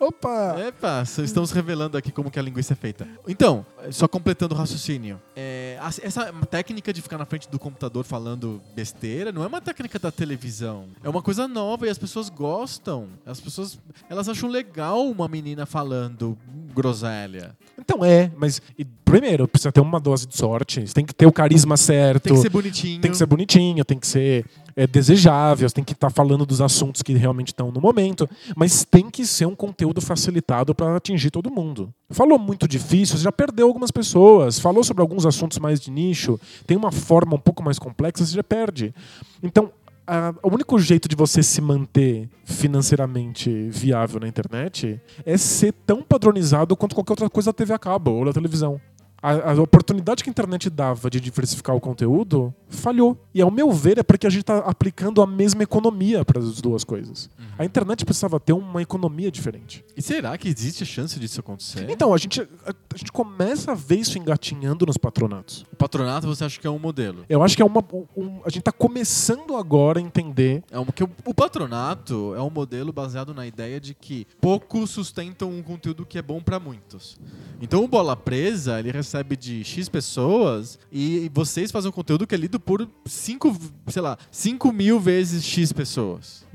Opa! 0.00 0.56
Epa, 0.66 1.02
estamos 1.22 1.50
revelando 1.50 1.94
aqui 1.94 2.10
como 2.10 2.30
que 2.30 2.38
a 2.38 2.42
linguiça 2.42 2.72
é 2.72 2.76
feita. 2.76 3.06
Então, 3.28 3.66
só 3.90 4.08
completando 4.08 4.54
o 4.54 4.56
raciocínio. 4.56 5.20
É, 5.36 5.78
essa 6.02 6.32
técnica 6.50 6.90
de 6.90 7.02
ficar 7.02 7.18
na 7.18 7.26
frente 7.26 7.50
do 7.50 7.58
computador 7.58 8.02
falando 8.02 8.62
besteira 8.74 9.30
não 9.30 9.44
é 9.44 9.46
uma 9.46 9.60
técnica 9.60 9.98
da 9.98 10.10
televisão. 10.10 10.86
É 11.04 11.08
uma 11.10 11.20
coisa 11.20 11.46
nova 11.46 11.86
e 11.86 11.90
as 11.90 11.98
pessoas 11.98 12.30
gostam. 12.30 13.08
As 13.26 13.40
pessoas, 13.40 13.78
elas 14.08 14.26
acham 14.26 14.48
legal 14.48 15.06
uma 15.06 15.28
menina 15.28 15.66
falando 15.66 16.38
groselha. 16.74 17.54
Então 17.78 18.02
é, 18.02 18.30
mas 18.38 18.62
primeiro, 19.10 19.48
precisa 19.48 19.72
ter 19.72 19.80
uma 19.80 19.98
dose 20.00 20.26
de 20.26 20.36
sorte, 20.36 20.86
você 20.86 20.94
tem 20.94 21.04
que 21.04 21.14
ter 21.14 21.26
o 21.26 21.32
carisma 21.32 21.76
certo. 21.76 22.24
Tem 22.24 22.34
que 22.34 22.40
ser 22.42 22.48
bonitinho. 22.50 23.00
Tem 23.00 23.10
que 23.10 23.16
ser 23.16 23.26
bonitinho, 23.26 23.84
tem 23.84 23.98
que 23.98 24.06
ser 24.06 24.44
é, 24.76 24.86
desejável, 24.86 25.68
você 25.68 25.74
tem 25.74 25.84
que 25.84 25.92
estar 25.92 26.10
falando 26.10 26.46
dos 26.46 26.60
assuntos 26.60 27.02
que 27.02 27.12
realmente 27.14 27.48
estão 27.48 27.70
no 27.72 27.80
momento, 27.80 28.28
mas 28.56 28.84
tem 28.84 29.10
que 29.10 29.26
ser 29.26 29.46
um 29.46 29.54
conteúdo 29.54 30.00
facilitado 30.00 30.74
para 30.74 30.96
atingir 30.96 31.30
todo 31.30 31.50
mundo. 31.50 31.92
Falou 32.10 32.38
muito 32.38 32.66
difícil, 32.68 33.16
você 33.16 33.24
já 33.24 33.32
perdeu 33.32 33.66
algumas 33.66 33.90
pessoas. 33.90 34.58
Falou 34.58 34.82
sobre 34.84 35.00
alguns 35.02 35.26
assuntos 35.26 35.58
mais 35.58 35.80
de 35.80 35.90
nicho, 35.90 36.38
tem 36.66 36.76
uma 36.76 36.92
forma 36.92 37.34
um 37.34 37.38
pouco 37.40 37.62
mais 37.62 37.78
complexa, 37.78 38.24
você 38.24 38.34
já 38.34 38.44
perde. 38.44 38.94
Então, 39.42 39.70
a- 40.06 40.34
o 40.42 40.52
único 40.54 40.78
jeito 40.78 41.08
de 41.08 41.14
você 41.16 41.42
se 41.42 41.60
manter 41.60 42.28
financeiramente 42.44 43.68
viável 43.70 44.20
na 44.20 44.28
internet 44.28 45.00
é 45.26 45.36
ser 45.36 45.72
tão 45.86 46.02
padronizado 46.02 46.76
quanto 46.76 46.94
qualquer 46.94 47.12
outra 47.12 47.28
coisa 47.30 47.50
da 47.50 47.52
TV 47.52 47.74
a 47.74 47.78
cabo 47.78 48.12
ou 48.12 48.24
da 48.24 48.32
televisão. 48.32 48.80
A, 49.22 49.52
a 49.52 49.54
oportunidade 49.62 50.24
que 50.24 50.30
a 50.30 50.32
internet 50.32 50.70
dava 50.70 51.10
de 51.10 51.20
diversificar 51.20 51.76
o 51.76 51.80
conteúdo 51.80 52.54
falhou. 52.68 53.18
E 53.34 53.42
ao 53.42 53.50
meu 53.50 53.70
ver 53.70 53.98
é 53.98 54.02
porque 54.02 54.26
a 54.26 54.30
gente 54.30 54.40
está 54.42 54.58
aplicando 54.58 55.20
a 55.20 55.26
mesma 55.26 55.62
economia 55.62 56.24
para 56.24 56.38
as 56.40 56.60
duas 56.60 56.84
coisas. 56.84 57.28
A 57.58 57.64
internet 57.64 58.04
precisava 58.04 58.40
ter 58.40 58.54
uma 58.54 58.80
economia 58.80 59.30
diferente. 59.30 59.84
E 59.94 60.00
será 60.00 60.38
que 60.38 60.48
existe 60.48 60.82
a 60.82 60.86
chance 60.86 61.18
disso 61.20 61.40
acontecer? 61.40 61.86
Então, 61.90 62.14
a 62.14 62.16
gente, 62.16 62.40
a, 62.40 62.70
a 62.94 62.96
gente 62.96 63.12
começa 63.12 63.72
a 63.72 63.74
ver 63.74 63.96
isso 63.98 64.16
engatinhando 64.18 64.86
nos 64.86 64.96
patronatos. 64.96 65.66
O 65.70 65.76
patronato 65.76 66.26
você 66.26 66.44
acha 66.44 66.58
que 66.58 66.66
é 66.66 66.70
um 66.70 66.78
modelo? 66.78 67.24
Eu 67.28 67.42
acho 67.42 67.54
que 67.54 67.60
é 67.62 67.64
uma. 67.66 67.84
um- 68.16 68.40
a 68.44 68.48
gente 68.48 68.60
está 68.60 68.72
começando 68.72 69.54
agora 69.56 69.98
a 69.98 70.02
entender. 70.02 70.62
É 70.70 70.78
um, 70.78 70.86
que 70.86 71.04
o, 71.04 71.10
o 71.26 71.34
patronato 71.34 72.34
é 72.34 72.40
um 72.40 72.48
modelo 72.50 72.90
baseado 72.92 73.34
na 73.34 73.46
ideia 73.46 73.78
de 73.78 73.92
que 73.92 74.26
poucos 74.40 74.88
sustentam 74.90 75.50
um 75.50 75.62
conteúdo 75.62 76.06
que 76.06 76.16
é 76.16 76.22
bom 76.22 76.40
pra 76.40 76.58
muitos. 76.58 77.18
Então 77.60 77.84
o 77.84 77.88
Bola 77.88 78.16
Presa, 78.16 78.78
ele 78.78 78.90
recebe 78.90 79.09
de 79.36 79.64
X 79.64 79.88
pessoas 79.88 80.78
e, 80.90 81.30
vocês 81.34 81.70
fazem 81.70 81.88
um 81.88 81.92
conteúdo 81.92 82.26
que 82.26 82.34
é 82.34 82.38
lido 82.38 82.58
por 82.58 82.88
5, 83.04 83.56
sei 83.88 84.02
lá, 84.02 84.16
5 84.30 84.72
mil 84.72 84.98
vezes 85.00 85.44
X 85.44 85.72
pessoas. 85.72 86.46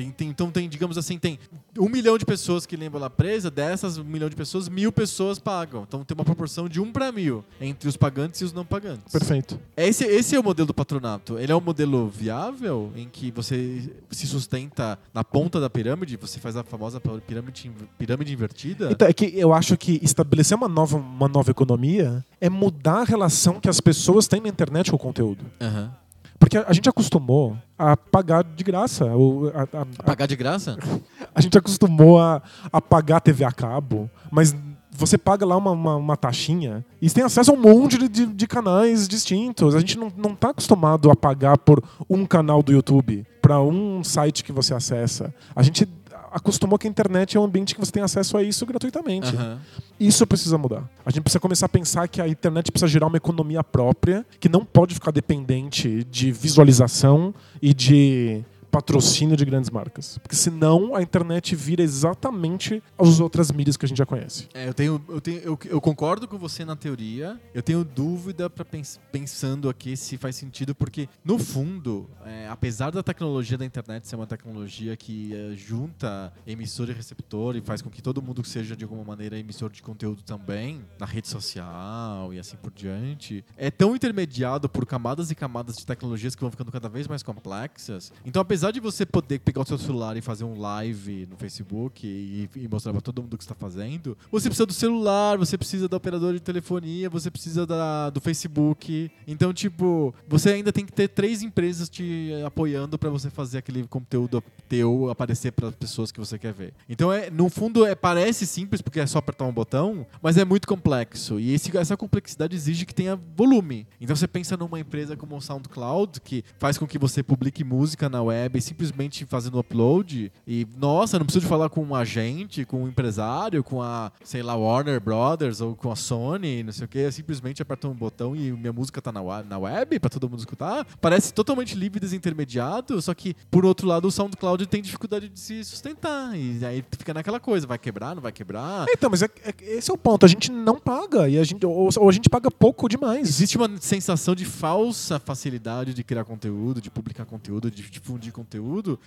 Tem- 0.00 0.10
tem- 0.10 0.28
então 0.28 0.50
tem, 0.50 0.66
digamos 0.66 0.96
assim, 0.96 1.18
tem 1.18 1.38
um 1.78 1.88
milhão 1.88 2.16
de 2.16 2.24
pessoas 2.24 2.64
que 2.64 2.74
lembram 2.74 3.00
lá 3.02 3.10
presa, 3.10 3.50
dessas 3.50 3.98
um 3.98 4.04
milhão 4.04 4.30
de 4.30 4.36
pessoas, 4.36 4.66
mil 4.68 4.90
pessoas 4.90 5.38
pagam. 5.38 5.82
Então 5.86 6.02
tem 6.04 6.14
uma 6.14 6.24
proporção 6.24 6.68
de 6.70 6.80
um 6.80 6.90
pra 6.90 7.12
mil 7.12 7.44
entre 7.60 7.86
os 7.86 7.96
pagantes 7.98 8.40
e 8.40 8.44
os 8.44 8.52
não 8.52 8.64
pagantes. 8.64 9.12
Perfeito. 9.12 9.60
Esse, 9.76 10.04
esse 10.04 10.34
é 10.34 10.40
o 10.40 10.42
modelo 10.42 10.68
do 10.68 10.72
patronato. 10.74 11.38
Ele 11.38 11.52
é 11.52 11.56
um 11.56 11.60
modelo 11.60 12.08
viável 12.08 12.90
em 12.96 13.08
que 13.10 13.30
você 13.30 13.92
se 14.10 14.26
sustenta 14.26 14.98
na 15.12 15.22
ponta 15.22 15.60
da 15.60 15.68
pirâmide, 15.68 16.16
você 16.16 16.38
faz 16.40 16.56
a 16.56 16.64
famosa 16.64 16.98
pirâmide, 17.26 17.70
pirâmide 17.98 18.32
invertida. 18.32 18.90
Então, 18.90 19.06
é 19.06 19.12
que 19.12 19.26
eu 19.38 19.52
acho 19.52 19.76
que 19.76 19.98
estabelecer 20.02 20.56
uma 20.56 20.68
nova, 20.68 20.96
uma 20.96 21.28
nova 21.28 21.50
economia 21.50 22.24
é 22.40 22.48
mudar 22.48 23.00
a 23.02 23.04
relação 23.04 23.60
que 23.60 23.68
as 23.68 23.80
pessoas 23.80 24.26
têm 24.26 24.40
na 24.40 24.48
internet 24.48 24.90
com 24.90 24.96
o 24.96 24.98
conteúdo. 24.98 25.44
Aham. 25.60 25.92
Porque 26.40 26.56
a, 26.56 26.72
gente 26.72 26.88
acostumou 26.88 27.56
a 27.78 27.96
pagar 27.96 28.42
de 28.42 28.64
graça. 28.64 29.04
a, 29.04 29.78
a- 29.78 29.82
a- 29.82 30.04
Pagar 30.04 30.26
de 30.26 30.34
graça? 30.34 30.76
a 31.34 31.40
gente 31.40 31.56
acostumou 31.56 32.18
a, 32.18 32.42
a 32.72 32.80
pagar 32.80 33.20
TV 33.20 33.44
a 33.44 33.52
cabo, 33.52 34.10
mas 34.32 34.56
você 34.90 35.16
paga 35.16 35.46
lá 35.46 35.56
uma, 35.56 35.70
uma, 35.70 35.96
uma 35.96 36.16
taxinha 36.16 36.84
e 37.00 37.08
você 37.08 37.14
tem 37.14 37.24
acesso 37.24 37.50
a 37.52 37.54
um 37.54 37.56
monte 37.60 37.96
de, 37.98 38.08
de, 38.08 38.26
de 38.26 38.46
canais 38.48 39.06
distintos. 39.06 39.74
A 39.74 39.78
gente 39.80 39.96
não, 39.98 40.10
não 40.16 40.34
tá 40.34 40.50
acostumado 40.50 41.10
a 41.10 41.14
pagar 41.14 41.56
por 41.58 41.84
um 42.08 42.26
canal 42.26 42.62
do 42.62 42.72
YouTube 42.72 43.24
para 43.40 43.60
um 43.62 44.02
site 44.02 44.42
que 44.42 44.50
você 44.50 44.74
acessa. 44.74 45.32
A 45.54 45.62
gente 45.62 45.86
acostumou 46.32 46.78
que 46.78 46.86
a 46.86 46.90
internet 46.90 47.36
é 47.36 47.40
um 47.40 47.44
ambiente 47.44 47.74
que 47.74 47.80
você 47.80 47.92
tem 47.92 48.02
acesso 48.02 48.36
a 48.36 48.42
isso 48.42 48.64
gratuitamente. 48.64 49.34
Aham. 49.34 49.58
Isso 49.98 50.26
precisa 50.26 50.56
mudar. 50.56 50.88
A 51.04 51.10
gente 51.10 51.22
precisa 51.22 51.40
começar 51.40 51.66
a 51.66 51.68
pensar 51.68 52.08
que 52.08 52.20
a 52.20 52.28
internet 52.28 52.70
precisa 52.70 52.88
gerar 52.88 53.06
uma 53.06 53.16
economia 53.16 53.62
própria, 53.62 54.24
que 54.38 54.48
não 54.48 54.64
pode 54.64 54.94
ficar 54.94 55.10
dependente 55.10 56.04
de 56.04 56.32
visualização 56.32 57.34
e 57.60 57.74
de 57.74 58.42
patrocínio 58.70 59.36
de 59.36 59.44
grandes 59.44 59.70
marcas. 59.70 60.18
Porque 60.18 60.36
senão 60.36 60.94
a 60.94 61.02
internet 61.02 61.54
vira 61.56 61.82
exatamente 61.82 62.82
as 62.98 63.20
outras 63.20 63.50
mídias 63.50 63.76
que 63.76 63.84
a 63.84 63.88
gente 63.88 63.98
já 63.98 64.06
conhece. 64.06 64.48
É, 64.54 64.68
eu 64.68 64.74
tenho, 64.74 65.04
eu 65.08 65.20
tenho, 65.20 65.38
eu, 65.40 65.58
eu 65.66 65.80
concordo 65.80 66.28
com 66.28 66.38
você 66.38 66.64
na 66.64 66.76
teoria. 66.76 67.40
Eu 67.54 67.62
tenho 67.62 67.84
dúvida 67.84 68.48
para 68.48 68.64
pensando 69.10 69.68
aqui 69.68 69.96
se 69.96 70.16
faz 70.16 70.36
sentido, 70.36 70.74
porque 70.74 71.08
no 71.24 71.38
fundo, 71.38 72.08
é, 72.24 72.48
apesar 72.48 72.90
da 72.90 73.02
tecnologia 73.02 73.58
da 73.58 73.64
internet 73.64 74.06
ser 74.06 74.16
uma 74.16 74.26
tecnologia 74.26 74.96
que 74.96 75.34
é, 75.34 75.56
junta 75.56 76.32
emissor 76.46 76.88
e 76.90 76.92
receptor 76.92 77.56
e 77.56 77.60
faz 77.60 77.82
com 77.82 77.90
que 77.90 78.02
todo 78.02 78.22
mundo 78.22 78.44
seja 78.44 78.76
de 78.76 78.84
alguma 78.84 79.04
maneira 79.04 79.38
emissor 79.38 79.70
de 79.70 79.82
conteúdo 79.82 80.22
também 80.22 80.84
na 80.98 81.06
rede 81.06 81.28
social 81.28 82.32
e 82.32 82.38
assim 82.38 82.56
por 82.56 82.70
diante, 82.70 83.44
é 83.56 83.70
tão 83.70 83.96
intermediado 83.96 84.68
por 84.68 84.86
camadas 84.86 85.30
e 85.30 85.34
camadas 85.34 85.76
de 85.76 85.86
tecnologias 85.86 86.34
que 86.34 86.40
vão 86.40 86.50
ficando 86.50 86.70
cada 86.70 86.88
vez 86.88 87.06
mais 87.08 87.22
complexas. 87.22 88.12
Então, 88.24 88.42
apesar 88.42 88.59
de 88.70 88.80
você 88.80 89.06
poder 89.06 89.38
pegar 89.40 89.60
o 89.62 89.66
seu 89.66 89.78
celular 89.78 90.16
e 90.16 90.20
fazer 90.20 90.44
um 90.44 90.58
live 90.58 91.26
no 91.30 91.36
Facebook 91.36 92.06
e, 92.06 92.48
e 92.56 92.68
mostrar 92.68 92.92
para 92.92 93.00
todo 93.00 93.22
mundo 93.22 93.34
o 93.34 93.38
que 93.38 93.44
está 93.44 93.54
fazendo, 93.54 94.16
você 94.30 94.48
precisa 94.48 94.66
do 94.66 94.72
celular, 94.72 95.38
você 95.38 95.56
precisa 95.56 95.88
da 95.88 95.96
operadora 95.96 96.34
de 96.34 96.40
telefonia, 96.40 97.08
você 97.08 97.30
precisa 97.30 97.64
da, 97.66 98.10
do 98.10 98.20
Facebook. 98.20 99.10
Então, 99.26 99.52
tipo, 99.52 100.12
você 100.28 100.50
ainda 100.50 100.72
tem 100.72 100.84
que 100.84 100.92
ter 100.92 101.08
três 101.08 101.42
empresas 101.42 101.88
te 101.88 102.30
apoiando 102.44 102.98
para 102.98 103.10
você 103.10 103.30
fazer 103.30 103.58
aquele 103.58 103.86
conteúdo 103.86 104.42
teu 104.68 105.08
aparecer 105.10 105.52
para 105.52 105.68
as 105.68 105.74
pessoas 105.74 106.10
que 106.10 106.18
você 106.18 106.38
quer 106.38 106.52
ver. 106.52 106.72
Então, 106.88 107.12
é, 107.12 107.30
no 107.30 107.48
fundo, 107.48 107.84
é, 107.86 107.94
parece 107.94 108.46
simples 108.46 108.80
porque 108.82 109.00
é 109.00 109.06
só 109.06 109.18
apertar 109.18 109.44
um 109.44 109.52
botão, 109.52 110.06
mas 110.22 110.36
é 110.36 110.44
muito 110.44 110.66
complexo. 110.66 111.38
E 111.38 111.52
esse- 111.52 111.76
essa 111.76 111.96
complexidade 111.96 112.56
exige 112.56 112.84
que 112.86 112.94
tenha 112.94 113.16
volume. 113.36 113.86
Então, 114.00 114.16
você 114.16 114.26
pensa 114.26 114.56
numa 114.56 114.80
empresa 114.80 115.16
como 115.16 115.36
o 115.36 115.40
SoundCloud, 115.40 116.20
que 116.20 116.44
faz 116.58 116.76
com 116.78 116.86
que 116.86 116.98
você 116.98 117.22
publique 117.22 117.62
música 117.62 118.08
na 118.08 118.22
web 118.22 118.49
simplesmente 118.58 119.26
fazendo 119.26 119.58
upload. 119.58 120.32
E, 120.46 120.66
nossa, 120.78 121.18
não 121.18 121.26
preciso 121.26 121.44
de 121.44 121.48
falar 121.48 121.68
com 121.68 121.82
um 121.84 121.94
agente, 121.94 122.64
com 122.64 122.84
um 122.84 122.88
empresário, 122.88 123.62
com 123.62 123.82
a, 123.82 124.10
sei 124.24 124.42
lá, 124.42 124.54
Warner 124.56 125.00
Brothers 125.00 125.60
ou 125.60 125.76
com 125.76 125.90
a 125.92 125.96
Sony, 125.96 126.62
não 126.62 126.72
sei 126.72 126.86
o 126.86 126.88
que. 126.88 127.10
Simplesmente 127.12 127.60
aperto 127.60 127.88
um 127.88 127.94
botão 127.94 128.34
e 128.34 128.50
minha 128.52 128.72
música 128.72 129.02
tá 129.02 129.12
na, 129.12 129.20
na 129.42 129.58
web 129.58 129.98
pra 130.00 130.08
todo 130.08 130.28
mundo 130.28 130.38
escutar. 130.40 130.86
Parece 131.00 131.34
totalmente 131.34 131.74
livre 131.74 131.98
e 131.98 132.00
desintermediado, 132.00 133.00
só 133.02 133.12
que, 133.12 133.34
por 133.50 133.66
outro 133.66 133.86
lado, 133.86 134.08
o 134.08 134.10
SoundCloud 134.10 134.66
tem 134.66 134.80
dificuldade 134.80 135.28
de 135.28 135.38
se 135.38 135.62
sustentar. 135.64 136.36
E 136.36 136.64
aí 136.64 136.84
fica 136.96 137.12
naquela 137.12 137.38
coisa, 137.40 137.66
vai 137.66 137.78
quebrar, 137.78 138.14
não 138.14 138.22
vai 138.22 138.32
quebrar? 138.32 138.86
Então, 138.90 139.10
mas 139.10 139.22
é- 139.22 139.28
é- 139.44 139.54
esse 139.76 139.90
é 139.90 139.94
o 139.94 139.98
ponto. 139.98 140.24
A 140.24 140.28
gente 140.28 140.50
não 140.50 140.78
paga 140.78 141.28
e 141.28 141.38
a 141.38 141.44
gente, 141.44 141.64
ou, 141.66 141.88
ou 141.96 142.08
a 142.08 142.12
gente 142.12 142.28
paga 142.28 142.50
pouco 142.50 142.88
demais. 142.88 143.28
Existe 143.28 143.56
uma 143.56 143.68
sensação 143.80 144.34
de 144.34 144.44
falsa 144.44 145.18
facilidade 145.18 145.92
de 145.94 146.02
criar 146.04 146.24
conteúdo, 146.24 146.80
de 146.80 146.90
publicar 146.90 147.24
conteúdo, 147.24 147.70
de 147.70 147.82
difundir 147.90 148.32
conteúdo, 148.32 148.39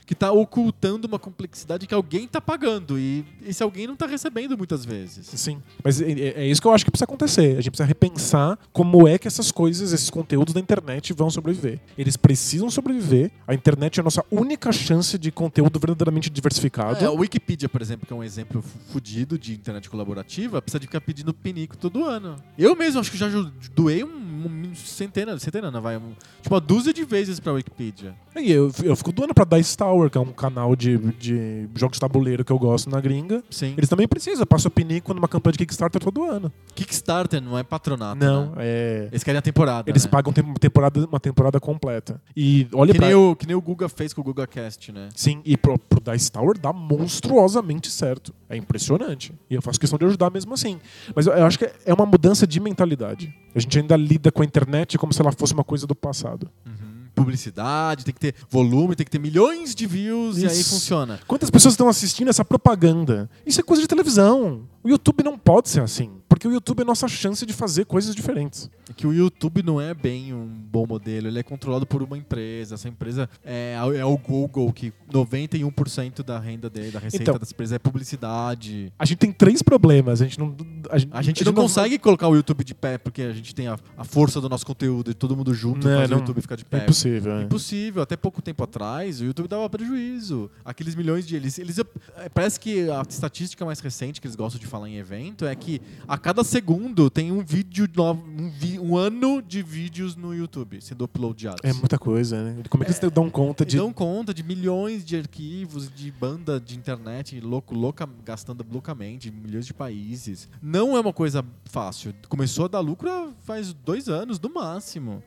que 0.05 0.15
tá 0.15 0.31
ocultando 0.31 1.07
uma 1.07 1.19
complexidade 1.19 1.87
que 1.87 1.93
alguém 1.93 2.27
tá 2.27 2.39
pagando. 2.41 2.97
E 2.99 3.25
esse 3.45 3.61
alguém 3.63 3.87
não 3.87 3.95
tá 3.95 4.05
recebendo 4.05 4.57
muitas 4.57 4.85
vezes. 4.85 5.27
Sim. 5.27 5.61
Mas 5.83 6.01
é, 6.01 6.11
é- 6.11 6.33
é 6.43 6.47
isso 6.47 6.61
que 6.61 6.67
eu 6.67 6.71
acho 6.73 6.83
que 6.85 6.91
precisa 6.91 7.05
acontecer. 7.05 7.51
A 7.57 7.61
gente 7.61 7.71
precisa 7.71 7.85
repensar 7.87 8.57
como 8.71 9.07
é 9.07 9.17
que 9.17 9.27
essas 9.27 9.51
coisas, 9.51 9.91
esses 9.93 10.09
conteúdos 10.09 10.53
da 10.53 10.59
internet 10.59 11.13
vão 11.13 11.29
sobreviver. 11.29 11.79
Eles 11.97 12.17
precisam 12.17 12.69
sobreviver. 12.69 13.31
A 13.47 13.53
internet 13.53 13.99
é 13.99 14.01
a 14.01 14.03
nossa 14.03 14.23
única 14.31 14.71
chance 14.71 15.17
de 15.17 15.31
conteúdo 15.31 15.79
verdadeiramente 15.79 16.29
diversificado. 16.29 17.03
É, 17.03 17.09
o 17.09 17.15
Wikipedia, 17.17 17.67
por 17.69 17.81
exemplo, 17.81 18.05
que 18.07 18.13
é 18.13 18.15
um 18.15 18.23
exemplo 18.23 18.63
fudido 18.91 19.37
de 19.37 19.53
internet 19.53 19.89
colaborativa, 19.89 20.61
precisa 20.61 20.79
de 20.79 20.87
ficar 20.87 21.01
pedindo 21.01 21.33
pinico 21.33 21.75
todo 21.77 22.03
ano. 22.05 22.35
Eu 22.57 22.75
mesmo 22.75 22.99
acho 22.99 23.11
que 23.11 23.17
já 23.17 23.27
doei 23.75 24.03
um, 24.03 24.22
um 24.47 24.75
centena, 24.75 25.37
centena 25.39 25.71
não, 25.71 25.81
vai, 25.81 25.99
tipo 26.41 26.53
uma 26.53 26.59
dúzia 26.61 26.93
de 26.93 27.03
vezes 27.03 27.39
pra 27.39 27.53
Wikipedia. 27.53 28.15
E 28.35 28.51
eu, 28.51 28.71
eu 28.83 28.95
fico 28.95 29.11
doando 29.11 29.33
pra 29.33 29.45
Dice 29.45 29.77
Tower, 29.77 30.09
que 30.09 30.17
é 30.17 30.21
um 30.21 30.31
canal 30.31 30.75
de, 30.75 30.97
de 30.97 31.67
jogos 31.75 31.97
de 31.97 32.01
tabuleiro 32.01 32.43
que 32.43 32.51
eu 32.51 32.57
gosto 32.57 32.89
na 32.89 32.99
gringa. 32.99 33.43
Sim. 33.49 33.73
Eles 33.77 33.87
também 33.87 34.07
precisam. 34.07 34.45
Passa 34.45 34.67
o 34.67 34.71
pinico 34.71 35.13
numa 35.13 35.27
campanha 35.27 35.51
de 35.53 35.59
Kickstarter 35.59 36.01
todo 36.01 36.23
ano. 36.23 36.51
Kickstarter 36.73 37.41
não 37.41 37.57
é 37.57 37.63
patronato. 37.63 38.17
não, 38.23 38.47
né? 38.47 38.55
é. 38.59 39.07
Eles 39.11 39.23
querem 39.23 39.37
a 39.37 39.41
temporada. 39.41 39.89
Eles 39.89 40.03
né? 40.05 40.09
pagam 40.09 40.33
uma 40.43 40.55
temporada, 40.55 41.05
uma 41.05 41.19
temporada 41.19 41.59
completa. 41.59 42.19
E 42.35 42.67
olha 42.73 42.91
Que 42.91 42.97
pra. 42.97 43.07
nem, 43.07 43.15
o, 43.15 43.35
que 43.35 43.45
nem 43.45 43.55
o 43.55 43.61
Guga 43.61 43.87
fez 43.87 44.13
com 44.13 44.21
o 44.21 44.23
Guga 44.23 44.47
Cast, 44.47 44.91
né? 44.91 45.09
Sim, 45.15 45.41
e 45.45 45.55
pro, 45.55 45.77
pro 45.77 46.01
Dice 46.11 46.31
Tower 46.31 46.57
dá 46.57 46.73
monstruosamente 46.73 47.89
certo. 47.91 48.33
É 48.53 48.57
impressionante. 48.57 49.33
E 49.49 49.55
eu 49.55 49.61
faço 49.61 49.79
questão 49.79 49.97
de 49.97 50.05
ajudar 50.05 50.29
mesmo 50.29 50.53
assim. 50.53 50.79
Mas 51.15 51.25
eu, 51.25 51.45
acho 51.45 51.57
que 51.57 51.69
é 51.85 51.93
uma 51.93 52.05
mudança 52.05 52.45
de 52.45 52.59
mentalidade. 52.59 53.33
A 53.55 53.59
gente 53.59 53.79
ainda 53.79 53.95
lida 53.95 54.31
com 54.31 54.41
a 54.41 54.45
internet 54.45 54.97
como 54.97 55.11
se 55.11 55.21
ela 55.21 55.31
fosse 55.31 55.53
uma 55.53 55.63
coisa 55.63 55.87
do 55.87 55.95
passado. 55.95 56.49
Uhum. 56.65 57.07
Publicidade, 57.15 58.05
tem 58.05 58.13
que 58.13 58.19
ter 58.19 58.35
volume, 58.49 58.95
tem 58.95 59.05
que 59.05 59.11
ter 59.11 59.19
milhões 59.19 59.73
de 59.75 59.85
views 59.85 60.37
e 60.37 60.47
aí 60.47 60.59
Isso. 60.59 60.71
funciona. 60.71 61.19
Quantas 61.27 61.49
pessoas 61.49 61.73
estão 61.73 61.87
assistindo 61.87 62.29
essa 62.29 62.43
propaganda? 62.43 63.29
Isso 63.45 63.59
é 63.59 63.63
coisa 63.63 63.81
de 63.81 63.87
televisão. 63.87 64.67
O 64.83 64.89
YouTube 64.89 65.23
não 65.23 65.37
pode 65.37 65.69
ser 65.69 65.81
assim. 65.81 66.11
Porque 66.27 66.47
o 66.47 66.51
YouTube 66.51 66.81
é 66.81 66.83
nossa 66.83 67.07
chance 67.07 67.45
de 67.45 67.53
fazer 67.53 67.85
coisas 67.85 68.15
diferentes. 68.15 68.69
É 68.89 68.93
que 68.93 69.05
o 69.05 69.13
YouTube 69.13 69.61
não 69.63 69.79
é 69.79 69.93
bem 69.93 70.33
um 70.33 70.45
bom 70.47 70.85
modelo, 70.85 71.27
ele 71.27 71.37
é 71.39 71.43
controlado 71.43 71.85
por 71.85 72.01
uma 72.01 72.17
empresa. 72.17 72.73
Essa 72.75 72.89
empresa 72.89 73.29
é, 73.45 73.75
é 73.97 74.03
o 74.05 74.17
Google, 74.17 74.73
que 74.73 74.91
91% 75.11 76.23
da 76.23 76.39
renda 76.39 76.69
dele, 76.69 76.91
da 76.91 76.99
receita 76.99 77.23
Então. 77.23 77.37
dessa 77.39 77.53
empresa 77.53 77.75
é 77.75 77.79
publicidade. 77.79 78.91
A 78.97 79.05
gente 79.05 79.17
tem 79.19 79.31
três 79.31 79.61
problemas. 79.61 80.21
A 80.21 80.25
gente 80.25 80.39
não. 80.39 80.55
A 80.89 80.97
gente, 80.97 81.09
A 81.13 81.21
gente 81.21 81.45
não 81.45 81.53
consegue 81.53 81.97
colocar 81.99 82.27
o 82.27 82.35
YouTube 82.35 82.63
de 82.63 82.73
pé 82.73 82.97
porque 82.97 83.21
a 83.21 83.31
gente 83.33 83.53
tem 83.53 83.67
a, 83.67 83.77
a 83.97 84.03
força 84.03 84.41
do 84.41 84.49
nosso 84.49 84.65
conteúdo 84.65 85.11
e 85.11 85.13
todo 85.13 85.35
mundo 85.35 85.53
junto 85.53 85.87
Não, 85.87 85.97
faz 85.97 86.09
não. 86.09 86.17
o 86.17 86.19
YouTube 86.21 86.41
ficar 86.41 86.55
de 86.55 86.63
É 86.63 86.77
pé. 86.77 86.83
impossível. 86.83 87.31
é. 87.33 87.43
Impossível. 87.43 88.01
Até 88.01 88.17
pouco 88.17 88.41
tempo 88.41 88.63
atrás, 88.63 89.21
o 89.21 89.25
YouTube 89.25 89.47
dava 89.47 89.69
prejuízo. 89.69 90.49
Aqueles 90.65 90.95
milhões 90.95 91.25
de. 91.27 91.35
Eles, 91.35 91.57
eles, 91.59 91.77
é, 91.79 92.29
parece 92.29 92.59
que 92.59 92.89
a 92.89 93.03
estatística 93.07 93.63
mais 93.65 93.79
recente 93.79 94.19
que 94.19 94.27
eles 94.27 94.35
gostam 94.35 94.59
de 94.59 94.67
falar 94.73 94.89
em 94.89 94.95
evento 94.97 95.45
é 95.45 95.55
que 95.55 95.79
a 96.07 96.17
cada 96.17 96.43
segundo 96.43 97.07
tem 97.07 97.31
um 97.31 97.43
vídeo 97.45 97.87
novo, 97.95 98.25
um, 98.27 98.49
vi- 98.49 98.79
um 98.79 98.97
ano 98.97 99.39
de 99.39 99.61
vídeos 99.61 100.15
no 100.15 100.33
YouTube 100.33 100.81
sendo 100.81 101.03
uploadados. 101.05 101.59
É 101.63 101.71
muita 101.71 101.99
coisa, 101.99 102.41
né? 102.43 102.63
Como 102.71 102.81
é 102.81 102.85
que 102.87 102.91
eles 102.91 103.11
dão 103.13 103.29
conta 103.29 103.63
de. 103.63 103.77
Dão 103.77 103.93
conta 103.93 104.33
de 104.33 104.41
milhões 104.41 105.05
de 105.05 105.15
arquivos, 105.15 105.93
de 105.93 106.09
banda 106.09 106.59
de 106.59 106.75
internet 106.75 107.39
louco, 107.39 107.75
louca, 107.75 108.09
gastando 108.25 108.65
loucamente, 108.71 109.29
milhões 109.29 109.67
de 109.67 109.75
países. 109.75 110.49
Não 110.59 110.97
é 110.97 110.99
uma 110.99 111.13
coisa 111.13 111.45
fácil. 111.65 112.11
Começou 112.27 112.65
a 112.65 112.67
dar 112.67 112.79
lucro 112.79 113.07
faz 113.43 113.73
dois 113.73 114.09
anos, 114.09 114.39
no 114.39 114.51
máximo. 114.51 115.21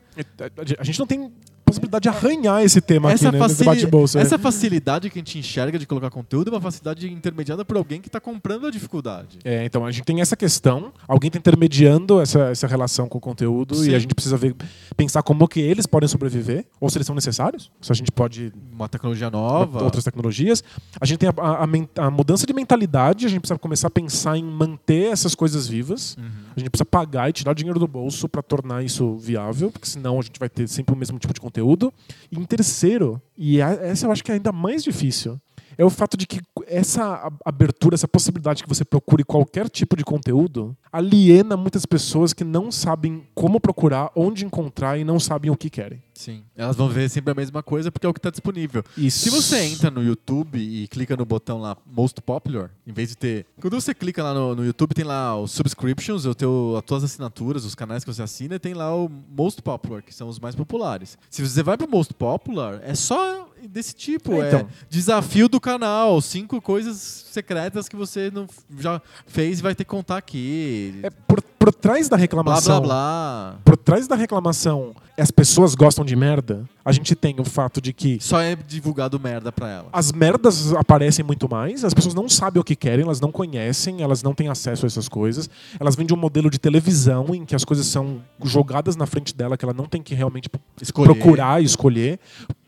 A 0.77 0.83
gente 0.83 0.99
não 0.99 1.07
tem 1.07 1.31
possibilidade 1.67 2.03
de 2.03 2.09
arranhar 2.09 2.63
esse 2.63 2.79
tema 2.81 3.11
Essa, 3.11 3.29
aqui, 3.29 3.37
né? 3.37 3.47
Debate 3.47 3.79
de 3.81 3.87
bolsa. 3.87 4.19
essa 4.19 4.37
facilidade 4.39 5.09
que 5.09 5.19
a 5.19 5.21
gente 5.21 5.37
enxerga 5.37 5.77
de 5.77 5.85
colocar 5.85 6.09
conteúdo 6.09 6.49
é 6.49 6.53
uma 6.53 6.61
facilidade 6.61 7.11
intermediada 7.11 7.63
por 7.65 7.75
alguém 7.77 7.99
que 8.01 8.07
está 8.07 8.19
comprando 8.19 8.65
a 8.67 8.71
dificuldade. 8.71 9.39
É, 9.43 9.65
então 9.65 9.85
a 9.85 9.91
gente 9.91 10.05
tem 10.05 10.21
essa 10.21 10.35
questão, 10.35 10.93
alguém 11.07 11.27
está 11.27 11.37
intermediando 11.37 12.21
essa, 12.21 12.39
essa 12.49 12.67
relação 12.67 13.07
com 13.09 13.17
o 13.17 13.21
conteúdo 13.21 13.75
Sim. 13.75 13.91
e 13.91 13.95
a 13.95 13.99
gente 13.99 14.15
precisa 14.15 14.37
ver, 14.37 14.55
pensar 14.95 15.21
como 15.23 15.47
que 15.47 15.59
eles 15.59 15.85
podem 15.85 16.07
sobreviver, 16.07 16.65
ou 16.79 16.89
se 16.89 16.97
eles 16.97 17.05
são 17.05 17.15
necessários, 17.15 17.69
se 17.81 17.91
a 17.91 17.95
gente 17.95 18.11
pode 18.11 18.53
Uma 18.71 18.87
tecnologia 18.87 19.29
nova. 19.29 19.83
outras 19.83 20.03
tecnologias. 20.03 20.63
A 21.01 21.05
gente 21.05 21.19
tem 21.19 21.29
a, 21.29 21.33
a- 21.41 21.63
a 21.65 22.07
a 22.07 22.11
mudança 22.11 22.45
de 22.45 22.53
mentalidade, 22.53 23.25
a 23.25 23.29
gente 23.29 23.41
precisa 23.41 23.59
começar 23.59 23.87
a 23.87 23.91
pensar 23.91 24.37
em 24.37 24.43
manter 24.43 25.11
essas 25.11 25.35
coisas 25.35 25.67
vivas. 25.67 26.15
Uhum. 26.17 26.46
A 26.57 26.59
gente 26.59 26.71
precisa 26.71 26.85
pagar 26.85 27.29
e 27.29 27.33
tirar 27.33 27.53
dinheiro 27.53 27.79
do 27.79 27.87
bolso 27.87 28.27
para 28.27 28.41
tornar 28.41 28.83
isso 28.83 29.15
viável, 29.17 29.71
porque 29.71 29.87
senão 29.87 30.19
a 30.19 30.23
gente 30.23 30.39
vai 30.39 30.49
ter 30.49 30.67
sempre 30.67 30.95
o 30.95 30.97
mesmo 30.97 31.19
tipo 31.19 31.31
de 31.31 31.39
conteúdo. 31.39 31.93
E 32.31 32.39
em 32.39 32.43
terceiro, 32.45 33.21
e 33.37 33.61
essa 33.61 34.07
eu 34.07 34.11
acho 34.11 34.23
que 34.23 34.31
é 34.31 34.33
ainda 34.33 34.51
mais 34.51 34.83
difícil, 34.83 35.39
é 35.77 35.85
o 35.85 35.89
fato 35.91 36.17
de 36.17 36.25
que 36.25 36.41
essa 36.65 37.31
abertura, 37.45 37.93
essa 37.93 38.07
possibilidade 38.07 38.63
que 38.63 38.69
você 38.69 38.83
procure 38.83 39.23
qualquer 39.23 39.69
tipo 39.69 39.95
de 39.95 40.03
conteúdo, 40.03 40.75
aliena 40.91 41.55
muitas 41.55 41.85
pessoas 41.85 42.33
que 42.33 42.43
não 42.43 42.71
sabem 42.71 43.27
como 43.35 43.59
procurar, 43.59 44.11
onde 44.15 44.43
encontrar 44.43 44.97
e 44.97 45.03
não 45.03 45.19
sabem 45.19 45.51
o 45.51 45.55
que 45.55 45.69
querem. 45.69 46.01
Sim. 46.17 46.43
Elas 46.55 46.75
vão 46.75 46.89
ver 46.89 47.07
sempre 47.09 47.31
a 47.31 47.35
mesma 47.35 47.61
coisa 47.61 47.91
porque 47.91 48.05
é 48.05 48.09
o 48.09 48.13
que 48.13 48.17
está 48.19 48.31
disponível. 48.31 48.83
Isso. 48.97 49.19
Se 49.19 49.29
você 49.29 49.59
entra 49.65 49.91
no 49.91 50.03
YouTube 50.03 50.57
e 50.57 50.87
clica 50.87 51.15
no 51.15 51.25
botão 51.25 51.59
lá 51.59 51.77
Most 51.85 52.19
Popular, 52.21 52.71
em 52.87 52.91
vez 52.91 53.09
de 53.09 53.15
ter. 53.15 53.45
Quando 53.61 53.79
você 53.79 53.93
clica 53.93 54.23
lá 54.23 54.33
no, 54.33 54.55
no 54.55 54.65
YouTube, 54.65 54.95
tem 54.95 55.05
lá 55.05 55.39
os 55.39 55.51
subscriptions, 55.51 56.25
o 56.25 56.33
teu, 56.33 56.75
as 56.75 56.83
tuas 56.83 57.03
assinaturas, 57.03 57.65
os 57.65 57.75
canais 57.75 58.03
que 58.03 58.11
você 58.11 58.23
assina, 58.23 58.55
e 58.55 58.59
tem 58.59 58.73
lá 58.73 58.95
o 58.95 59.07
Most 59.07 59.61
Popular, 59.61 60.01
que 60.01 60.13
são 60.13 60.27
os 60.27 60.39
mais 60.39 60.55
populares. 60.55 61.17
Se 61.29 61.47
você 61.47 61.61
vai 61.61 61.77
pro 61.77 61.87
Most 61.87 62.15
Popular, 62.15 62.79
é 62.83 62.95
só 62.95 63.47
desse 63.69 63.93
tipo. 63.93 64.33
É, 64.33 64.39
É, 64.39 64.47
então. 64.47 64.67
desafio 64.89 65.47
do 65.47 65.61
canal, 65.61 66.19
cinco 66.21 66.59
coisas 66.61 66.97
secretas 66.97 67.87
que 67.87 67.95
você 67.95 68.31
não 68.31 68.47
já 68.77 69.01
fez 69.27 69.59
e 69.59 69.61
vai 69.61 69.75
ter 69.75 69.83
que 69.83 69.89
contar 69.89 70.17
aqui. 70.17 70.99
É, 71.03 71.09
por, 71.09 71.41
por 71.67 71.73
trás 71.73 72.07
da 72.07 72.15
blá 72.15 72.21
reclamação. 72.21 72.81
blá 72.81 72.87
blá. 72.87 73.59
Por 73.65 73.75
trás 73.75 74.07
da 74.07 74.15
reclamação, 74.15 74.95
as 75.17 75.29
pessoas 75.31 75.75
gostam 75.75 76.05
de 76.05 76.15
merda, 76.15 76.63
a 76.85 76.91
gente 76.93 77.13
tem 77.13 77.35
o 77.39 77.43
fato 77.43 77.81
de 77.81 77.91
que 77.91 78.17
Só 78.21 78.39
é 78.39 78.55
divulgado 78.55 79.19
merda 79.19 79.51
pra 79.51 79.69
ela. 79.69 79.89
as 79.91 80.13
merdas 80.13 80.71
aparecem 80.73 81.25
muito 81.25 81.49
mais, 81.49 81.83
as 81.83 81.93
pessoas 81.93 82.13
não 82.13 82.29
sabem 82.29 82.61
o 82.61 82.63
que 82.63 82.75
querem, 82.75 83.03
elas 83.03 83.19
não 83.19 83.31
conhecem, 83.31 84.01
elas 84.01 84.23
não 84.23 84.33
têm 84.33 84.47
acesso 84.47 84.85
a 84.85 84.87
essas 84.87 85.09
coisas. 85.09 85.49
Elas 85.77 85.95
vêm 85.95 86.05
de 86.05 86.13
um 86.13 86.17
modelo 86.17 86.49
de 86.49 86.57
televisão 86.57 87.35
em 87.35 87.43
que 87.45 87.55
as 87.55 87.65
coisas 87.65 87.85
são 87.85 88.21
jogadas 88.43 88.95
na 88.95 89.05
frente 89.05 89.35
dela, 89.35 89.57
que 89.57 89.65
ela 89.65 89.73
não 89.73 89.85
tem 89.85 90.01
que 90.01 90.15
realmente 90.15 90.49
Escolher. 90.81 91.13
procurar 91.13 91.61
e 91.61 91.65
escolher. 91.65 92.19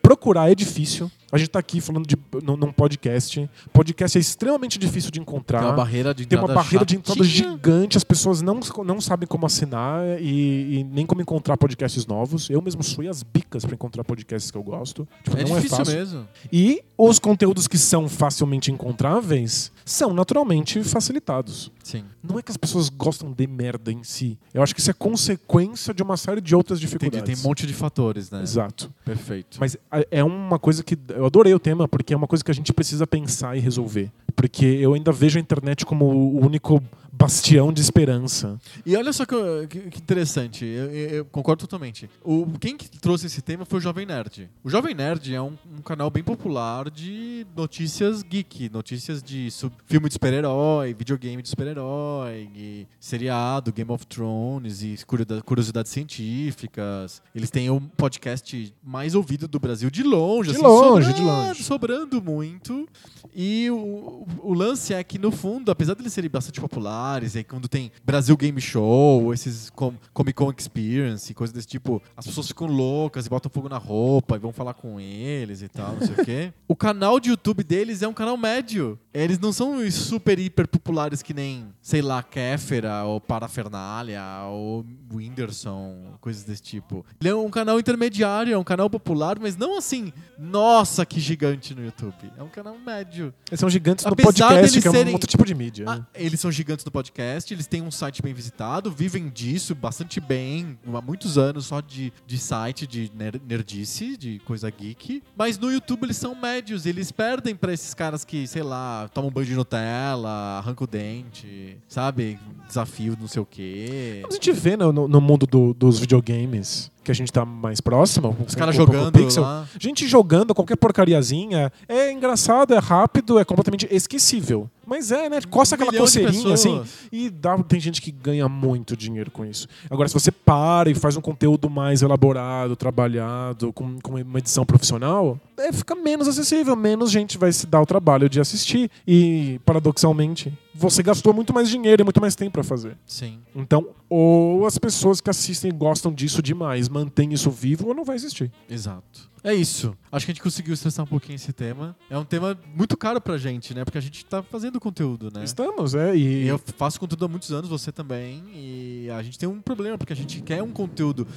Procurar 0.02 0.52
é 0.52 0.56
difícil. 0.56 1.10
A 1.32 1.38
gente 1.38 1.50
tá 1.50 1.60
aqui 1.60 1.80
falando 1.80 2.08
de 2.08 2.16
num, 2.44 2.58
num 2.58 2.72
podcast. 2.72 3.50
Podcast 3.72 4.18
é 4.18 4.22
extremamente 4.22 4.80
difícil 4.80 5.12
de 5.12 5.20
encontrar. 5.20 5.60
Tem 5.60 5.68
uma 5.68 5.76
barreira 5.76 6.14
de 6.14 6.24
entrada 6.24 6.46
uma 6.46 6.54
barreira 6.54 6.86
de 6.86 6.96
entrada 6.96 7.24
gigante, 7.24 7.98
as 7.98 8.04
pessoas 8.04 8.42
não, 8.42 8.60
não 8.86 9.00
sabem 9.00 9.28
como 9.28 9.46
assinar 9.46 10.04
e, 10.22 10.80
e 10.80 10.84
nem 10.84 11.06
como 11.06 11.22
encontrar 11.22 11.56
podcasts 11.58 12.06
novos. 12.06 12.50
Eu 12.50 12.62
mesmo 12.62 12.84
sou 12.84 13.08
as 13.08 13.22
bicas 13.24 13.64
para 13.66 13.76
encontrar 13.76 14.04
podcasts 14.04 14.50
que 14.52 14.58
eu 14.58 14.64
gosto. 14.64 15.08
Tipo, 15.24 15.38
É 15.38 15.44
não 15.46 15.56
difícil 15.60 15.84
é 15.84 15.96
mesmo. 15.96 16.28
E 16.52 16.82
os 16.98 17.20
conteúdos 17.20 17.68
que 17.68 17.78
são 17.78 18.10
facilmente 18.10 18.72
encontráveis 18.72 19.72
são 19.86 20.14
naturalmente 20.14 20.84
facilitados. 20.84 21.72
Sim. 21.84 22.04
Não 22.22 22.38
é 22.38 22.42
que 22.44 22.52
as 22.52 22.58
pessoas 22.58 22.90
gostam 22.90 23.32
de 23.32 23.48
merda 23.48 23.92
em 23.92 24.04
si. 24.04 24.38
Eu 24.54 24.62
acho 24.62 24.76
que 24.76 24.82
isso 24.82 24.92
é 24.92 24.94
consequência 24.94 25.94
de 25.94 26.04
uma 26.04 26.18
série 26.18 26.40
de 26.42 26.56
outras 26.56 26.78
Entendi. 26.80 26.88
dificuldades. 26.94 27.26
Tem 27.40 27.44
um 27.46 27.48
monte 27.50 27.66
de 27.66 27.74
fatores, 27.74 28.30
né? 28.30 28.44
Exato. 28.44 28.94
Perfeito. 29.04 29.58
Mas 29.60 29.76
a- 29.92 30.06
é 30.12 30.24
uma 30.24 30.60
coisa 30.60 30.84
que. 30.84 30.96
Eu 31.20 31.26
adorei 31.26 31.54
o 31.54 31.60
tema, 31.60 31.86
porque 31.86 32.14
é 32.14 32.18
uma 32.18 32.28
coisa 32.28 32.42
que 32.42 32.50
a 32.50 32.54
gente 32.54 32.72
precisa 32.72 33.06
pensar 33.06 33.58
e 33.58 33.60
resolver. 33.60 34.10
Porque 34.40 34.66
eu 34.66 34.94
ainda 34.94 35.12
vejo 35.12 35.38
a 35.38 35.42
internet 35.42 35.86
como 35.86 36.06
o 36.06 36.40
único 36.46 36.82
bastião 37.12 37.74
de 37.74 37.82
esperança. 37.82 38.58
E 38.86 38.96
olha 38.96 39.12
só 39.12 39.26
que, 39.26 39.36
que- 39.68 39.90
que 39.90 39.98
interessante, 39.98 40.64
eu, 40.64 40.90
eu- 40.90 41.26
concordo 41.26 41.60
totalmente. 41.68 42.10
O, 42.24 42.48
quem 42.62 42.78
que 42.78 42.88
trouxe 42.90 43.26
esse 43.28 43.42
tema 43.42 43.66
foi 43.66 43.80
o 43.80 43.82
Jovem 43.82 44.06
Nerd. 44.06 44.50
O 44.64 44.70
Jovem 44.70 44.96
Nerd 44.96 45.34
é 45.36 45.42
um, 45.42 45.52
um 45.78 45.82
canal 45.82 46.10
bem 46.10 46.24
popular 46.24 46.90
de 46.90 47.46
notícias 47.58 48.24
geek, 48.24 48.70
notícias 48.70 49.22
de 49.22 49.52
sub- 49.52 49.74
filme 49.86 50.08
de 50.08 50.14
super-herói, 50.14 50.94
videogame 50.94 51.42
de 51.42 51.50
super-herói, 51.50 52.88
seriado, 53.02 53.74
Game 53.74 53.92
of 53.92 54.08
Thrones 54.08 54.82
e 54.82 54.96
curiosidades, 55.44 55.92
científicas. 55.92 57.22
Eles 57.36 57.50
têm 57.52 57.70
o 57.70 57.82
podcast 57.98 58.74
mais 58.82 59.14
ouvido 59.14 59.46
do 59.46 59.60
Brasil 59.60 59.90
de 59.90 60.04
longe, 60.04 60.52
De 60.52 60.56
assim, 60.56 60.66
longe, 60.66 61.08
de 61.12 61.20
sobrando- 61.20 61.48
longe. 61.48 61.64
sobrando 61.64 62.22
muito. 62.22 62.88
E 63.36 63.70
o, 63.70 64.26
o 64.40 64.54
lance 64.54 64.94
é 64.94 65.04
que, 65.04 65.18
no 65.18 65.32
fundo, 65.32 65.72
apesar 65.72 65.94
de 65.94 66.02
eles 66.02 66.14
serem 66.14 66.30
bastante 66.30 66.60
populares, 66.60 67.36
e 67.36 67.40
aí 67.40 67.44
quando 67.44 67.68
tem 67.68 67.92
Brasil 68.04 68.36
Game 68.38 68.60
Show, 68.62 69.34
esses 69.34 69.70
com, 69.70 69.94
Comic 70.14 70.36
Con 70.36 70.54
Experience, 70.56 71.34
coisas 71.34 71.54
desse 71.54 71.68
tipo, 71.68 72.02
as 72.16 72.26
pessoas 72.26 72.48
ficam 72.48 72.68
loucas 72.68 73.26
e 73.26 73.30
botam 73.30 73.52
fogo 73.52 73.70
na 73.70 73.78
roupa 73.78 74.36
e 74.36 74.40
vão 74.40 74.52
falar 74.52 74.74
com 74.74 75.00
eles 75.00 75.62
e 75.62 75.68
tal, 75.68 75.94
não 75.94 76.06
sei 76.06 76.16
o 76.16 76.26
quê. 76.26 76.54
O 76.68 76.76
canal 76.76 77.20
de 77.20 77.30
YouTube 77.30 77.64
deles 77.64 78.04
é 78.04 78.08
um 78.08 78.14
canal 78.14 78.38
médio. 78.38 79.00
Eles 79.12 79.40
não 79.40 79.52
são 79.52 79.90
super 79.90 80.38
hiper 80.38 80.68
populares 80.68 81.24
que 81.24 81.34
nem, 81.34 81.74
sei 81.82 82.00
lá, 82.02 82.22
Kéfera 82.22 83.04
ou 83.06 83.20
Parafernália 83.20 84.22
ou 84.48 84.86
Whindersson, 85.12 86.14
coisas 86.22 86.44
desse 86.44 86.62
tipo. 86.62 87.04
Ele 87.20 87.30
é 87.30 87.36
um 87.36 87.50
canal 87.50 87.80
intermediário, 87.80 88.54
é 88.54 88.58
um 88.58 88.64
canal 88.64 88.88
popular, 88.90 89.40
mas 89.40 89.58
não 89.58 89.78
assim, 89.78 90.14
nossa, 90.38 91.06
que 91.06 91.20
gigante 91.20 91.74
no 91.74 91.84
YouTube. 91.84 92.32
É 92.38 92.44
um 92.44 92.50
canal 92.50 92.78
médio. 92.78 93.34
Eles 93.50 93.60
são 93.60 93.70
gigantes 93.70 94.06
no 94.06 94.16
podcast, 94.24 94.82
que 94.82 94.88
é 94.88 94.90
um 94.90 94.94
serem- 94.94 95.14
outro 95.14 95.28
tipo 95.30 95.46
de 95.46 95.54
mídia. 95.56 95.86
Ah, 95.88 96.02
eles 96.16 96.40
são 96.40 96.52
gigantes 96.52 96.86
no 96.86 96.92
podcast, 96.92 97.54
eles 97.54 97.68
têm 97.68 97.82
um 97.82 97.92
site 97.92 98.22
bem 98.22 98.34
visitado, 98.34 98.92
vivem 98.92 99.30
disso 99.30 99.74
bastante 99.76 100.20
bem, 100.20 100.78
há 100.94 101.02
muitos 101.02 101.38
anos 101.38 101.66
só 101.66 101.82
de, 101.82 102.12
de 102.26 102.38
site, 102.38 102.86
de 102.88 103.12
ner- 103.16 103.42
nerdice, 103.48 104.16
de 104.18 104.40
coisa 104.46 104.70
geek. 104.70 105.22
Mas 105.38 105.58
no 105.58 105.72
YouTube 105.72 106.04
eles 106.04 106.18
são 106.18 106.34
médios, 106.36 106.86
eles 106.86 107.12
perdem 107.12 107.56
pra 107.56 107.74
esses 107.74 107.94
caras 107.94 108.24
que, 108.24 108.46
sei 108.48 108.64
lá, 108.64 109.10
tomam 109.14 109.30
banho 109.32 109.48
de 109.48 109.56
Nutella, 109.56 110.30
arrancam 110.60 110.86
o 110.86 110.88
dente, 110.88 111.78
sabe? 111.88 112.40
Desafio 112.68 113.18
não 113.20 113.28
sei 113.28 113.42
o 113.42 113.46
quê. 113.46 114.24
A 114.30 114.34
gente 114.34 114.52
vê 114.52 114.76
no, 114.78 114.92
no- 114.92 115.08
no 115.08 115.22
mundo 115.22 115.46
do- 115.46 115.74
dos 115.74 116.00
videogames 116.00 116.92
que 117.04 117.12
a 117.12 117.16
gente 117.16 117.32
tá 117.32 117.46
mais 117.46 117.82
próximo. 117.82 118.36
Os 118.46 118.56
caras 118.56 118.76
jogando 118.76 119.12
Pixel, 119.12 119.44
lá. 119.44 119.66
Gente 119.80 120.08
jogando 120.08 120.54
qualquer 120.54 120.76
porcariazinha 120.76 121.72
é 121.88 122.12
engraçado, 122.12 122.74
é 122.74 122.80
rápido, 122.80 123.40
é 123.40 123.46
completamente 123.46 123.88
esquecível. 123.90 124.70
Mas 124.90 125.12
é, 125.12 125.30
né? 125.30 125.40
Coça 125.50 125.76
aquela 125.76 125.92
milhão 125.92 126.06
de 126.06 126.20
coceirinha 126.20 126.54
assim 126.54 126.82
e 127.12 127.30
dá, 127.30 127.58
tem 127.60 127.80
gente 127.80 128.02
que 128.02 128.12
ganha 128.12 128.50
muito 128.50 128.98
dinheiro 128.98 129.30
com 129.30 129.46
isso. 129.46 129.68
Agora, 129.90 130.08
se 130.08 130.14
você 130.14 130.32
para 130.32 130.90
e 130.90 130.96
faz 130.96 131.16
um 131.16 131.22
conteúdo 131.22 131.70
mais 131.70 132.02
elaborado, 132.02 132.76
trabalhado, 132.76 133.72
com, 133.72 134.00
com 134.02 134.16
uma 134.16 134.40
edição 134.40 134.66
profissional, 134.66 135.40
é, 135.58 135.72
fica 135.72 135.94
menos 135.96 136.28
acessível, 136.28 136.76
menos 136.76 137.12
gente 137.12 137.38
vai 137.38 137.52
se 137.52 137.68
dar 137.68 137.82
o 137.82 137.86
trabalho 137.86 138.28
de 138.28 138.40
assistir. 138.40 138.90
E, 139.08 139.60
paradoxalmente, 139.66 140.52
você 140.74 141.04
gastou 141.04 141.34
muito 141.34 141.54
mais 141.54 141.70
dinheiro 141.70 142.02
e 142.02 142.06
muito 142.06 142.22
mais 142.22 142.36
tempo 142.36 142.52
para 142.52 142.64
fazer. 142.64 142.98
Sim. 143.06 143.40
Então, 143.56 143.90
ou 144.10 144.66
as 144.66 144.78
pessoas 144.78 145.22
que 145.22 145.30
assistem 145.30 145.72
gostam 145.72 146.12
disso 146.12 146.42
demais, 146.42 146.90
mantêm 146.90 147.34
isso 147.34 147.52
vivo, 147.52 147.90
ou 147.90 147.94
não 147.94 148.04
vai 148.04 148.16
existir. 148.16 148.52
Exato. 148.70 149.29
É 149.44 149.54
isso. 149.54 149.96
Acho 150.12 150.26
que 150.26 150.32
a 150.32 150.34
gente 150.34 150.44
conseguiu 150.44 150.74
estressar 150.74 151.06
um 151.06 151.08
pouquinho 151.08 151.36
esse 151.36 151.54
tema. 151.54 151.96
É 152.10 152.18
um 152.18 152.26
tema 152.26 152.58
muito 152.76 152.98
caro 152.98 153.22
pra 153.22 153.38
gente, 153.38 153.74
né? 153.74 153.86
Porque 153.86 153.98
a 153.98 154.02
gente 154.02 154.26
tá 154.26 154.44
fazendo 154.44 154.80
conteúdo, 154.80 155.32
né? 155.34 155.44
Estamos, 155.44 155.96
é. 155.96 156.16
E 156.16 156.44
E, 156.44 156.48
eu 156.48 156.60
faço 156.78 157.00
conteúdo 157.00 157.26
há 157.26 157.28
muitos 157.28 157.52
anos, 157.52 157.70
você 157.70 157.92
também. 157.92 158.44
E 158.54 159.10
a 159.12 159.22
gente 159.24 159.38
tem 159.40 159.48
um 159.48 159.62
problema, 159.62 159.98
porque 159.98 160.14
a 160.14 160.16
gente 160.16 160.42
quer 160.42 160.62
um 160.62 160.72
conteúdo. 160.72 161.28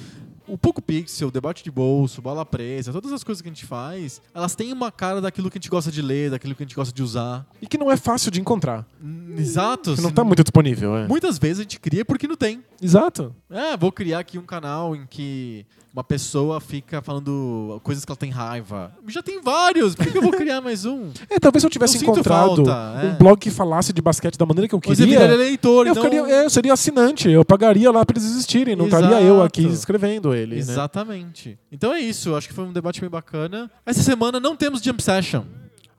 O 0.53 0.59
Poco 0.59 0.83
Pixel, 0.83 1.31
Debate 1.31 1.65
de 1.65 1.71
Bolso, 1.71 2.21
Bola 2.21 2.45
Presa, 2.45 2.93
todas 2.93 3.11
as 3.11 3.25
coisas 3.25 3.41
que 3.41 3.49
a 3.49 3.51
gente 3.51 3.65
faz, 3.65 4.21
elas 4.35 4.55
têm 4.55 4.71
uma 4.71 4.93
cara 4.93 5.19
daquilo 5.19 5.51
que 5.51 5.57
a 5.57 5.59
gente 5.61 5.71
gosta 5.71 5.91
de 5.91 6.03
ler, 6.03 6.31
daquilo 6.31 6.55
que 6.55 6.63
a 6.63 6.67
gente 6.67 6.77
gosta 6.77 6.93
de 6.95 7.03
usar. 7.03 7.47
e 7.63 7.67
que 7.67 7.79
não 7.79 7.91
é 7.91 7.97
fácil 7.97 8.31
de 8.31 8.39
encontrar. 8.39 8.87
Exato. 9.35 9.95
Que 9.95 10.03
não 10.03 10.11
se- 10.11 10.15
tá 10.15 10.23
muito 10.23 10.43
disponível, 10.45 10.95
é. 10.95 11.09
Muitas 11.09 11.39
vezes 11.39 11.61
a 11.61 11.63
gente 11.63 11.81
cria 11.81 12.05
porque 12.05 12.29
não 12.29 12.37
tem. 12.37 12.63
Exato. 12.83 13.35
É, 13.49 13.77
vou 13.79 13.91
criar 13.91 14.19
aqui 14.19 14.37
um 14.39 14.45
canal 14.45 14.95
em 14.95 15.07
que 15.07 15.65
uma 15.93 16.03
pessoa 16.03 16.59
fica 16.61 17.03
falando 17.03 17.79
coisas 17.83 18.05
que 18.05 18.11
ela 18.11 18.17
tem 18.17 18.31
raiva. 18.31 18.93
Já 19.09 19.23
tem 19.23 19.41
vários, 19.43 19.95
por 19.95 20.07
que 20.07 20.17
eu 20.17 20.23
vou 20.23 20.33
criar 20.33 20.61
mais 20.61 20.85
um? 20.87 21.11
É, 21.29 21.39
talvez 21.39 21.63
eu 21.65 21.69
tivesse 21.71 21.97
Eu 21.99 22.03
encontrado 22.03 22.65
falta, 22.65 23.01
é. 23.03 23.09
um 23.11 23.15
blog 23.17 23.39
que 23.39 23.51
falasse 23.51 23.93
de 23.93 24.01
basquete 24.01 24.37
da 24.39 24.47
maneira 24.47 24.67
que 24.69 24.75
eu 24.75 24.81
Você 24.83 24.97
queria, 24.97 25.19
viraria 25.19 25.37
leitor, 25.37 25.87
eu, 25.87 25.93
então... 25.93 26.05
ficaria, 26.05 26.35
é, 26.35 26.45
eu 26.47 26.51
seria 26.51 26.73
assinante, 26.73 27.29
eu 27.31 27.45
pagaria 27.45 27.91
lá 27.91 28.05
pra 28.07 28.15
eles 28.19 28.29
existirem, 28.29 28.75
não 28.75 28.87
estaria 28.87 29.21
eu 29.21 29.43
aqui 29.43 29.61
Exato. 29.61 29.75
escrevendo 29.75 30.35
ele. 30.43 30.57
Né? 30.57 30.61
Exatamente. 30.61 31.59
Então 31.71 31.93
é 31.93 32.01
isso, 32.01 32.35
acho 32.35 32.49
que 32.49 32.55
foi 32.55 32.65
um 32.65 32.73
debate 32.73 33.01
bem 33.01 33.11
bacana. 33.11 33.71
Essa 33.87 34.03
semana 34.03 34.39
não 34.39 34.57
temos 34.57 34.83
Jump 34.83 35.03
Session. 35.03 35.45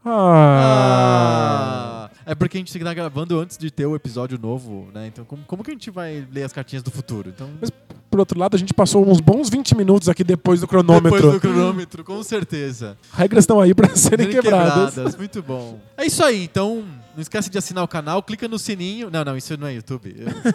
Ah. 0.05 2.09
Ah, 2.15 2.19
é 2.25 2.35
porque 2.35 2.57
a 2.57 2.59
gente 2.59 2.77
está 2.77 2.93
gravando 2.93 3.39
antes 3.39 3.57
de 3.57 3.71
ter 3.71 3.85
o 3.85 3.95
episódio 3.95 4.37
novo, 4.37 4.89
né? 4.93 5.07
Então 5.07 5.25
como, 5.25 5.43
como 5.45 5.63
que 5.63 5.71
a 5.71 5.73
gente 5.73 5.89
vai 5.89 6.27
ler 6.31 6.43
as 6.43 6.53
cartinhas 6.53 6.83
do 6.83 6.91
futuro? 6.91 7.29
Então, 7.29 7.49
Mas, 7.59 7.71
Por 8.11 8.19
outro 8.19 8.37
lado, 8.37 8.55
a 8.55 8.59
gente 8.59 8.73
passou 8.73 9.09
uns 9.09 9.21
bons 9.21 9.49
20 9.49 9.75
minutos 9.75 10.09
aqui 10.09 10.23
depois 10.23 10.59
do 10.59 10.67
cronômetro. 10.67 11.17
depois 11.17 11.33
do 11.33 11.39
cronômetro, 11.39 12.03
com 12.03 12.21
certeza. 12.21 12.97
Regras 13.13 13.43
estão 13.43 13.61
aí 13.61 13.73
pra 13.73 13.87
serem 13.95 14.25
Serem 14.27 14.41
quebradas. 14.41 15.15
Muito 15.15 15.41
bom. 15.41 15.79
É 15.97 16.05
isso 16.05 16.23
aí, 16.23 16.43
então 16.43 16.83
não 17.15 17.21
esquece 17.21 17.49
de 17.49 17.57
assinar 17.57 17.83
o 17.83 17.87
canal, 17.87 18.21
clica 18.21 18.47
no 18.47 18.59
sininho. 18.59 19.09
Não, 19.09 19.23
não, 19.23 19.37
isso 19.37 19.55
não 19.57 19.67
é 19.67 19.75
YouTube. 19.75 20.13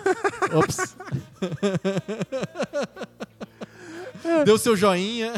Ops. 0.53 0.95
Dê 4.45 4.51
o 4.53 4.59
seu 4.59 4.77
joinha, 4.77 5.35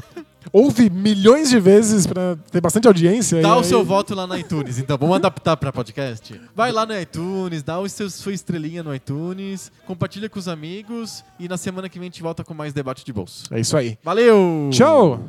Ouve 0.53 0.88
milhões 0.91 1.51
de 1.51 1.61
vezes 1.61 2.07
pra 2.07 2.34
ter 2.51 2.61
bastante 2.61 2.88
audiência. 2.88 3.41
dá 3.43 3.55
o 3.57 3.59
aí- 3.59 3.64
seu 3.64 3.84
voto 3.84 4.14
lá 4.14 4.26
no 4.26 4.36
iTunes. 4.36 4.78
Então, 4.78 4.97
vamos 4.99 5.16
adaptar 5.16 5.57
para 5.57 5.70
podcast? 5.70 6.41
Vai 6.57 6.72
lá 6.72 6.84
no 6.86 6.99
iTunes, 6.99 7.62
dá 7.62 7.78
o 7.78 7.88
seu, 7.88 8.09
sua 8.09 8.32
estrelinha 8.32 8.82
no 8.82 8.95
iTunes, 8.95 9.70
compartilha 9.86 10.28
com 10.30 10.38
os 10.38 10.49
amigos 10.49 11.22
e 11.38 11.47
na 11.47 11.57
semana 11.59 11.88
que 11.88 11.99
vem 11.99 12.07
a 12.09 12.11
gente 12.11 12.22
volta 12.22 12.43
com 12.43 12.55
mais 12.55 12.72
debate 12.72 13.05
de 13.05 13.12
bolso. 13.12 13.45
É 13.53 13.61
isso 13.61 13.76
aí. 13.76 13.99
Valeu! 14.03 14.70
Tchau! 14.72 15.22